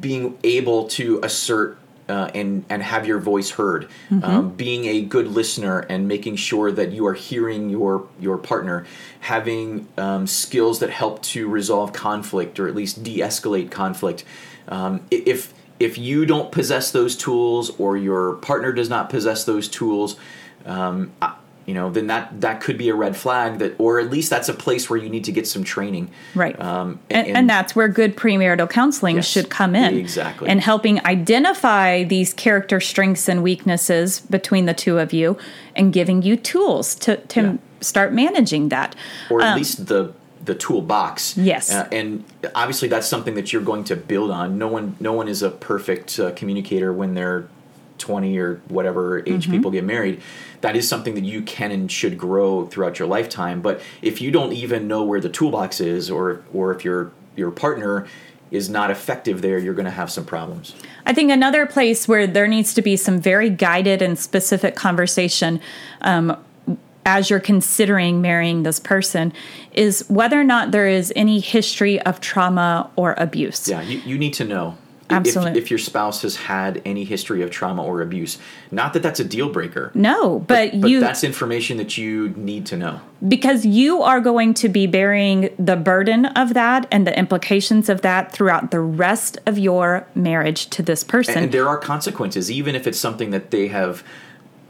being 0.00 0.38
able 0.44 0.86
to 0.88 1.18
assert 1.22 1.78
uh, 2.08 2.28
and 2.34 2.64
and 2.68 2.82
have 2.82 3.06
your 3.06 3.18
voice 3.18 3.50
heard, 3.52 3.88
um, 4.22 4.50
being 4.50 4.84
a 4.86 5.00
good 5.00 5.28
listener 5.28 5.80
and 5.88 6.06
making 6.08 6.36
sure 6.36 6.70
that 6.72 6.92
you 6.92 7.06
are 7.06 7.14
hearing 7.14 7.70
your 7.70 8.06
your 8.20 8.36
partner, 8.36 8.84
having 9.20 9.88
um, 9.96 10.26
skills 10.26 10.80
that 10.80 10.90
help 10.90 11.22
to 11.22 11.48
resolve 11.48 11.92
conflict 11.92 12.58
or 12.60 12.68
at 12.68 12.74
least 12.74 13.02
de-escalate 13.02 13.70
conflict. 13.70 14.24
Um, 14.68 15.00
if 15.10 15.54
if 15.80 15.96
you 15.96 16.26
don't 16.26 16.52
possess 16.52 16.90
those 16.90 17.16
tools 17.16 17.70
or 17.78 17.96
your 17.96 18.34
partner 18.34 18.72
does 18.72 18.90
not 18.90 19.08
possess 19.08 19.44
those 19.44 19.68
tools, 19.68 20.16
um, 20.66 21.12
I- 21.22 21.34
you 21.66 21.74
know, 21.74 21.90
then 21.90 22.08
that 22.08 22.40
that 22.40 22.60
could 22.60 22.76
be 22.76 22.88
a 22.88 22.94
red 22.94 23.16
flag 23.16 23.58
that, 23.60 23.74
or 23.78 24.00
at 24.00 24.10
least 24.10 24.30
that's 24.30 24.48
a 24.48 24.54
place 24.54 24.90
where 24.90 24.98
you 24.98 25.08
need 25.08 25.24
to 25.24 25.32
get 25.32 25.46
some 25.46 25.62
training. 25.64 26.10
Right. 26.34 26.58
Um, 26.60 26.98
and, 27.10 27.26
and 27.28 27.48
that's 27.50 27.76
where 27.76 27.88
good 27.88 28.16
premarital 28.16 28.68
counseling 28.70 29.16
Yes, 29.16 29.26
should 29.28 29.48
come 29.48 29.74
in. 29.76 29.94
exactly. 29.96 30.48
And 30.48 30.60
helping 30.60 31.04
identify 31.06 32.04
these 32.04 32.34
character 32.34 32.80
strengths 32.80 33.28
and 33.28 33.42
weaknesses 33.42 34.20
between 34.20 34.66
the 34.66 34.74
two 34.74 34.98
of 34.98 35.12
you 35.12 35.36
and 35.76 35.92
giving 35.92 36.22
you 36.22 36.36
tools 36.36 36.94
to, 36.96 37.16
to 37.16 37.40
Yeah. 37.42 37.56
start 37.80 38.12
managing 38.12 38.68
that. 38.70 38.94
or 39.30 39.40
at 39.40 39.48
Um, 39.52 39.58
least 39.58 39.86
the 39.86 40.12
the 40.44 40.54
toolbox. 40.56 41.36
Yes. 41.36 41.72
Uh, 41.72 41.86
and 41.92 42.24
obviously 42.56 42.88
that's 42.88 43.06
something 43.06 43.36
that 43.36 43.52
you're 43.52 43.62
going 43.62 43.84
to 43.84 43.94
build 43.94 44.32
on. 44.32 44.58
No 44.58 44.66
one 44.66 44.96
no 44.98 45.12
one 45.12 45.28
is 45.28 45.40
a 45.42 45.50
perfect 45.50 46.18
uh, 46.18 46.32
communicator 46.32 46.92
when 46.92 47.14
they're 47.14 47.46
20 48.02 48.36
or 48.38 48.60
whatever 48.68 49.20
age 49.20 49.44
Mm-hmm. 49.44 49.52
people 49.52 49.70
get 49.70 49.84
married. 49.84 50.20
That 50.60 50.76
is 50.76 50.86
something 50.86 51.14
that 51.14 51.24
you 51.24 51.40
can 51.42 51.70
and 51.72 51.90
should 51.90 52.18
grow 52.18 52.66
throughout 52.66 52.98
your 52.98 53.08
lifetime. 53.08 53.62
But 53.62 53.80
if 54.02 54.20
you 54.20 54.30
don't 54.30 54.52
even 54.52 54.86
know 54.86 55.02
where 55.02 55.20
the 55.20 55.30
toolbox 55.30 55.80
is, 55.80 56.10
or 56.10 56.42
or 56.52 56.72
if 56.74 56.84
your 56.84 57.10
your 57.36 57.50
partner 57.50 58.06
is 58.50 58.68
not 58.68 58.90
effective 58.90 59.40
there, 59.40 59.58
you're 59.58 59.72
going 59.72 59.86
to 59.86 59.90
have 59.90 60.10
some 60.10 60.26
problems. 60.26 60.74
I 61.06 61.14
think 61.14 61.30
another 61.30 61.64
place 61.64 62.06
where 62.06 62.26
there 62.26 62.46
needs 62.46 62.74
to 62.74 62.82
be 62.82 62.96
some 62.98 63.18
very 63.18 63.48
guided 63.48 64.02
and 64.02 64.18
specific 64.18 64.76
conversation 64.76 65.58
um, 66.02 66.36
as 67.06 67.30
you're 67.30 67.40
considering 67.40 68.20
marrying 68.20 68.62
this 68.62 68.78
person 68.78 69.32
is 69.72 70.04
whether 70.08 70.38
or 70.38 70.44
not 70.44 70.70
there 70.70 70.86
is 70.86 71.12
any 71.16 71.40
history 71.40 71.98
of 72.02 72.20
trauma 72.20 72.90
or 72.94 73.14
abuse. 73.16 73.68
Yeah, 73.68 73.80
you, 73.82 73.98
you 74.00 74.18
need 74.18 74.34
to 74.34 74.44
know. 74.44 74.76
If- 75.12 75.18
Absolutely. 75.18 75.60
If, 75.60 75.70
your 75.70 75.78
spouse 75.78 76.22
has 76.22 76.36
had 76.36 76.82
any 76.84 77.04
history 77.04 77.42
of 77.42 77.50
trauma 77.50 77.84
or 77.84 78.02
abuse, 78.02 78.38
not 78.70 78.92
that 78.94 79.02
that's 79.02 79.20
a 79.20 79.24
deal 79.24 79.48
breaker. 79.48 79.90
No, 79.94 80.40
but, 80.40 80.80
But 80.80 80.88
you 80.90 81.00
that's 81.00 81.22
information 81.24 81.76
that 81.76 81.96
you 81.96 82.30
need 82.30 82.66
to 82.66 82.76
know. 82.76 83.00
because 83.28 83.64
you 83.64 84.02
are 84.02 84.20
going 84.20 84.54
to 84.54 84.68
be 84.68 84.86
bearing 84.86 85.54
the 85.58 85.76
burden 85.76 86.26
of 86.26 86.54
that 86.54 86.86
and 86.90 87.06
the 87.06 87.16
implications 87.18 87.88
of 87.88 88.00
that 88.02 88.32
throughout 88.32 88.70
the 88.70 88.80
rest 88.80 89.38
of 89.46 89.58
your 89.58 90.06
marriage 90.14 90.66
to 90.70 90.82
this 90.82 91.04
person. 91.04 91.44
And 91.44 91.52
there 91.52 91.68
are 91.68 91.78
consequences, 91.78 92.50
even 92.50 92.74
if 92.74 92.86
it's 92.86 92.98
something 92.98 93.30
that 93.30 93.50
they 93.50 93.68
have, 93.68 94.02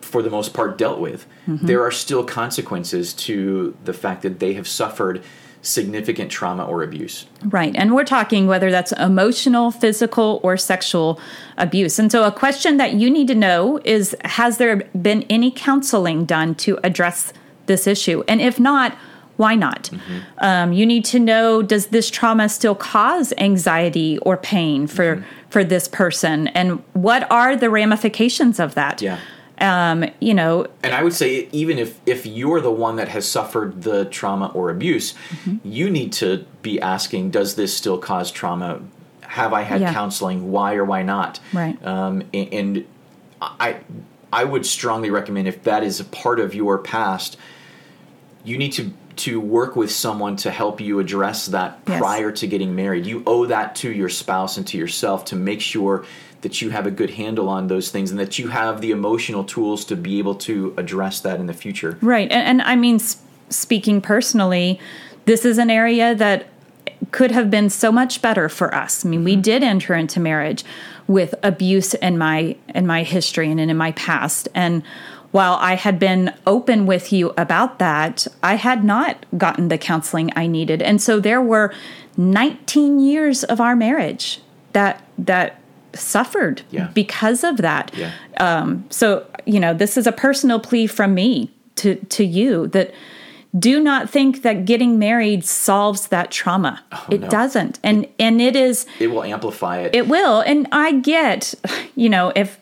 for 0.01 0.23
the 0.23 0.31
most 0.31 0.53
part, 0.53 0.77
dealt 0.77 0.99
with. 1.01 1.27
Mm-hmm. 1.47 1.67
There 1.67 1.83
are 1.83 1.91
still 1.91 2.25
consequences 2.25 3.15
to 3.15 3.77
the 3.85 3.93
fact 3.93 4.23
that 4.23 4.39
they 4.41 4.55
have 4.55 4.69
suffered 4.69 5.23
significant 5.63 6.31
trauma 6.31 6.65
or 6.65 6.83
abuse. 6.83 7.27
Right. 7.45 7.75
And 7.77 7.95
we're 7.95 8.05
talking 8.05 8.47
whether 8.47 8.71
that's 8.71 8.93
emotional, 8.93 9.71
physical, 9.71 10.41
or 10.43 10.57
sexual 10.57 11.21
abuse. 11.57 11.99
And 11.99 12.11
so, 12.11 12.25
a 12.25 12.33
question 12.33 12.77
that 12.77 12.95
you 12.95 13.11
need 13.11 13.29
to 13.29 13.35
know 13.35 13.81
is 13.85 14.15
Has 14.25 14.59
there 14.59 14.77
been 15.01 15.23
any 15.31 15.51
counseling 15.51 16.25
done 16.25 16.55
to 16.57 16.79
address 16.83 17.33
this 17.67 17.87
issue? 17.87 18.23
And 18.29 18.41
if 18.41 18.59
not, 18.61 18.97
why 19.37 19.55
not? 19.55 19.91
Um, 20.39 20.73
you 20.73 20.85
need 20.85 21.05
to 21.07 21.19
know 21.19 21.63
Does 21.63 21.87
this 21.87 22.11
trauma 22.11 22.49
still 22.49 22.75
cause 22.75 23.33
anxiety 23.39 24.19
or 24.19 24.37
pain 24.37 24.87
for, 24.87 25.25
for 25.49 25.65
this 25.65 25.89
person? 25.89 26.49
And 26.49 26.83
what 26.93 27.31
are 27.31 27.57
the 27.57 27.71
ramifications 27.71 28.61
of 28.61 28.75
that? 28.75 29.01
Yeah. 29.01 29.19
Um, 29.63 30.05
you 30.21 30.35
know, 30.35 30.67
And 30.83 30.93
I 30.93 31.03
would 31.05 31.15
say, 31.15 31.49
even 31.53 31.79
if, 31.79 31.99
if 32.05 32.27
you're 32.27 32.61
the 32.61 32.71
one 32.73 32.97
that 32.97 33.09
has 33.09 33.29
suffered 33.29 33.83
the 33.83 34.05
trauma 34.07 34.51
or 34.55 34.71
abuse, 34.71 35.15
Mm-hmm. 35.31 35.57
you 35.63 35.89
need 35.89 36.13
to 36.15 36.45
be 36.63 36.81
asking, 36.81 37.31
does 37.31 37.55
this 37.55 37.75
still 37.75 37.97
cause 37.97 38.31
trauma? 38.33 38.81
Have 39.23 39.53
I 39.53 39.63
had 39.63 39.81
Yeah. 39.81 39.93
counseling? 39.95 40.51
Why 40.51 40.75
or 40.75 40.85
why 40.85 41.03
not? 41.03 41.39
Right. 41.53 41.83
Um, 41.87 42.25
and 42.35 42.85
I, 43.41 43.79
I 44.33 44.45
would 44.45 44.67
strongly 44.67 45.11
recommend 45.11 45.47
if 45.49 45.63
that 45.63 45.83
is 45.85 46.01
a 46.01 46.05
part 46.05 46.41
of 46.41 46.55
your 46.55 46.79
past, 46.79 47.37
you 48.45 48.59
need 48.59 48.73
to 48.73 48.93
to 49.15 49.39
work 49.39 49.77
with 49.77 49.91
someone 49.93 50.37
to 50.37 50.51
help 50.51 50.81
you 50.81 50.99
address 50.99 51.45
that 51.47 51.79
Yes. 51.87 51.99
prior 51.99 52.33
to 52.33 52.47
getting 52.47 52.75
married. 52.75 53.05
You 53.05 53.23
owe 53.27 53.45
that 53.45 53.75
to 53.77 53.93
your 53.93 54.09
spouse 54.09 54.57
and 54.57 54.67
to 54.69 54.79
yourself 54.79 55.27
to 55.27 55.37
make 55.37 55.61
sure 55.61 56.07
that 56.43 56.61
you 56.61 56.71
have 56.71 56.87
a 56.87 56.91
good 56.91 57.11
handle 57.11 57.49
on 57.49 57.69
those 57.69 57.91
things 57.91 58.11
and 58.11 58.21
that 58.21 58.39
you 58.39 58.49
have 58.49 58.81
the 58.81 58.91
emotional 58.91 59.45
tools 59.45 59.85
to 59.87 59.97
be 59.97 60.19
able 60.19 60.35
to 60.35 60.75
address 60.77 61.21
that 61.21 61.41
in 61.41 61.47
the 61.47 61.55
future. 61.55 61.99
Right. 62.01 62.31
And, 62.31 62.61
and 62.61 62.63
I 62.63 62.77
mean, 62.77 62.99
speaking 63.49 64.01
personally, 64.01 64.79
this 65.25 65.45
is 65.45 65.59
an 65.59 65.71
area 65.71 66.15
that 66.15 66.47
could 67.11 67.31
have 67.31 67.51
been 67.51 67.71
so 67.71 67.93
much 67.93 68.23
better 68.23 68.49
for 68.49 68.75
us. 68.75 69.05
I 69.05 69.09
mean, 69.09 69.25
we 69.25 69.33
mm-hmm. 69.33 69.43
did 69.43 69.63
enter 69.63 69.95
into 69.95 70.21
marriage 70.21 70.65
with 71.07 71.35
abuse 71.43 71.95
in 71.95 72.19
my 72.19 72.57
in 72.75 72.87
my 72.87 73.03
history 73.03 73.51
and 73.51 73.61
in 73.61 73.77
my 73.77 73.93
past. 73.93 74.49
And 74.55 74.83
while 75.31 75.55
I 75.55 75.75
had 75.75 75.99
been 75.99 76.35
open 76.47 76.87
with 76.87 77.13
you 77.13 77.33
about 77.37 77.79
that, 77.79 78.27
I 78.43 78.55
had 78.57 78.85
not 78.85 79.25
gotten 79.37 79.69
the 79.69 79.79
counseling 79.79 80.31
I 80.37 80.47
needed. 80.47 80.83
And 80.83 81.01
so 81.01 81.21
there 81.21 81.41
were 81.41 81.73
19 82.17 83.01
years 83.01 83.43
of 83.45 83.61
our 83.61 83.75
marriage 83.75 84.41
that 84.73 85.03
that 85.19 85.59
suffered 85.95 86.63
Yeah. 86.71 86.89
because 86.95 87.45
of 87.45 87.59
that 87.59 87.91
Yeah. 87.97 88.11
so 88.91 89.27
you 89.47 89.61
know 89.61 89.75
this 89.75 89.97
is 89.97 90.07
a 90.07 90.13
personal 90.13 90.59
plea 90.61 90.87
from 90.87 91.15
me 91.15 91.51
to 91.77 91.97
to 91.97 92.25
you 92.25 92.67
that 92.69 92.93
do 93.59 93.79
not 93.81 94.09
think 94.09 94.43
that 94.43 94.65
getting 94.65 94.99
married 94.99 95.45
solves 95.45 96.09
that 96.09 96.31
trauma 96.31 96.83
it 97.11 97.21
no. 97.21 97.29
doesn't 97.29 97.79
and 97.83 98.07
and 98.19 98.41
it 98.41 98.57
is 98.57 98.87
It 98.99 99.09
will 99.09 99.23
amplify 99.25 99.79
it. 99.81 99.95
it 99.95 100.09
will 100.09 100.41
and 100.41 100.67
i 100.73 100.93
get 100.93 101.55
you 101.95 102.09
know 102.09 102.33
if 102.35 102.59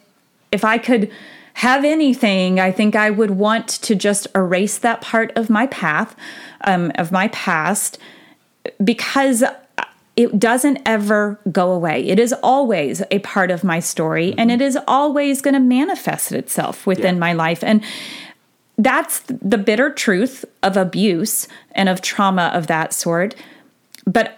if 0.51 0.65
i 0.65 0.79
could 0.79 1.11
have 1.55 1.85
anything 1.85 2.59
i 2.59 2.73
think 2.73 2.97
i 2.97 3.11
would 3.11 3.31
want 3.33 3.69
to 3.69 3.95
just 3.95 4.27
erase 4.35 4.79
that 4.79 5.01
part 5.01 5.31
of 5.37 5.49
my 5.51 5.67
path 5.69 6.17
um, 6.65 6.91
of 6.97 7.13
my 7.13 7.29
past 7.29 7.99
because 8.83 9.43
it 10.21 10.39
doesn't 10.39 10.79
ever 10.85 11.41
go 11.51 11.73
away. 11.73 12.07
It 12.07 12.19
is 12.19 12.35
always 12.43 13.03
a 13.11 13.21
part 13.21 13.51
of 13.51 13.65
my 13.65 13.81
story 13.81 14.35
and 14.37 14.51
it 14.51 14.61
is 14.61 14.77
always 14.87 15.41
going 15.41 15.55
to 15.55 15.61
manifest 15.61 16.31
itself 16.33 16.87
within 16.87 17.15
Yeah. 17.15 17.21
my 17.21 17.33
life. 17.33 17.65
And 17.65 17.83
that's 18.77 19.21
the 19.21 19.57
bitter 19.59 19.91
truth 19.91 20.45
of 20.63 20.77
abuse 20.77 21.49
and 21.73 21.89
of 21.89 22.03
trauma 22.03 22.51
of 22.53 22.67
that 22.67 22.93
sort. 22.93 23.35
But 24.07 24.37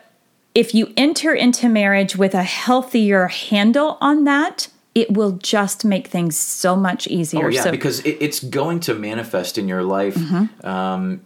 if 0.54 0.72
you 0.72 0.92
enter 0.96 1.34
into 1.34 1.68
marriage 1.68 2.14
with 2.16 2.34
a 2.34 2.44
healthier 2.44 3.26
handle 3.26 3.98
on 4.00 4.22
that, 4.24 4.68
it 4.94 5.12
will 5.14 5.32
just 5.32 5.84
make 5.84 6.06
things 6.06 6.36
so 6.36 6.76
much 6.76 7.08
easier. 7.08 7.46
Oh 7.46 7.48
yeah, 7.48 7.62
so, 7.62 7.70
because 7.72 8.00
it, 8.00 8.18
it's 8.20 8.38
going 8.40 8.78
to 8.80 8.94
manifest 8.94 9.58
in 9.58 9.66
your 9.66 9.82
life 9.82 10.14
Mm-hmm. 10.14 10.66
um, 10.66 11.22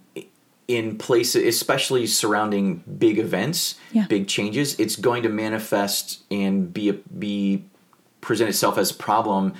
in 0.68 0.98
places, 0.98 1.44
especially 1.44 2.06
surrounding 2.06 2.82
big 2.98 3.18
events, 3.18 3.76
Yeah. 3.92 4.06
big 4.08 4.26
changes. 4.26 4.78
It's 4.80 4.96
going 4.96 5.22
to 5.22 5.28
manifest 5.28 6.22
and 6.30 6.72
be 6.72 6.88
a, 6.88 6.92
be 6.94 7.64
present 8.20 8.48
itself 8.50 8.76
as 8.76 8.90
a 8.90 8.94
problem 8.94 9.54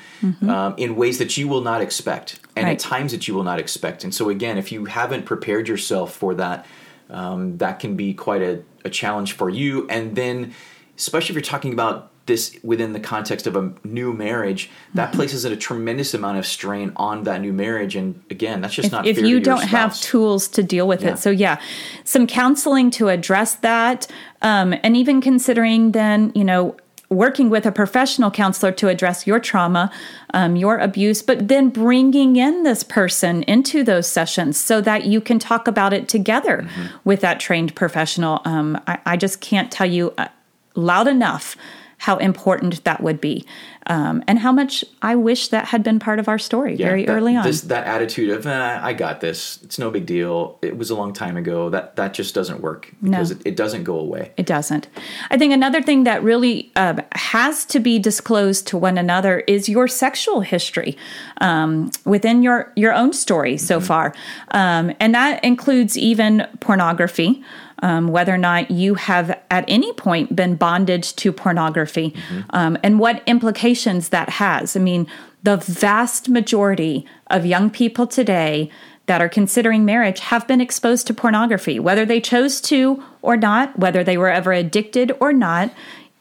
um, 0.48 0.74
in 0.76 0.96
ways 0.96 1.18
that 1.18 1.36
you 1.36 1.46
will 1.46 1.60
not 1.60 1.80
expect, 1.80 2.40
and 2.56 2.64
Mm-hmm. 2.64 2.64
Right. 2.66 2.72
at 2.72 2.78
times 2.80 3.12
that 3.12 3.28
you 3.28 3.34
will 3.34 3.44
not 3.44 3.60
expect. 3.60 4.02
And 4.02 4.12
so 4.12 4.28
again, 4.28 4.58
if 4.58 4.72
you 4.72 4.86
haven't 4.86 5.24
prepared 5.24 5.68
yourself 5.68 6.12
for 6.12 6.34
that, 6.34 6.66
um, 7.08 7.58
that 7.58 7.78
can 7.78 7.94
be 7.96 8.12
quite 8.12 8.42
a, 8.42 8.62
a 8.84 8.90
challenge 8.90 9.34
for 9.34 9.48
you. 9.48 9.86
And 9.88 10.16
then, 10.16 10.54
especially 10.98 11.30
if 11.32 11.34
you're 11.36 11.42
talking 11.42 11.72
about 11.72 12.10
this 12.26 12.56
within 12.62 12.92
the 12.92 13.00
context 13.00 13.46
of 13.46 13.56
a 13.56 13.72
new 13.84 14.12
marriage, 14.12 14.68
that 14.94 15.08
Mm-hmm. 15.08 15.16
places 15.16 15.44
a 15.44 15.56
tremendous 15.56 16.12
amount 16.14 16.38
of 16.38 16.46
strain 16.46 16.92
on 16.96 17.22
that 17.24 17.40
new 17.40 17.52
marriage. 17.52 17.94
And 17.96 18.20
again, 18.30 18.60
that's 18.60 18.74
just 18.74 18.86
if, 18.86 18.92
not 18.92 19.06
if 19.06 19.16
fair 19.16 19.26
you 19.26 19.40
don't 19.40 19.62
have 19.62 19.98
tools 20.00 20.48
to 20.48 20.62
deal 20.62 20.86
with 20.88 21.02
Yeah. 21.02 21.12
it. 21.12 21.18
So 21.18 21.30
yeah, 21.30 21.60
some 22.04 22.26
counseling 22.26 22.90
to 22.92 23.08
address 23.08 23.54
that, 23.56 24.06
um, 24.42 24.74
and 24.82 24.96
even 24.96 25.20
considering 25.20 25.92
then 25.92 26.32
you 26.34 26.44
know 26.44 26.76
working 27.08 27.48
with 27.50 27.64
a 27.64 27.70
professional 27.70 28.32
counselor 28.32 28.72
to 28.72 28.88
address 28.88 29.28
your 29.28 29.38
trauma, 29.38 29.92
um, 30.34 30.56
your 30.56 30.76
abuse, 30.78 31.22
but 31.22 31.46
then 31.46 31.68
bringing 31.68 32.34
in 32.34 32.64
this 32.64 32.82
person 32.82 33.44
into 33.44 33.84
those 33.84 34.08
sessions 34.08 34.56
so 34.56 34.80
that 34.80 35.04
you 35.04 35.20
can 35.20 35.38
talk 35.38 35.68
about 35.68 35.92
it 35.92 36.08
together 36.08 36.62
Mm-hmm. 36.66 36.86
with 37.04 37.20
that 37.20 37.38
trained 37.38 37.76
professional. 37.76 38.40
Um, 38.44 38.80
I, 38.88 38.98
I 39.06 39.16
just 39.16 39.40
can't 39.40 39.70
tell 39.70 39.86
you 39.86 40.12
uh, 40.18 40.26
loud 40.74 41.06
enough 41.06 41.56
how 41.98 42.16
important 42.18 42.84
that 42.84 43.02
would 43.02 43.20
be, 43.20 43.44
um, 43.86 44.22
and 44.26 44.38
how 44.38 44.52
much 44.52 44.84
I 45.02 45.14
wish 45.14 45.48
that 45.48 45.66
had 45.66 45.82
been 45.82 45.98
part 45.98 46.18
of 46.18 46.28
our 46.28 46.38
story 46.38 46.74
Yeah, 46.76 46.86
very 46.86 47.06
that, 47.06 47.12
early 47.12 47.36
on. 47.36 47.44
This, 47.44 47.62
that 47.62 47.86
attitude 47.86 48.30
of 48.30 48.46
eh, 48.46 48.80
I 48.82 48.92
got 48.92 49.20
this, 49.20 49.60
it's 49.62 49.78
no 49.78 49.90
big 49.90 50.06
deal. 50.06 50.58
It 50.60 50.76
was 50.76 50.90
a 50.90 50.94
long 50.94 51.12
time 51.12 51.36
ago. 51.36 51.70
That 51.70 51.96
that 51.96 52.12
just 52.12 52.34
doesn't 52.34 52.60
work 52.60 52.92
because 53.02 53.30
it, 53.30 53.42
it 53.44 53.56
doesn't 53.56 53.84
go 53.84 53.98
away. 53.98 54.32
It 54.36 54.46
doesn't. 54.46 54.88
I 55.30 55.38
think 55.38 55.52
another 55.52 55.80
thing 55.80 56.04
that 56.04 56.22
really 56.22 56.70
um, 56.76 57.00
has 57.12 57.64
to 57.66 57.80
be 57.80 57.98
disclosed 57.98 58.66
to 58.68 58.76
one 58.76 58.98
another 58.98 59.40
is 59.40 59.68
your 59.68 59.88
sexual 59.88 60.40
history 60.40 60.96
um, 61.40 61.90
within 62.04 62.42
your 62.42 62.72
your 62.76 62.92
own 62.92 63.12
story 63.12 63.56
so 63.56 63.80
far, 63.80 64.14
um, 64.50 64.92
and 65.00 65.14
that 65.14 65.42
includes 65.44 65.96
even 65.96 66.46
pornography. 66.60 67.42
Um, 67.82 68.08
whether 68.08 68.32
or 68.32 68.38
not 68.38 68.70
you 68.70 68.94
have 68.94 69.38
at 69.50 69.66
any 69.68 69.92
point 69.92 70.34
been 70.34 70.56
bonded 70.56 71.02
to 71.02 71.30
pornography, 71.30 72.14
um, 72.50 72.78
and 72.82 72.98
what 72.98 73.22
implications 73.26 74.08
that 74.08 74.30
has. 74.30 74.76
I 74.76 74.80
mean, 74.80 75.06
the 75.42 75.58
vast 75.58 76.30
majority 76.30 77.06
of 77.26 77.44
young 77.44 77.68
people 77.68 78.06
today 78.06 78.70
that 79.06 79.22
are 79.22 79.28
considering 79.28 79.84
marriage 79.84 80.20
have 80.20 80.46
been 80.46 80.60
exposed 80.60 81.06
to 81.06 81.14
pornography, 81.14 81.78
whether 81.78 82.04
they 82.04 82.20
chose 82.20 82.60
to 82.60 83.02
or 83.22 83.36
not, 83.36 83.78
whether 83.78 84.04
they 84.04 84.18
were 84.18 84.30
ever 84.30 84.52
addicted 84.52 85.12
or 85.20 85.32
not. 85.32 85.72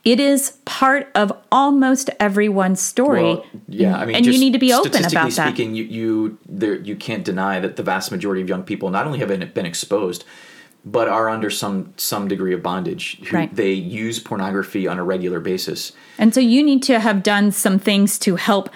It 0.03 0.19
is 0.19 0.57
part 0.65 1.09
of 1.15 1.33
almost 1.51 2.11
everyone's 2.19 2.79
story. 2.79 3.23
Well, 3.23 3.45
yeah, 3.67 3.97
I 3.97 4.05
mean, 4.05 4.15
and 4.17 4.25
you 4.27 4.37
need 4.37 4.53
to 4.53 4.59
be 4.59 4.71
open 4.71 5.03
about 5.03 5.31
that. 5.31 5.47
speaking, 5.47 5.73
you 5.73 5.83
you 5.85 6.37
there 6.47 6.75
you 6.75 6.95
can't 6.95 7.25
deny 7.25 7.59
that 7.59 7.75
the 7.75 7.81
vast 7.81 8.11
majority 8.11 8.43
of 8.43 8.47
young 8.47 8.61
people 8.61 8.91
not 8.91 9.07
only 9.07 9.17
have 9.17 9.29
been 9.29 9.65
exposed, 9.65 10.23
but 10.85 11.07
are 11.07 11.27
under 11.27 11.49
some 11.49 11.93
some 11.97 12.27
degree 12.27 12.53
of 12.53 12.61
bondage. 12.61 13.19
Who 13.25 13.35
Right. 13.35 13.55
They 13.55 13.73
use 13.73 14.19
pornography 14.19 14.87
on 14.87 14.99
a 14.99 15.03
regular 15.03 15.39
basis. 15.39 15.91
And 16.17 16.33
so 16.33 16.39
you 16.39 16.63
need 16.63 16.83
to 16.83 16.99
have 16.99 17.23
done 17.23 17.51
some 17.51 17.79
things 17.79 18.19
to 18.19 18.35
help 18.35 18.69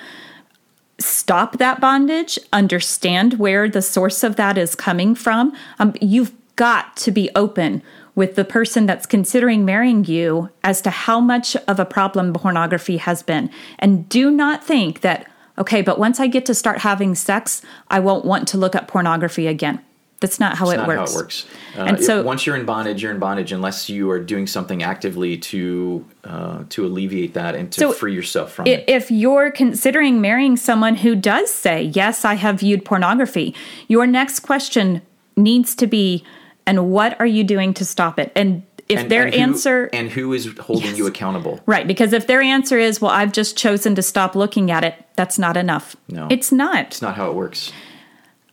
stop 0.97 1.57
that 1.59 1.79
bondage, 1.79 2.37
understand 2.51 3.35
where 3.35 3.69
the 3.69 3.81
source 3.81 4.23
of 4.23 4.35
that 4.35 4.57
is 4.57 4.75
coming 4.75 5.15
from. 5.15 5.55
Um, 5.77 5.93
you've 6.01 6.33
got 6.55 6.97
to 6.97 7.11
be 7.11 7.29
open 7.35 7.81
with 8.15 8.35
the 8.35 8.43
person 8.43 8.85
that's 8.85 9.05
considering 9.05 9.63
marrying 9.63 10.03
you 10.03 10.49
as 10.61 10.81
to 10.81 10.89
how 10.89 11.21
much 11.21 11.55
of 11.67 11.79
a 11.79 11.85
problem 11.85 12.33
pornography 12.33 12.97
has 12.97 13.23
been. 13.23 13.49
And 13.77 14.09
do 14.09 14.29
not 14.29 14.61
think 14.61 14.99
that, 15.01 15.31
okay, 15.57 15.81
but 15.81 15.97
once 15.97 16.19
I 16.19 16.27
get 16.27 16.45
to 16.47 16.53
start 16.53 16.79
having 16.79 17.15
sex, 17.15 17.61
I 17.89 18.01
won't 18.01 18.25
want 18.25 18.45
to 18.49 18.57
look 18.57 18.75
at 18.75 18.89
pornography 18.89 19.47
again. 19.47 19.79
That's 20.21 20.39
not 20.39 20.57
how 20.57 20.69
it 20.69 20.77
not 20.77 20.87
works. 20.87 20.97
how 20.99 21.03
it 21.05 21.21
works. 21.21 21.45
Uh, 21.77 21.81
And 21.83 21.97
it- 21.97 22.03
so- 22.03 22.21
once 22.23 22.45
you're 22.45 22.57
in 22.57 22.65
bondage, 22.65 23.01
you're 23.01 23.11
in 23.13 23.19
bondage 23.19 23.53
unless 23.53 23.89
you 23.89 24.11
are 24.11 24.19
doing 24.19 24.47
something 24.47 24.83
actively 24.83 25.37
to 25.37 26.05
uh, 26.25 26.63
to 26.69 26.85
alleviate 26.85 27.33
that 27.35 27.55
and 27.55 27.71
to 27.71 27.79
So 27.79 27.91
free 27.93 28.13
yourself 28.13 28.51
from 28.53 28.65
I- 28.67 28.71
it. 28.71 28.83
If 28.87 29.09
you're 29.09 29.49
considering 29.49 30.19
marrying 30.19 30.57
someone 30.57 30.95
who 30.95 31.15
does 31.15 31.49
say, 31.49 31.83
Yes, 31.83 32.25
I 32.25 32.33
have 32.33 32.59
viewed 32.59 32.83
pornography, 32.83 33.55
your 33.87 34.05
next 34.05 34.41
question 34.41 35.01
needs 35.37 35.73
to 35.75 35.87
be, 35.87 36.23
And 36.67 36.91
what 36.91 37.19
are 37.19 37.25
you 37.25 37.43
doing 37.43 37.73
to 37.75 37.85
stop 37.85 38.19
it? 38.19 38.31
And 38.35 38.61
if 38.89 38.99
And- 38.99 39.09
their 39.11 39.23
and 39.25 39.33
who- 39.33 39.41
answer, 39.41 39.89
and 39.93 40.09
who 40.09 40.33
is 40.33 40.49
holding 40.59 40.95
you 40.97 41.07
accountable? 41.07 41.61
right, 41.65 41.87
because 41.87 42.11
if 42.13 42.27
their 42.27 42.41
answer 42.41 42.77
is, 42.77 42.99
Well, 43.01 43.11
I've 43.11 43.31
just 43.31 43.55
chosen 43.57 43.95
to 43.95 44.01
stop 44.01 44.35
looking 44.35 44.69
at 44.69 44.83
it, 44.83 44.95
that's 45.15 45.39
not 45.39 45.55
enough. 45.55 45.95
No. 46.09 46.27
It's 46.29 46.51
not. 46.51 46.87
It's 46.87 47.01
not 47.01 47.15
how 47.15 47.29
it 47.29 47.35
works. 47.35 47.71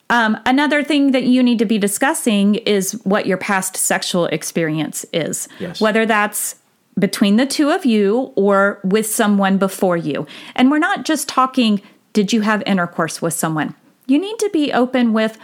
Um, 0.09 0.39
another 0.47 0.85
thing 0.85 1.13
that 1.13 1.25
you 1.25 1.43
need 1.43 1.59
to 1.59 1.65
be 1.65 1.79
discussing 1.79 2.57
is 2.57 2.93
what 3.05 3.27
your 3.27 3.39
past 3.39 3.77
sexual 3.77 4.27
experience 4.27 5.05
is. 5.13 5.49
Yes. 5.59 5.81
Whether 5.81 6.07
that's 6.07 6.57
between 6.99 7.37
the 7.37 7.47
two 7.47 7.71
of 7.71 7.85
you 7.85 8.33
or 8.37 8.81
with 8.85 9.07
someone 9.07 9.59
before 9.59 9.97
you. 9.97 10.27
And 10.55 10.71
we're 10.71 10.79
not 10.79 11.05
just 11.05 11.29
talking, 11.29 11.83
did 12.13 12.33
you 12.33 12.41
have 12.43 12.63
intercourse 12.67 13.21
with 13.21 13.35
someone? 13.35 13.75
You 14.07 14.19
need 14.19 14.39
to 14.39 14.51
be 14.53 14.73
open 14.73 15.13
with 15.13 15.39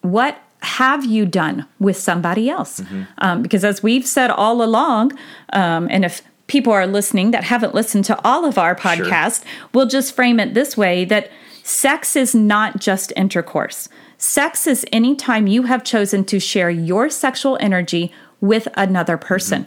what 0.00 0.40
have 0.60 1.04
you 1.04 1.24
done 1.24 1.66
with 1.78 1.96
somebody 1.96 2.50
else? 2.50 2.82
Um, 3.18 3.42
because 3.42 3.64
as 3.64 3.82
we've 3.82 4.06
said 4.06 4.30
all 4.30 4.62
along, 4.62 5.12
um, 5.52 5.86
and 5.90 6.04
if 6.04 6.22
people 6.48 6.72
are 6.72 6.86
listening 6.86 7.30
that 7.30 7.44
haven't 7.44 7.74
listened 7.74 8.04
to 8.06 8.18
all 8.26 8.44
of 8.44 8.58
our 8.58 8.74
podcasts, 8.74 9.44
we'll 9.72 9.86
just 9.86 10.16
frame 10.16 10.40
it 10.40 10.54
this 10.54 10.76
way 10.76 11.04
that 11.04 11.30
sex 11.68 12.16
is 12.16 12.34
not 12.34 12.80
just 12.80 13.12
intercourse. 13.16 13.88
Sex 14.16 14.66
is 14.66 14.84
any 14.92 15.14
time 15.14 15.46
you 15.46 15.64
have 15.64 15.84
chosen 15.84 16.24
to 16.24 16.40
share 16.40 16.70
your 16.70 17.08
sexual 17.08 17.56
energy 17.60 18.12
with 18.40 18.68
another 18.74 19.16
person. 19.16 19.66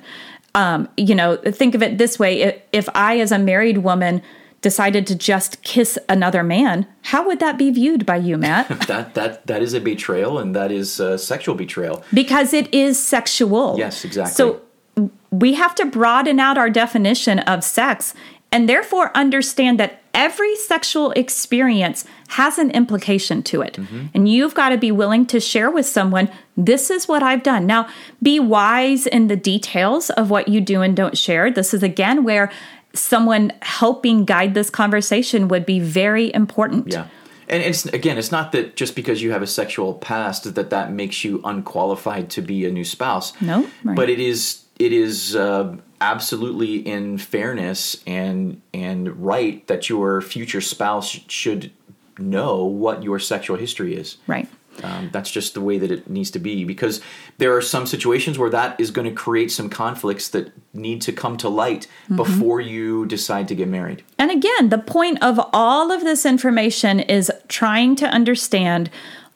Um, 0.54 0.90
you 0.98 1.16
know, 1.16 1.38
think 1.38 1.76
of 1.76 1.82
it 1.82 1.98
this 1.98 2.20
way 2.20 2.42
if, 2.42 2.62
if 2.74 2.90
I, 2.94 3.20
as 3.20 3.32
a 3.32 3.40
married 3.40 3.80
woman, 3.80 4.22
decided 4.62 5.08
to 5.08 5.16
just 5.16 5.62
kiss 5.64 5.98
another 6.08 6.44
man, 6.44 6.86
how 7.04 7.26
would 7.26 7.40
that 7.40 7.58
be 7.58 7.72
viewed 7.72 8.06
by 8.06 8.18
you, 8.18 8.38
Matt? 8.38 8.68
That 8.88 9.14
that 9.16 9.48
that 9.48 9.62
is 9.62 9.74
a 9.74 9.80
betrayal, 9.80 10.38
and 10.38 10.56
that 10.56 10.72
is 10.72 11.00
uh, 11.00 11.18
sexual 11.18 11.56
betrayal. 11.56 12.04
because 12.14 12.54
it 12.54 12.72
is 12.74 13.02
sexual. 13.02 13.78
Yes, 13.78 14.06
exactly. 14.06 14.34
So 14.34 14.62
we 15.32 15.54
have 15.54 15.74
to 15.76 15.86
broaden 15.86 16.40
out 16.40 16.58
our 16.58 16.70
definition 16.70 17.40
of 17.40 17.64
sex 17.64 18.14
and 18.52 18.68
therefore 18.68 19.16
understand 19.16 19.80
that 19.80 20.01
every 20.14 20.56
sexual 20.56 21.12
experience 21.12 22.06
has 22.30 22.58
an 22.58 22.72
implication 22.72 23.44
to 23.44 23.62
it. 23.62 23.74
Mm-hmm. 23.74 24.06
And 24.14 24.30
you've 24.30 24.54
got 24.54 24.70
to 24.70 24.78
be 24.78 24.92
willing 24.92 25.26
to 25.28 25.40
share 25.40 25.70
with 25.70 25.86
someone, 25.86 26.30
this 26.58 26.90
is 26.90 27.08
what 27.08 27.24
I've 27.24 27.44
done. 27.44 27.66
Now, 27.66 27.88
be 28.22 28.40
wise 28.40 29.08
in 29.08 29.28
the 29.28 29.36
details 29.36 30.10
of 30.12 30.30
what 30.30 30.48
you 30.48 30.62
do 30.62 30.82
and 30.82 30.96
don't 30.96 31.18
share. 31.18 31.52
This 31.52 31.74
is 31.74 31.84
again 31.84 32.24
where 32.24 32.52
someone 32.94 33.54
helping 33.62 34.26
guide 34.26 34.54
this 34.54 34.70
conversation 34.70 35.48
would 35.48 35.66
be 35.66 35.80
very 35.80 36.34
important. 36.34 36.92
Yeah. 36.92 37.08
And 37.48 37.62
it's 37.62 37.86
again, 37.88 38.18
it's 38.18 38.32
not 38.32 38.54
that 38.54 38.78
just 38.78 38.96
because 38.96 39.22
you 39.22 39.32
have 39.32 39.42
a 39.42 39.48
sexual 39.48 39.96
past 39.96 40.56
that 40.56 40.70
that 40.70 40.92
makes 40.94 41.26
you 41.26 41.42
unqualified 41.44 42.30
to 42.32 42.42
be 42.42 42.66
a 42.66 42.72
new 42.72 42.86
spouse. 42.86 43.40
No, 43.42 43.70
right. 43.84 43.96
but 43.96 44.10
it 44.10 44.22
is 44.22 44.64
it 44.86 44.92
is 44.92 45.36
uh, 45.36 45.76
absolutely 46.00 46.76
in 46.78 47.18
fairness 47.18 48.02
and 48.08 48.62
and 48.74 49.02
right 49.24 49.66
that 49.68 49.90
your 49.90 50.22
future 50.22 50.62
spouse 50.62 51.10
should 51.28 51.72
know 52.18 52.66
what 52.66 53.04
your 53.04 53.20
sexual 53.20 53.58
history 53.58 53.96
is. 53.96 54.18
Right. 54.28 54.48
Um, 54.84 55.10
that's 55.12 55.30
just 55.30 55.54
the 55.54 55.62
way 55.62 55.78
that 55.78 55.92
it 55.92 56.10
needs 56.10 56.32
to 56.32 56.40
be 56.40 56.64
because 56.64 57.02
there 57.38 57.56
are 57.56 57.62
some 57.62 57.86
situations 57.86 58.40
where 58.40 58.50
that 58.50 58.80
is 58.80 58.90
going 58.90 59.08
to 59.08 59.14
create 59.14 59.52
some 59.52 59.70
conflicts 59.70 60.30
that 60.30 60.52
need 60.74 61.02
to 61.02 61.12
come 61.12 61.36
to 61.38 61.50
light 61.50 61.88
Mm-hmm. 62.06 62.16
before 62.16 62.62
you 62.62 63.06
decide 63.06 63.48
to 63.50 63.56
get 63.56 63.68
married. 63.68 64.04
And 64.18 64.32
again, 64.32 64.70
the 64.70 64.78
point 64.80 65.22
of 65.22 65.40
all 65.54 65.92
of 65.92 66.02
this 66.02 66.26
information 66.26 67.00
is 67.02 67.32
trying 67.48 67.96
to 67.98 68.08
understand 68.08 68.90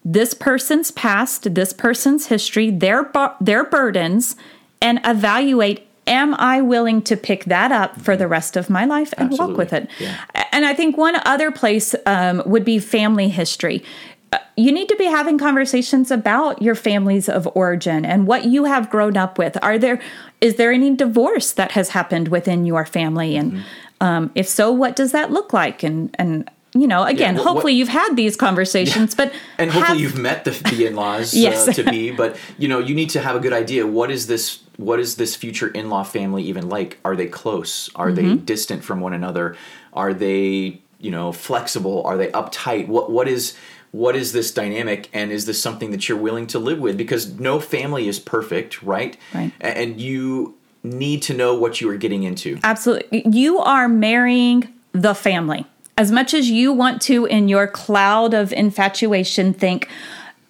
this 0.04 0.34
person's 0.34 0.92
past, 0.92 1.54
this 1.54 1.74
person's 1.74 2.28
history, 2.28 2.70
their 2.72 3.04
bu- 3.04 3.36
their 3.42 3.64
burdens, 3.66 4.36
and 4.82 5.00
evaluate: 5.06 5.88
Am 6.08 6.34
I 6.36 6.62
willing 6.62 7.02
to 7.04 7.18
pick 7.18 7.46
that 7.46 7.72
up 7.72 8.00
for 8.02 8.16
the 8.16 8.28
rest 8.28 8.56
of 8.58 8.70
my 8.70 8.86
life 8.86 9.14
and 9.18 9.32
walk 9.32 9.58
with 9.58 9.74
it? 9.74 9.90
Yeah. 10.00 10.16
And 10.52 10.66
I 10.66 10.74
think 10.74 10.98
one 10.98 11.16
other 11.26 11.52
place 11.52 11.96
um, 12.06 12.44
would 12.46 12.64
be 12.66 12.80
family 12.80 13.30
history. 13.30 13.84
Uh, 14.32 14.38
You 14.58 14.72
need 14.72 14.88
to 14.90 14.96
be 14.96 15.06
having 15.06 15.38
conversations 15.40 16.12
about 16.12 16.62
your 16.62 16.76
families 16.76 17.28
of 17.30 17.48
origin 17.56 18.06
and 18.06 18.28
what 18.28 18.46
you 18.46 18.66
have 18.66 18.90
grown 18.90 19.18
up 19.18 19.38
with. 19.38 19.58
Are 19.64 19.78
there 19.78 20.00
is 20.42 20.56
there 20.56 20.72
any 20.72 20.96
divorce 20.96 21.52
that 21.54 21.72
has 21.72 21.90
happened 21.90 22.28
within 22.30 22.66
your 22.66 22.86
family, 22.86 23.36
and 23.38 23.52
Mm-hmm. 23.54 24.06
um, 24.08 24.32
if 24.36 24.48
so, 24.48 24.72
what 24.72 24.96
does 24.96 25.12
that 25.12 25.32
look 25.32 25.54
like? 25.54 25.84
And 25.84 26.10
and 26.20 26.50
you 26.78 26.88
know, 26.88 27.04
again, 27.04 27.36
what- 27.36 27.46
what- 27.46 27.52
hopefully 27.54 27.74
you've 27.74 27.88
had 28.04 28.16
these 28.16 28.36
conversations, 28.36 29.16
but 29.16 29.32
and 29.58 29.72
hopefully 29.72 30.00
have- 30.00 30.02
you've 30.02 30.18
met 30.22 30.44
the, 30.44 30.52
the 30.70 30.86
in-laws 30.88 31.34
Yes. 31.46 31.68
uh, 31.68 31.74
to 31.74 31.84
be 31.84 32.12
but 32.12 32.36
you 32.60 32.68
know 32.68 32.80
you 32.80 32.94
need 32.94 33.10
to 33.12 33.20
have 33.22 33.36
a 33.36 33.40
good 33.40 33.54
idea 33.54 33.88
what 33.88 34.12
is 34.12 34.28
this 34.28 34.60
what 34.78 35.00
is 35.00 35.16
this 35.16 35.36
future 35.36 35.68
in-law 35.70 36.04
family 36.04 36.44
even 36.44 36.68
like 36.70 36.98
are 37.06 37.16
they 37.16 37.28
close 37.28 37.90
are 37.96 38.12
they 38.12 38.24
Mm-hmm. 38.24 38.46
distant 38.46 38.84
from 38.84 39.00
one 39.00 39.14
another 39.14 39.56
are 39.94 40.14
they 40.14 40.80
you 41.00 41.12
know 41.12 41.32
flexible 41.32 42.02
are 42.06 42.18
they 42.18 42.28
uptight 42.32 42.88
what 42.88 43.12
what 43.12 43.28
is 43.28 43.56
what 43.92 44.16
is 44.16 44.34
this 44.34 44.52
dynamic 44.52 45.10
and 45.14 45.32
is 45.32 45.46
this 45.46 45.62
something 45.62 45.92
that 45.92 46.10
you're 46.10 46.18
willing 46.18 46.48
to 46.48 46.60
live 46.60 46.80
with 46.80 46.98
because 46.98 47.40
no 47.40 47.60
family 47.60 48.08
is 48.08 48.20
perfect 48.20 48.82
right 48.84 49.18
Right. 49.34 49.52
And 49.62 50.02
you 50.02 50.56
need 50.84 51.22
to 51.24 51.34
know 51.34 51.56
what 51.56 51.80
you 51.82 51.90
are 51.90 51.98
getting 51.98 52.24
into 52.24 52.60
Absolutely. 52.64 53.24
You 53.28 53.58
are 53.60 53.88
marrying 53.88 54.72
the 54.92 55.14
family. 55.16 55.66
As 55.98 56.12
much 56.12 56.34
as 56.34 56.50
you 56.50 56.74
want 56.74 57.02
to, 57.04 57.26
in 57.26 57.48
your 57.48 57.68
cloud 57.68 58.34
of 58.34 58.52
infatuation, 58.54 59.54
think, 59.54 59.88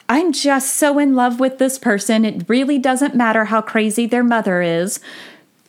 I'm 0.08 0.32
just 0.32 0.76
so 0.76 1.00
in 1.00 1.16
love 1.16 1.40
with 1.40 1.58
this 1.58 1.80
person. 1.80 2.26
It 2.26 2.48
really 2.48 2.78
doesn't 2.78 3.16
matter 3.16 3.46
how 3.46 3.62
crazy 3.62 4.06
their 4.06 4.24
mother 4.24 4.62
is. 4.62 5.00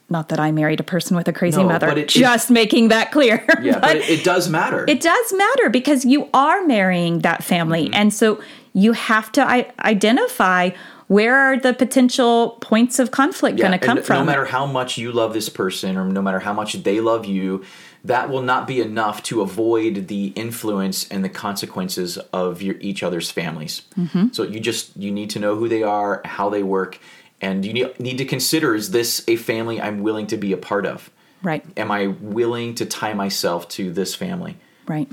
Not 0.08 0.28
that 0.28 0.38
I 0.38 0.52
married 0.52 0.78
a 0.78 0.84
person 0.84 1.16
with 1.16 1.26
a 1.26 1.32
crazy 1.32 1.62
No, 1.62 1.68
mother, 1.68 1.88
but 1.88 1.98
it- 1.98 2.08
just 2.08 2.50
making 2.50 2.88
that 2.88 3.10
clear. 3.10 3.44
yeah 3.62 3.78
but, 3.80 3.96
it, 3.96 4.08
it 4.08 4.24
does 4.24 4.48
matter 4.48 4.84
it 4.86 5.00
does 5.00 5.32
matter 5.32 5.68
because 5.68 6.04
you 6.04 6.28
are 6.32 6.64
marrying 6.64 7.20
that 7.20 7.42
family. 7.42 7.86
Mm-hmm. 7.86 7.94
And 7.94 8.14
so 8.14 8.40
you 8.72 8.92
have 8.92 9.32
to 9.32 9.42
I- 9.42 9.72
identify 9.80 10.70
where 11.08 11.36
are 11.36 11.58
the 11.58 11.72
potential 11.72 12.58
points 12.60 12.98
of 12.98 13.10
conflict 13.12 13.58
going 13.58 13.72
to 13.72 13.78
come 13.78 14.02
from? 14.02 14.18
No 14.18 14.24
matter 14.24 14.44
how 14.44 14.66
much 14.66 14.98
you 14.98 15.12
love 15.12 15.34
this 15.34 15.48
person 15.48 15.96
or 15.96 16.04
no 16.04 16.20
matter 16.20 16.40
how 16.40 16.52
much 16.52 16.74
they 16.82 17.00
love 17.00 17.26
you, 17.26 17.64
that 18.06 18.30
will 18.30 18.42
not 18.42 18.66
be 18.66 18.80
enough 18.80 19.22
to 19.24 19.42
avoid 19.42 20.08
the 20.08 20.28
influence 20.28 21.08
and 21.08 21.24
the 21.24 21.28
consequences 21.28 22.18
of 22.32 22.62
your 22.62 22.76
each 22.80 23.02
other's 23.02 23.30
families. 23.30 23.82
Mm-hmm. 23.98 24.28
So 24.32 24.42
you 24.42 24.60
just 24.60 24.96
you 24.96 25.10
need 25.10 25.30
to 25.30 25.38
know 25.38 25.56
who 25.56 25.68
they 25.68 25.82
are, 25.82 26.20
how 26.24 26.48
they 26.48 26.62
work, 26.62 26.98
and 27.40 27.64
you 27.64 27.72
need, 27.72 28.00
need 28.00 28.18
to 28.18 28.24
consider 28.24 28.74
is 28.74 28.90
this 28.90 29.24
a 29.28 29.36
family 29.36 29.80
I'm 29.80 30.02
willing 30.02 30.26
to 30.28 30.36
be 30.36 30.52
a 30.52 30.56
part 30.56 30.86
of? 30.86 31.10
right. 31.42 31.64
Am 31.76 31.90
I 31.90 32.08
willing 32.08 32.74
to 32.76 32.86
tie 32.86 33.14
myself 33.14 33.68
to 33.70 33.92
this 33.92 34.14
family? 34.14 34.56
Right. 34.86 35.10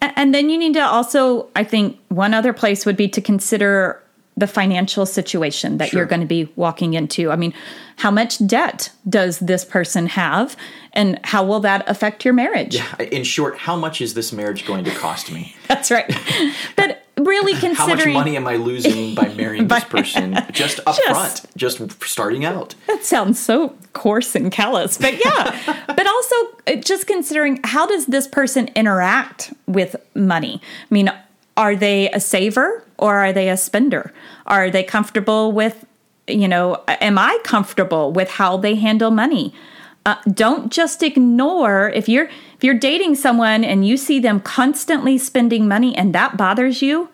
And 0.00 0.34
then 0.34 0.50
you 0.50 0.58
need 0.58 0.74
to 0.74 0.80
also, 0.80 1.48
I 1.54 1.64
think, 1.64 1.98
one 2.08 2.34
other 2.34 2.52
place 2.52 2.84
would 2.86 2.96
be 2.96 3.08
to 3.08 3.20
consider 3.20 4.02
the 4.36 4.46
financial 4.46 5.04
situation 5.06 5.76
that 5.78 5.88
Sure. 5.90 6.00
you're 6.00 6.06
going 6.06 6.20
to 6.22 6.26
be 6.26 6.50
walking 6.56 6.94
into. 6.94 7.30
I 7.30 7.36
mean, 7.36 7.52
how 7.96 8.10
much 8.10 8.44
debt 8.46 8.90
does 9.08 9.38
this 9.40 9.64
person 9.64 10.06
have, 10.06 10.56
and 10.94 11.18
how 11.24 11.44
will 11.44 11.60
that 11.60 11.84
affect 11.88 12.24
your 12.24 12.32
marriage? 12.34 12.80
In 12.98 13.24
short, 13.24 13.58
how 13.58 13.76
much 13.76 14.00
is 14.00 14.14
this 14.14 14.32
marriage 14.32 14.64
going 14.66 14.84
to 14.84 14.90
cost 14.94 15.30
me? 15.30 15.54
That's 15.68 15.90
right. 15.90 16.10
but 16.76 17.04
really 17.18 17.52
considering 17.52 17.76
How 17.76 17.94
much 17.94 18.06
money 18.08 18.36
am 18.36 18.46
I 18.48 18.56
losing 18.56 19.14
by 19.14 19.28
marrying 19.34 19.68
this 19.68 19.84
person 19.96 20.38
just 20.50 20.80
up 20.86 20.96
Just- 20.96 21.42
front, 21.42 21.56
just 21.56 22.02
starting 22.02 22.44
out? 22.46 22.74
that 22.86 23.04
sounds 23.04 23.38
so 23.38 23.76
coarse 23.92 24.34
and 24.34 24.50
callous, 24.50 24.96
but 24.96 25.22
yeah. 25.22 25.84
but 25.86 26.06
also 26.06 26.36
just 26.80 27.06
considering 27.06 27.60
how 27.64 27.86
does 27.86 28.06
this 28.06 28.26
person 28.26 28.68
interact 28.74 29.52
with 29.66 29.94
money? 30.14 30.60
I 30.90 30.94
mean, 30.94 31.12
are 31.56 31.76
they 31.76 32.10
a 32.10 32.20
saver 32.20 32.84
or 32.98 33.16
are 33.16 33.32
they 33.32 33.48
a 33.48 33.56
spender? 33.56 34.12
Are 34.46 34.70
they 34.70 34.82
comfortable 34.82 35.52
with, 35.52 35.84
you 36.26 36.48
know, 36.48 36.82
am 36.88 37.18
I 37.18 37.38
comfortable 37.44 38.12
with 38.12 38.30
how 38.30 38.56
they 38.56 38.74
handle 38.74 39.10
money? 39.10 39.54
Uh, 40.04 40.16
don't 40.32 40.72
just 40.72 41.02
ignore 41.02 41.90
if 41.90 42.08
you're 42.08 42.28
if 42.56 42.64
you're 42.64 42.78
dating 42.78 43.14
someone 43.14 43.62
and 43.62 43.86
you 43.86 43.96
see 43.96 44.18
them 44.18 44.40
constantly 44.40 45.16
spending 45.16 45.68
money 45.68 45.96
and 45.96 46.12
that 46.12 46.36
bothers 46.36 46.82
you 46.82 47.08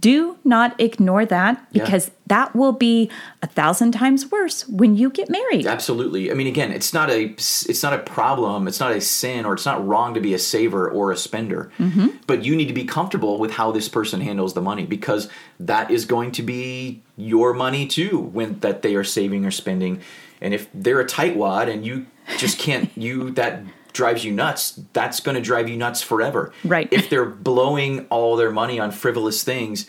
do 0.00 0.36
not 0.44 0.78
ignore 0.80 1.24
that 1.24 1.66
Yeah. 1.72 1.84
because 1.84 2.10
that 2.26 2.54
will 2.54 2.72
be 2.72 3.10
a 3.42 3.46
thousand 3.46 3.92
times 3.92 4.30
worse 4.30 4.68
when 4.68 4.96
you 4.96 5.10
get 5.10 5.30
married. 5.30 5.66
Absolutely. 5.66 6.30
I 6.30 6.34
mean, 6.34 6.46
again, 6.46 6.70
it's 6.72 6.92
not 6.92 7.08
a 7.10 7.30
it's 7.38 7.82
not 7.82 7.92
a 7.92 7.98
problem. 7.98 8.68
It's 8.68 8.80
not 8.80 8.92
a 8.92 9.00
sin, 9.00 9.46
or 9.46 9.54
it's 9.54 9.64
not 9.64 9.86
wrong 9.86 10.12
to 10.14 10.20
be 10.20 10.34
a 10.34 10.38
saver 10.38 10.88
or 10.90 11.12
a 11.12 11.16
spender. 11.16 11.70
Mm-hmm. 11.78 12.08
But 12.26 12.44
you 12.44 12.54
need 12.56 12.68
to 12.68 12.74
be 12.74 12.84
comfortable 12.84 13.38
with 13.38 13.52
how 13.52 13.72
this 13.72 13.88
person 13.88 14.20
handles 14.20 14.54
the 14.54 14.60
money 14.60 14.84
because 14.86 15.28
that 15.60 15.90
is 15.90 16.04
going 16.04 16.32
to 16.32 16.42
be 16.42 17.02
your 17.16 17.54
money 17.54 17.86
too 17.86 18.18
when 18.18 18.58
that 18.60 18.82
they 18.82 18.94
are 18.96 19.04
saving 19.04 19.46
or 19.46 19.50
spending. 19.50 20.00
And 20.40 20.52
if 20.52 20.68
they're 20.74 21.00
a 21.00 21.06
tightwad 21.06 21.72
and 21.72 21.86
you 21.86 22.06
just 22.36 22.58
can't, 22.58 22.90
you 22.96 23.30
that 23.32 23.62
drives 23.96 24.24
you 24.24 24.32
nuts. 24.32 24.78
That's 24.92 25.20
going 25.20 25.34
to 25.34 25.40
drive 25.40 25.68
you 25.68 25.76
nuts 25.76 26.02
forever. 26.02 26.52
Right. 26.64 26.88
If 26.92 27.10
they're 27.10 27.24
blowing 27.24 28.06
all 28.10 28.36
their 28.36 28.50
money 28.50 28.78
on 28.78 28.90
frivolous 28.92 29.42
things, 29.42 29.86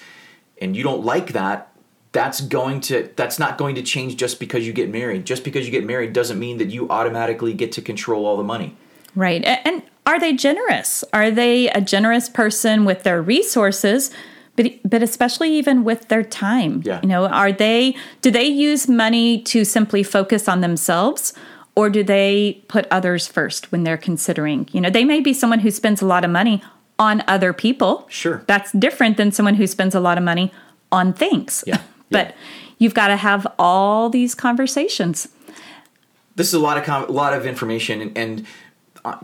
and 0.60 0.76
you 0.76 0.84
don't 0.84 1.04
like 1.06 1.34
that 1.34 1.70
that's 2.14 2.40
going 2.42 2.80
to 2.80 3.10
that's 3.16 3.38
not 3.38 3.58
going 3.58 3.76
to 3.76 3.84
change 3.84 4.16
just 4.16 4.40
because 4.40 4.66
you 4.66 4.72
get 4.74 4.90
married 4.90 5.26
just 5.26 5.44
because 5.44 5.66
you 5.68 5.72
get 5.72 5.86
married 5.86 6.14
doesn't 6.14 6.40
mean 6.40 6.58
that 6.58 6.70
you 6.70 6.90
automatically 6.90 7.54
get 7.54 7.72
to 7.74 7.82
control 7.82 8.26
all 8.26 8.38
the 8.38 8.44
money 8.44 8.76
Right. 9.16 9.44
And 9.44 9.82
are 10.06 10.20
they 10.20 10.34
generous? 10.34 11.04
Are 11.12 11.32
they 11.32 11.70
a 11.70 11.82
generous 11.82 12.30
person 12.30 12.86
with 12.86 13.02
their 13.02 13.20
resources? 13.22 14.12
But, 14.56 14.74
but 14.86 15.02
especially 15.02 15.52
even 15.54 15.84
with 15.84 16.08
their 16.10 16.24
time, 16.24 16.84
Yeah. 16.86 17.00
you 17.02 17.08
know, 17.08 17.26
are 17.28 17.52
they 17.52 17.96
do 18.22 18.30
they 18.32 18.46
use 18.46 18.88
money 18.88 19.42
to 19.44 19.66
simply 19.66 20.04
focus 20.04 20.48
on 20.48 20.62
themselves, 20.62 21.34
or 21.78 21.90
do 21.90 22.04
they 22.04 22.64
put 22.68 22.88
others 22.90 23.28
first 23.28 23.72
when 23.72 23.84
they're 23.84 23.98
considering? 24.10 24.68
You 24.72 24.82
know, 24.82 24.90
they 24.90 25.06
may 25.06 25.20
be 25.22 25.32
someone 25.34 25.60
who 25.60 25.70
spends 25.72 26.02
a 26.02 26.06
lot 26.06 26.26
of 26.26 26.32
money 26.32 26.62
on 26.98 27.24
other 27.28 27.54
people. 27.54 28.08
Sure. 28.10 28.42
that's 28.48 28.72
different 28.72 29.18
than 29.18 29.32
someone 29.32 29.56
who 29.56 29.68
spends 29.68 29.94
a 29.94 30.00
lot 30.00 30.18
of 30.18 30.24
money 30.24 30.52
on 30.92 31.14
things. 31.14 31.64
Yeah. 31.68 31.82
but 32.10 32.28
Yeah. 32.28 32.34
you've 32.80 32.96
got 32.96 33.10
to 33.10 33.16
have 33.16 33.46
all 33.60 34.10
these 34.10 34.34
conversations. 34.34 35.28
this 36.36 36.48
is 36.48 36.54
a 36.56 36.60
lot 36.60 36.78
of 36.80 36.84
com- 36.84 37.06
a 37.10 37.12
lot 37.12 37.34
of 37.34 37.46
information 37.46 38.02
and, 38.02 38.18
and 38.18 38.46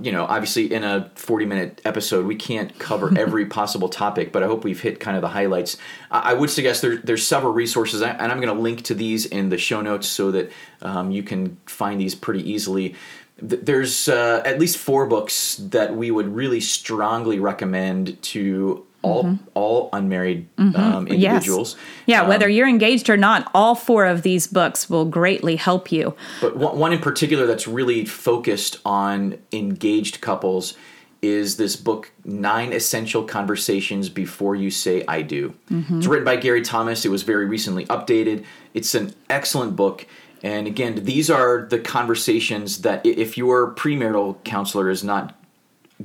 you 0.02 0.12
know 0.12 0.26
obviously 0.26 0.72
in 0.72 0.84
a 0.84 1.12
40 1.16 1.46
minute 1.46 1.82
episode 1.86 2.26
we 2.26 2.36
can't 2.36 2.78
cover 2.80 3.12
every 3.18 3.46
possible 3.46 3.90
topic 3.90 4.32
but 4.32 4.44
i 4.44 4.46
hope 4.46 4.64
we've 4.64 4.82
hit 4.82 5.00
kind 5.00 5.16
of 5.16 5.22
the 5.22 5.30
highlights. 5.30 5.78
I, 6.12 6.32
I 6.32 6.34
would 6.34 6.50
suggest 6.50 6.82
there, 6.82 6.98
there's 6.98 7.26
several 7.26 7.54
resources 7.54 8.02
and 8.02 8.32
i'm 8.32 8.40
going 8.42 8.56
to 8.56 8.62
link 8.62 8.84
to 8.84 8.94
these 8.94 9.26
in 9.26 9.50
the 9.50 9.58
show 9.58 9.82
notes 9.82 10.08
so 10.08 10.32
that 10.32 10.52
um, 10.82 11.12
you 11.12 11.24
can 11.24 11.58
find 11.66 12.00
these 12.00 12.16
pretty 12.16 12.50
easily. 12.50 12.96
There's 13.38 14.08
uh, 14.08 14.42
at 14.46 14.60
least 14.60 14.78
four 14.78 15.08
books 15.08 15.56
that 15.56 15.96
we 15.96 16.12
would 16.12 16.28
really 16.28 16.62
strongly 16.62 17.40
recommend 17.40 18.22
to 18.24 18.86
all 19.04 19.24
mm-hmm. 19.24 19.48
all 19.54 19.90
unmarried 19.94 20.48
mm-hmm. 20.56 20.76
um, 20.76 21.08
individuals 21.08 21.76
Yeah, 22.08 22.24
um, 22.24 22.30
whether 22.30 22.50
you're 22.50 22.68
engaged 22.68 23.10
or 23.10 23.18
not, 23.18 23.50
all 23.54 23.76
four 23.76 24.06
of 24.06 24.24
these 24.24 24.48
books 24.48 24.90
will 24.90 25.06
greatly 25.06 25.56
help 25.56 25.92
you. 25.92 26.16
But 26.42 26.58
one, 26.58 26.80
one 26.80 26.94
in 26.94 27.00
particular 27.00 27.46
that's 27.46 27.68
really 27.68 28.06
focused 28.06 28.80
on 28.86 29.38
engaged 29.52 30.22
couples 30.22 30.76
is 31.22 31.56
this 31.56 31.76
book, 31.78 32.12
Nine 32.26 32.74
Essential 32.74 33.24
Conversations 33.24 34.10
Before 34.10 34.56
You 34.56 34.70
Say 34.70 35.06
I 35.08 35.22
Do. 35.22 35.54
Mm-hmm. 35.72 36.00
It's 36.00 36.08
written 36.08 36.26
by 36.26 36.36
Gary 36.36 36.62
Thomas. 36.62 37.06
It 37.06 37.10
was 37.10 37.24
very 37.24 37.46
recently 37.46 37.86
updated. 37.86 38.44
It's 38.74 38.94
an 38.94 39.14
excellent 39.30 39.78
book. 39.78 40.06
And 40.44 40.68
again, 40.68 41.06
these 41.06 41.30
are 41.30 41.66
the 41.70 41.80
conversations 41.80 42.82
that 42.82 43.06
if 43.06 43.38
your 43.38 43.74
premarital 43.74 44.44
counselor 44.44 44.90
is 44.90 45.02
not 45.02 45.40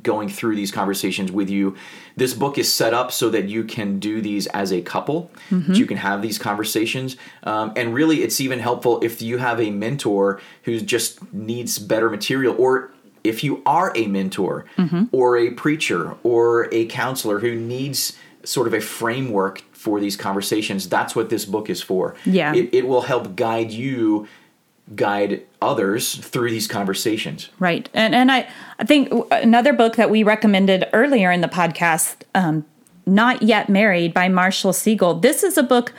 going 0.02 0.28
through 0.28 0.54
these 0.54 0.70
conversations 0.70 1.32
with 1.32 1.50
you. 1.50 1.76
This 2.16 2.34
book 2.34 2.58
is 2.58 2.72
set 2.72 2.94
up 2.94 3.10
so 3.10 3.30
that 3.30 3.48
you 3.48 3.64
can 3.64 3.98
do 3.98 4.20
these 4.20 4.46
as 4.48 4.72
a 4.72 4.80
couple, 4.80 5.30
that 5.50 5.76
you 5.76 5.86
can 5.86 5.96
have 5.96 6.22
these 6.22 6.38
conversations. 6.38 7.16
Um, 7.42 7.72
and 7.74 7.94
really, 7.94 8.22
it's 8.22 8.40
even 8.40 8.58
helpful 8.58 9.00
if 9.02 9.22
you 9.22 9.38
have 9.38 9.60
a 9.60 9.70
mentor 9.70 10.40
who 10.64 10.80
just 10.80 11.32
needs 11.32 11.78
better 11.78 12.10
material, 12.10 12.54
or 12.58 12.92
if 13.24 13.42
you 13.42 13.62
are 13.66 13.92
a 13.96 14.06
mentor, 14.06 14.66
or 15.10 15.36
a 15.36 15.50
preacher, 15.50 16.16
or 16.22 16.68
a 16.72 16.86
counselor 16.86 17.40
who 17.40 17.54
needs 17.54 18.16
sort 18.44 18.66
of 18.66 18.74
a 18.74 18.80
framework 18.80 19.62
for 19.72 20.00
these 20.00 20.16
conversations. 20.16 20.88
That's 20.88 21.14
what 21.16 21.28
this 21.28 21.44
book 21.44 21.68
is 21.68 21.82
for. 21.82 22.14
Yeah. 22.24 22.54
It, 22.54 22.72
it 22.72 22.86
will 22.86 23.02
help 23.02 23.36
guide 23.36 23.70
you, 23.70 24.28
guide 24.94 25.44
others 25.60 26.16
through 26.16 26.50
these 26.50 26.66
conversations. 26.66 27.50
Right. 27.58 27.88
And 27.94 28.14
and 28.14 28.30
I 28.30 28.48
I 28.78 28.84
think 28.84 29.12
another 29.30 29.72
book 29.72 29.96
that 29.96 30.10
we 30.10 30.22
recommended 30.22 30.88
earlier 30.92 31.30
in 31.30 31.40
the 31.40 31.48
podcast, 31.48 32.22
um, 32.34 32.64
Not 33.06 33.42
Yet 33.42 33.68
Married 33.68 34.14
by 34.14 34.28
Marshall 34.28 34.72
Segal. 34.72 35.20
This 35.20 35.42
is 35.42 35.58
a 35.58 35.62
book 35.62 35.92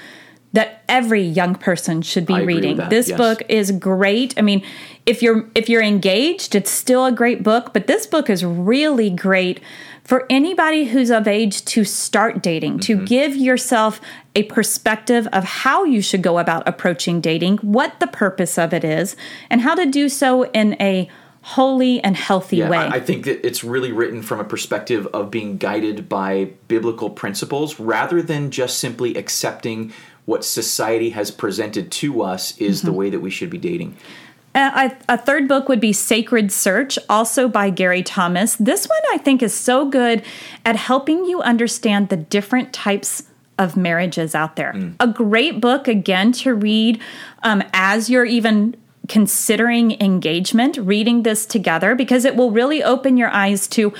that 0.53 0.83
every 0.89 1.21
young 1.21 1.53
person 1.53 2.01
should 2.01 2.25
be 2.25 2.33
I 2.33 2.39
agree 2.41 2.55
with 2.55 2.63
reading. 2.63 2.89
This 2.89 3.09
yes. 3.09 3.17
book 3.17 3.43
is 3.49 3.71
great. 3.71 4.33
I 4.37 4.41
mean, 4.41 4.65
if 5.05 5.21
you're 5.21 5.47
if 5.55 5.69
you're 5.69 5.83
engaged, 5.83 6.55
it's 6.55 6.71
still 6.71 7.05
a 7.05 7.11
great 7.11 7.43
book, 7.43 7.73
but 7.73 7.87
this 7.87 8.07
book 8.07 8.29
is 8.29 8.43
really 8.43 9.09
great 9.09 9.61
for 10.09 10.25
anybody 10.27 10.85
who's 10.85 11.11
of 11.11 11.27
age 11.27 11.63
to 11.65 11.83
start 11.83 12.41
dating, 12.41 12.79
to 12.79 12.97
give 13.05 13.35
yourself 13.35 14.01
a 14.33 14.41
perspective 14.43 15.27
of 15.31 15.43
how 15.43 15.83
you 15.83 16.01
should 16.01 16.23
go 16.23 16.39
about 16.39 16.67
approaching 16.67 17.21
dating, 17.21 17.57
what 17.57 17.99
the 17.99 18.07
purpose 18.07 18.57
of 18.57 18.73
it 18.73 18.83
is, 18.83 19.15
and 19.51 19.61
how 19.61 19.75
to 19.75 19.85
do 19.85 20.09
so 20.09 20.45
in 20.45 20.75
a 20.81 21.07
holy 21.43 22.03
and 22.03 22.17
healthy 22.17 22.57
Yeah, 22.57 22.71
way. 22.71 22.77
I, 22.77 22.95
I 22.95 22.99
think 23.01 23.25
that 23.25 23.45
it's 23.45 23.63
really 23.63 23.91
written 23.91 24.23
from 24.23 24.39
a 24.39 24.43
perspective 24.43 25.05
of 25.13 25.29
being 25.29 25.57
guided 25.57 26.09
by 26.09 26.53
biblical 26.67 27.11
principles 27.11 27.79
rather 27.79 28.23
than 28.23 28.49
just 28.49 28.79
simply 28.79 29.15
accepting 29.15 29.93
what 30.25 30.43
society 30.43 31.11
has 31.11 31.29
presented 31.29 31.91
to 31.91 32.23
us 32.23 32.57
is 32.57 32.79
Mm-hmm. 32.79 32.87
the 32.87 32.93
way 32.93 33.09
that 33.11 33.19
we 33.19 33.29
should 33.29 33.51
be 33.51 33.59
dating. 33.59 33.95
Uh, 34.55 34.89
a, 35.09 35.13
a 35.13 35.17
third 35.17 35.47
book 35.47 35.69
would 35.69 35.79
be 35.79 35.93
Sacred 35.93 36.51
Search, 36.51 36.97
also 37.07 37.47
by 37.47 37.69
Gary 37.69 38.03
Thomas. 38.03 38.55
This 38.55 38.87
one 38.87 39.01
I 39.11 39.17
think 39.17 39.43
is 39.43 39.53
so 39.53 39.87
good 39.87 40.23
at 40.65 40.75
helping 40.75 41.25
you 41.25 41.41
understand 41.41 42.09
the 42.09 42.17
different 42.17 42.73
types 42.73 43.23
of 43.57 43.77
marriages 43.77 44.33
out 44.33 44.55
there. 44.55 44.73
A 44.99 45.07
great 45.07 45.59
book, 45.59 45.87
again, 45.87 46.31
to 46.31 46.55
read 46.55 46.99
um, 47.43 47.61
as 47.73 48.09
you're 48.09 48.25
even 48.25 48.75
considering 49.07 49.99
engagement, 50.01 50.77
reading 50.77 51.23
this 51.23 51.45
together, 51.45 51.93
because 51.93 52.25
it 52.25 52.35
will 52.35 52.51
really 52.51 52.83
open 52.83 53.17
your 53.17 53.29
eyes 53.29 53.67
to 53.67 53.93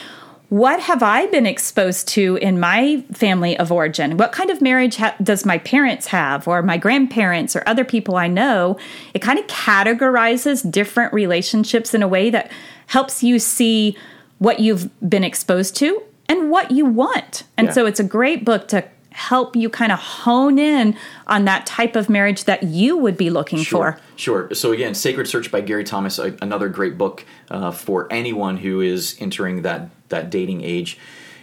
what 0.49 0.79
have 0.81 1.03
I 1.03 1.27
been 1.27 1.45
exposed 1.45 2.07
to 2.09 2.35
in 2.37 2.59
my 2.59 3.03
family 3.13 3.55
of 3.57 3.71
origin? 3.71 4.17
What 4.17 4.31
kind 4.31 4.49
of 4.49 4.61
marriage 4.61 4.95
ha- 4.97 5.15
does 5.21 5.45
my 5.45 5.59
parents 5.59 6.07
have, 6.07 6.47
or 6.47 6.61
my 6.63 6.77
grandparents, 6.77 7.55
or 7.55 7.63
other 7.67 7.85
people 7.85 8.15
I 8.15 8.27
know? 8.27 8.77
It 9.13 9.19
kind 9.21 9.37
of 9.39 9.45
categorizes 9.47 10.69
different 10.69 11.13
relationships 11.13 11.93
in 11.93 12.01
a 12.01 12.07
way 12.07 12.29
that 12.31 12.51
helps 12.87 13.21
you 13.23 13.37
see 13.39 13.95
what 14.39 14.59
you've 14.59 14.89
been 15.07 15.23
exposed 15.23 15.75
to 15.77 16.01
and 16.27 16.49
what 16.49 16.71
you 16.71 16.85
want. 16.85 17.43
And 17.57 17.67
Yeah. 17.67 17.73
so 17.73 17.85
it's 17.85 17.99
a 17.99 18.03
great 18.03 18.43
book 18.43 18.67
to 18.69 18.83
help 19.11 19.55
you 19.55 19.69
kind 19.69 19.91
of 19.91 19.99
hone 19.99 20.57
in 20.57 20.95
on 21.27 21.45
that 21.45 21.65
type 21.65 21.95
of 21.95 22.09
marriage 22.09 22.45
that 22.45 22.63
you 22.63 22.95
would 22.95 23.17
be 23.17 23.29
looking 23.29 23.59
Sure, 23.59 23.93
for. 23.93 23.99
sure. 24.15 24.49
So 24.53 24.71
again, 24.71 24.93
Sacred 24.95 25.27
Search 25.27 25.51
by 25.51 25.61
Gary 25.61 25.83
Thomas, 25.83 26.19
another 26.19 26.69
great 26.69 26.97
book 26.97 27.25
uh, 27.51 27.71
for 27.71 28.07
anyone 28.11 28.57
who 28.57 28.81
is 28.81 29.15
entering 29.19 29.63
that 29.63 29.89
that 30.09 30.29
dating 30.29 30.63
age. 30.63 30.97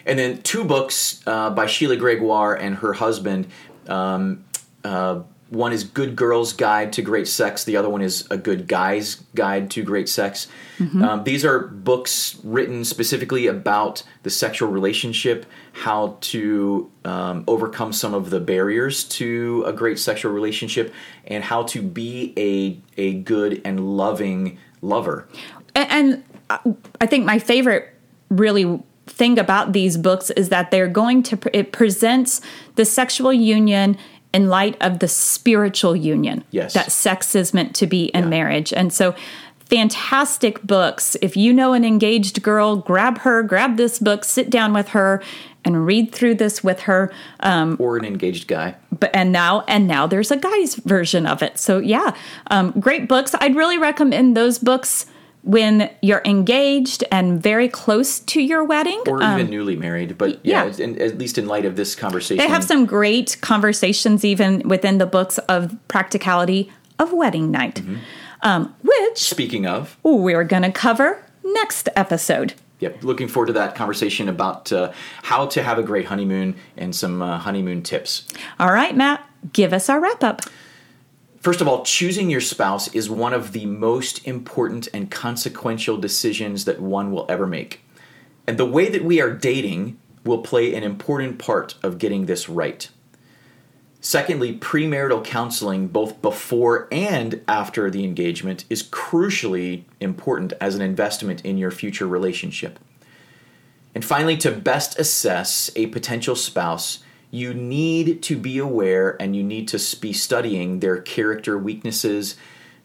And 0.05 0.19
then 0.19 0.43
two 0.43 0.64
books 0.64 1.23
uh, 1.27 1.51
by 1.51 1.67
Sheila 1.67 1.97
Gregoire 1.97 2.55
and 2.55 2.77
her 2.77 2.93
husband. 2.93 3.49
Um, 3.89 4.45
uh, 4.85 5.23
one 5.49 5.73
is 5.73 5.85
Good 5.85 6.17
Girl's 6.17 6.53
Guide 6.53 6.93
to 6.95 7.03
Great 7.03 7.29
Sex. 7.29 7.62
The 7.64 7.77
other 7.77 7.89
one 7.89 8.03
is 8.03 8.27
A 8.31 8.37
Good 8.37 8.67
Guy's 8.67 9.17
Guide 9.35 9.71
to 9.73 9.83
Great 9.85 10.09
Sex. 10.09 10.49
Um, 10.81 11.25
these 11.25 11.45
are 11.45 11.61
books 11.61 12.39
written 12.45 12.85
specifically 12.85 13.47
about 13.47 14.03
the 14.25 14.31
sexual 14.31 14.69
relationship, 14.71 15.47
how 15.73 16.19
to 16.21 16.91
um, 17.05 17.45
overcome 17.49 17.93
some 17.93 18.12
of 18.12 18.31
the 18.31 18.41
barriers 18.41 19.05
to 19.05 19.64
a 19.67 19.73
great 19.73 19.99
sexual 19.99 20.33
relationship, 20.33 20.93
and 21.27 21.43
how 21.45 21.62
to 21.62 21.81
be 21.81 22.35
a 22.37 22.79
a 23.01 23.14
good 23.14 23.62
and 23.64 23.97
loving 23.97 24.59
lover. 24.83 25.27
A- 25.75 25.91
And 25.91 26.25
uh, 26.51 26.59
I 27.01 27.07
think 27.07 27.25
my 27.25 27.39
favorite 27.39 27.95
really 28.31 28.81
thing 29.07 29.39
about 29.39 29.72
these 29.72 29.97
books 29.97 30.31
is 30.31 30.49
that 30.49 30.70
they're 30.70 30.89
going 30.89 31.22
to 31.22 31.39
it 31.57 31.70
presents 31.72 32.41
the 32.74 32.85
sexual 32.85 33.33
union 33.33 33.97
in 34.35 34.49
light 34.49 34.77
of 34.81 34.99
the 34.99 35.07
spiritual 35.09 35.95
union 35.95 36.43
Yes. 36.51 36.74
that 36.74 36.91
sex 36.91 37.35
is 37.35 37.55
meant 37.55 37.74
to 37.77 37.87
be 37.87 38.07
in 38.07 38.24
Yeah. 38.24 38.31
marriage. 38.31 38.72
And 38.72 38.93
so 38.93 39.14
fantastic 39.70 40.62
books. 40.62 41.16
If 41.22 41.37
you 41.37 41.53
know 41.53 41.72
an 41.72 41.85
engaged 41.85 42.43
girl, 42.43 42.77
grab 42.77 43.18
her, 43.18 43.43
grab 43.43 43.77
this 43.77 43.99
book, 43.99 44.24
sit 44.24 44.49
down 44.51 44.72
with 44.72 44.89
her 44.89 45.22
and 45.64 45.85
read 45.85 46.12
through 46.12 46.37
this 46.37 46.62
with 46.62 46.81
her. 46.81 47.12
Um, 47.41 47.77
Or 47.81 47.97
an 47.97 48.05
engaged 48.05 48.47
guy. 48.49 48.77
but 48.99 49.11
and 49.14 49.33
now 49.33 49.62
and 49.66 49.87
now 49.89 50.07
there's 50.07 50.31
a 50.31 50.37
guy's 50.37 50.77
version 50.77 51.27
of 51.27 51.43
it 51.43 51.59
so 51.59 51.79
yeah 51.79 52.14
um, 52.51 52.72
great 52.81 53.09
books 53.09 53.35
i'd 53.41 53.55
really 53.55 53.77
recommend 53.77 54.35
those 54.37 54.59
books 54.59 55.05
when 55.47 55.88
you're 56.03 56.22
engaged 56.24 57.05
and 57.12 57.40
very 57.40 57.68
close 57.68 58.18
to 58.18 58.42
your 58.42 58.64
wedding 58.64 59.01
Or 59.07 59.22
Um, 59.22 59.38
even 59.38 59.51
newly 59.51 59.76
married, 59.76 60.18
but 60.18 60.40
yeah. 60.44 60.64
yeah, 60.66 60.84
in, 60.84 61.01
at 61.01 61.18
least 61.18 61.38
in 61.38 61.47
light 61.47 61.64
of 61.64 61.76
this 61.76 61.94
conversation, 61.94 62.38
they 62.44 62.49
have 62.49 62.64
some 62.64 62.84
great 62.84 63.38
conversations 63.40 64.24
even 64.24 64.68
within 64.68 64.99
the 64.99 65.07
books 65.07 65.38
of 65.38 65.76
practicality 65.86 66.72
of 66.99 67.12
wedding 67.12 67.51
night 67.51 67.80
um, 68.42 68.74
which 68.82 69.18
Speaking 69.18 69.66
of, 69.66 69.97
we're 70.03 70.44
going 70.44 70.62
to 70.62 70.72
cover 70.72 71.24
next 71.44 71.88
episode. 71.97 72.55
Yep, 72.80 73.05
looking 73.05 73.28
forward 73.28 73.47
to 73.47 73.53
that 73.55 73.74
conversation 73.74 74.28
about 74.28 74.70
uh, 74.72 74.92
how 75.22 75.47
to 75.47 75.62
have 75.62 75.78
a 75.78 75.82
great 75.82 76.07
honeymoon 76.07 76.57
and 76.76 76.94
some 76.94 77.22
uh, 77.22 77.38
honeymoon 77.38 77.82
tips. 77.82 78.26
all 78.59 78.72
right 78.72 78.94
matt 78.97 79.24
give 79.53 79.72
us 79.72 79.88
our 79.88 80.01
wrap 80.01 80.22
up 80.24 80.42
First 81.47 81.61
of 81.61 81.68
all, 81.68 81.84
choosing 81.84 82.28
your 82.28 82.40
spouse 82.40 82.92
is 82.92 83.09
one 83.09 83.32
of 83.32 83.53
the 83.53 83.66
most 83.66 84.26
important 84.26 84.88
and 84.92 85.09
consequential 85.09 85.97
decisions 85.97 86.64
that 86.64 86.80
one 86.80 87.12
will 87.12 87.24
ever 87.28 87.47
make. 87.47 87.82
And 88.49 88.59
the 88.59 88.66
way 88.66 88.88
that 88.88 89.05
we 89.05 89.20
are 89.20 89.30
dating 89.30 89.97
will 90.24 90.42
play 90.42 90.74
an 90.74 90.82
important 90.82 91.38
part 91.38 91.76
of 91.84 91.99
getting 91.99 92.26
this 92.26 92.49
right. 92.49 92.88
Secondly, 94.01 94.59
premarital 94.59 95.24
counseling, 95.24 95.86
both 95.86 96.20
before 96.20 96.88
and 96.90 97.40
after 97.47 97.92
the 97.92 98.03
engagement, 98.03 98.64
is 98.68 98.82
crucially 98.82 99.84
important 100.01 100.53
as 100.61 100.74
an 100.74 100.82
investment 100.82 101.44
in 101.44 101.59
your 101.59 101.70
future 101.70 102.09
relationship. 102.09 102.80
And 103.94 104.05
finally, 104.05 104.36
to 104.38 104.51
best 104.51 104.99
assess 104.99 105.70
a 105.76 105.86
potential 105.86 106.34
spouse, 106.34 107.05
you 107.31 107.53
need 107.53 108.22
to 108.22 108.37
be 108.37 108.59
aware 108.59 109.20
and 109.20 109.35
you 109.35 109.43
need 109.43 109.68
to 109.68 109.97
be 109.99 110.12
studying 110.12 110.81
their 110.81 111.01
character 111.01 111.59
weaknesses, 111.59 112.37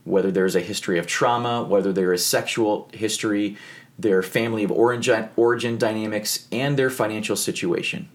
whether 0.03 0.31
there's 0.31 0.55
a 0.55 0.61
history 0.61 0.97
of 0.97 1.07
trauma, 1.07 1.63
whether 1.63 1.93
there 1.93 2.11
is 2.11 2.25
sexual 2.25 2.89
history, 2.93 3.57
their 3.97 4.23
family 4.23 4.63
of 4.63 4.71
origin, 4.71 5.29
origin 5.35 5.77
dynamics, 5.77 6.47
and 6.51 6.77
their 6.77 6.89
financial 6.89 7.35
situation. 7.35 8.09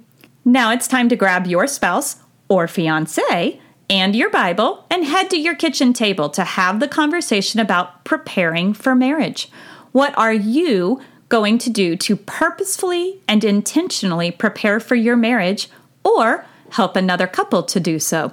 Now 0.44 0.72
it's 0.72 0.88
time 0.88 1.08
to 1.08 1.16
grab 1.16 1.46
your 1.46 1.66
spouse 1.66 2.16
or 2.48 2.68
fiance 2.68 3.60
and 3.88 4.16
your 4.16 4.30
Bible 4.30 4.84
and 4.90 5.04
head 5.04 5.30
to 5.30 5.38
your 5.38 5.54
kitchen 5.54 5.92
table 5.92 6.28
to 6.30 6.44
have 6.44 6.80
the 6.80 6.88
conversation 6.88 7.60
about 7.60 8.04
preparing 8.04 8.72
for 8.72 8.94
marriage. 8.94 9.48
What 9.92 10.16
are 10.18 10.32
you 10.32 11.00
going 11.28 11.58
to 11.58 11.70
do 11.70 11.96
to 11.96 12.16
purposefully 12.16 13.20
and 13.26 13.42
intentionally 13.42 14.30
prepare 14.30 14.78
for 14.78 14.94
your 14.94 15.16
marriage 15.16 15.68
or 16.06 16.46
help 16.70 16.96
another 16.96 17.26
couple 17.26 17.62
to 17.64 17.80
do 17.80 17.98
so? 17.98 18.32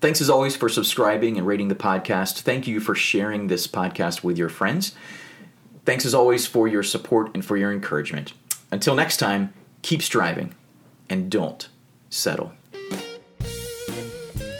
Thanks 0.00 0.20
as 0.20 0.30
always 0.30 0.54
for 0.54 0.68
subscribing 0.68 1.38
and 1.38 1.46
rating 1.46 1.68
the 1.68 1.74
podcast. 1.74 2.42
Thank 2.42 2.68
you 2.68 2.78
for 2.78 2.94
sharing 2.94 3.48
this 3.48 3.66
podcast 3.66 4.22
with 4.22 4.38
your 4.38 4.48
friends. 4.48 4.94
Thanks 5.84 6.04
as 6.04 6.14
always 6.14 6.46
for 6.46 6.68
your 6.68 6.82
support 6.82 7.30
and 7.34 7.44
for 7.44 7.56
your 7.56 7.72
encouragement. 7.72 8.32
Until 8.70 8.94
next 8.94 9.16
time, 9.16 9.52
keep 9.82 10.02
striving 10.02 10.54
and 11.08 11.30
don't 11.30 11.68
settle. 12.10 12.52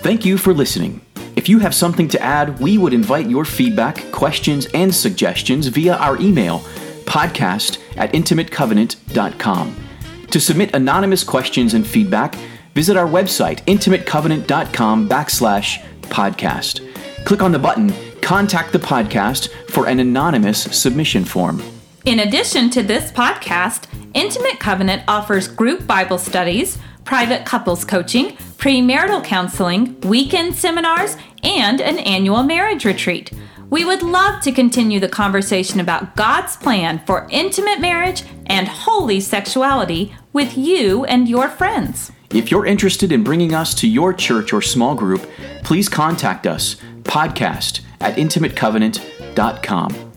Thank 0.01 0.25
you 0.25 0.39
for 0.39 0.55
listening. 0.55 1.03
If 1.37 1.49
you 1.49 1.59
have 1.61 1.75
something 1.75 2.09
to 2.09 2.21
add, 2.23 2.59
we 2.59 2.79
would 2.79 2.93
invite 2.93 3.29
your 3.29 3.45
feedback, 3.45 4.11
questions, 4.11 4.67
and 4.75 4.93
suggestions 4.93 5.69
via 5.69 5.97
our 5.97 6.17
email, 6.21 6.61
podcast 7.05 7.79
at 7.97 8.13
intimatecovenant.com. 8.13 9.88
To 10.31 10.41
submit 10.41 10.75
anonymous 10.75 11.25
questions 11.25 11.75
and 11.75 11.87
feedback, 11.87 12.35
visit 12.75 12.97
our 12.97 13.07
website, 13.07 13.65
intimatecovenant.com 13.65 15.09
backslash 15.09 15.83
podcast. 16.03 16.85
Click 17.25 17.43
on 17.43 17.53
the 17.53 17.59
button 17.59 17.93
Contact 18.21 18.73
the 18.73 18.79
Podcast 18.79 19.49
for 19.71 19.87
an 19.87 20.01
anonymous 20.01 20.65
submission 20.79 21.25
form. 21.25 21.63
In 22.05 22.21
addition 22.21 22.69
to 22.71 22.83
this 22.83 23.11
podcast, 23.11 23.87
Intimate 24.13 24.61
Covenant 24.61 25.03
offers 25.09 25.49
group 25.49 25.87
Bible 25.87 26.19
studies, 26.19 26.79
private 27.05 27.47
couples 27.47 27.87
coaching, 27.87 28.37
premarital 28.59 29.25
counseling, 29.25 29.99
weekend 30.03 30.55
seminars, 30.55 31.17
and 31.43 31.81
an 31.81 31.99
annual 32.01 32.43
marriage 32.43 32.85
retreat. 32.85 33.33
We 33.71 33.85
would 33.85 34.03
love 34.03 34.43
to 34.43 34.53
continue 34.53 34.99
the 34.99 35.09
conversation 35.09 35.79
about 35.79 36.17
God's 36.17 36.57
plan 36.57 37.03
for 37.05 37.27
intimate 37.31 37.81
marriage 37.81 38.25
and 38.47 38.67
holy 38.67 39.21
sexuality 39.21 40.15
with 40.33 40.57
you 40.57 41.05
and 41.05 41.29
your 41.29 41.49
friends. 41.49 42.11
If 42.31 42.51
you're 42.51 42.67
interested 42.67 43.13
in 43.13 43.25
bringing 43.25 43.55
us 43.55 43.75
to 43.77 43.89
your 43.89 44.15
church 44.15 44.53
or 44.53 44.63
small 44.63 44.95
group, 44.95 45.29
please 45.65 45.89
contact 45.89 46.47
us, 46.47 46.77
podcast 47.03 47.81
at 48.01 48.17
intimatecovenant.com. 48.17 50.13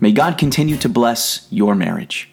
May 0.00 0.12
God 0.12 0.38
continue 0.38 0.76
to 0.78 0.88
bless 0.88 1.46
your 1.50 1.74
marriage. 1.74 2.30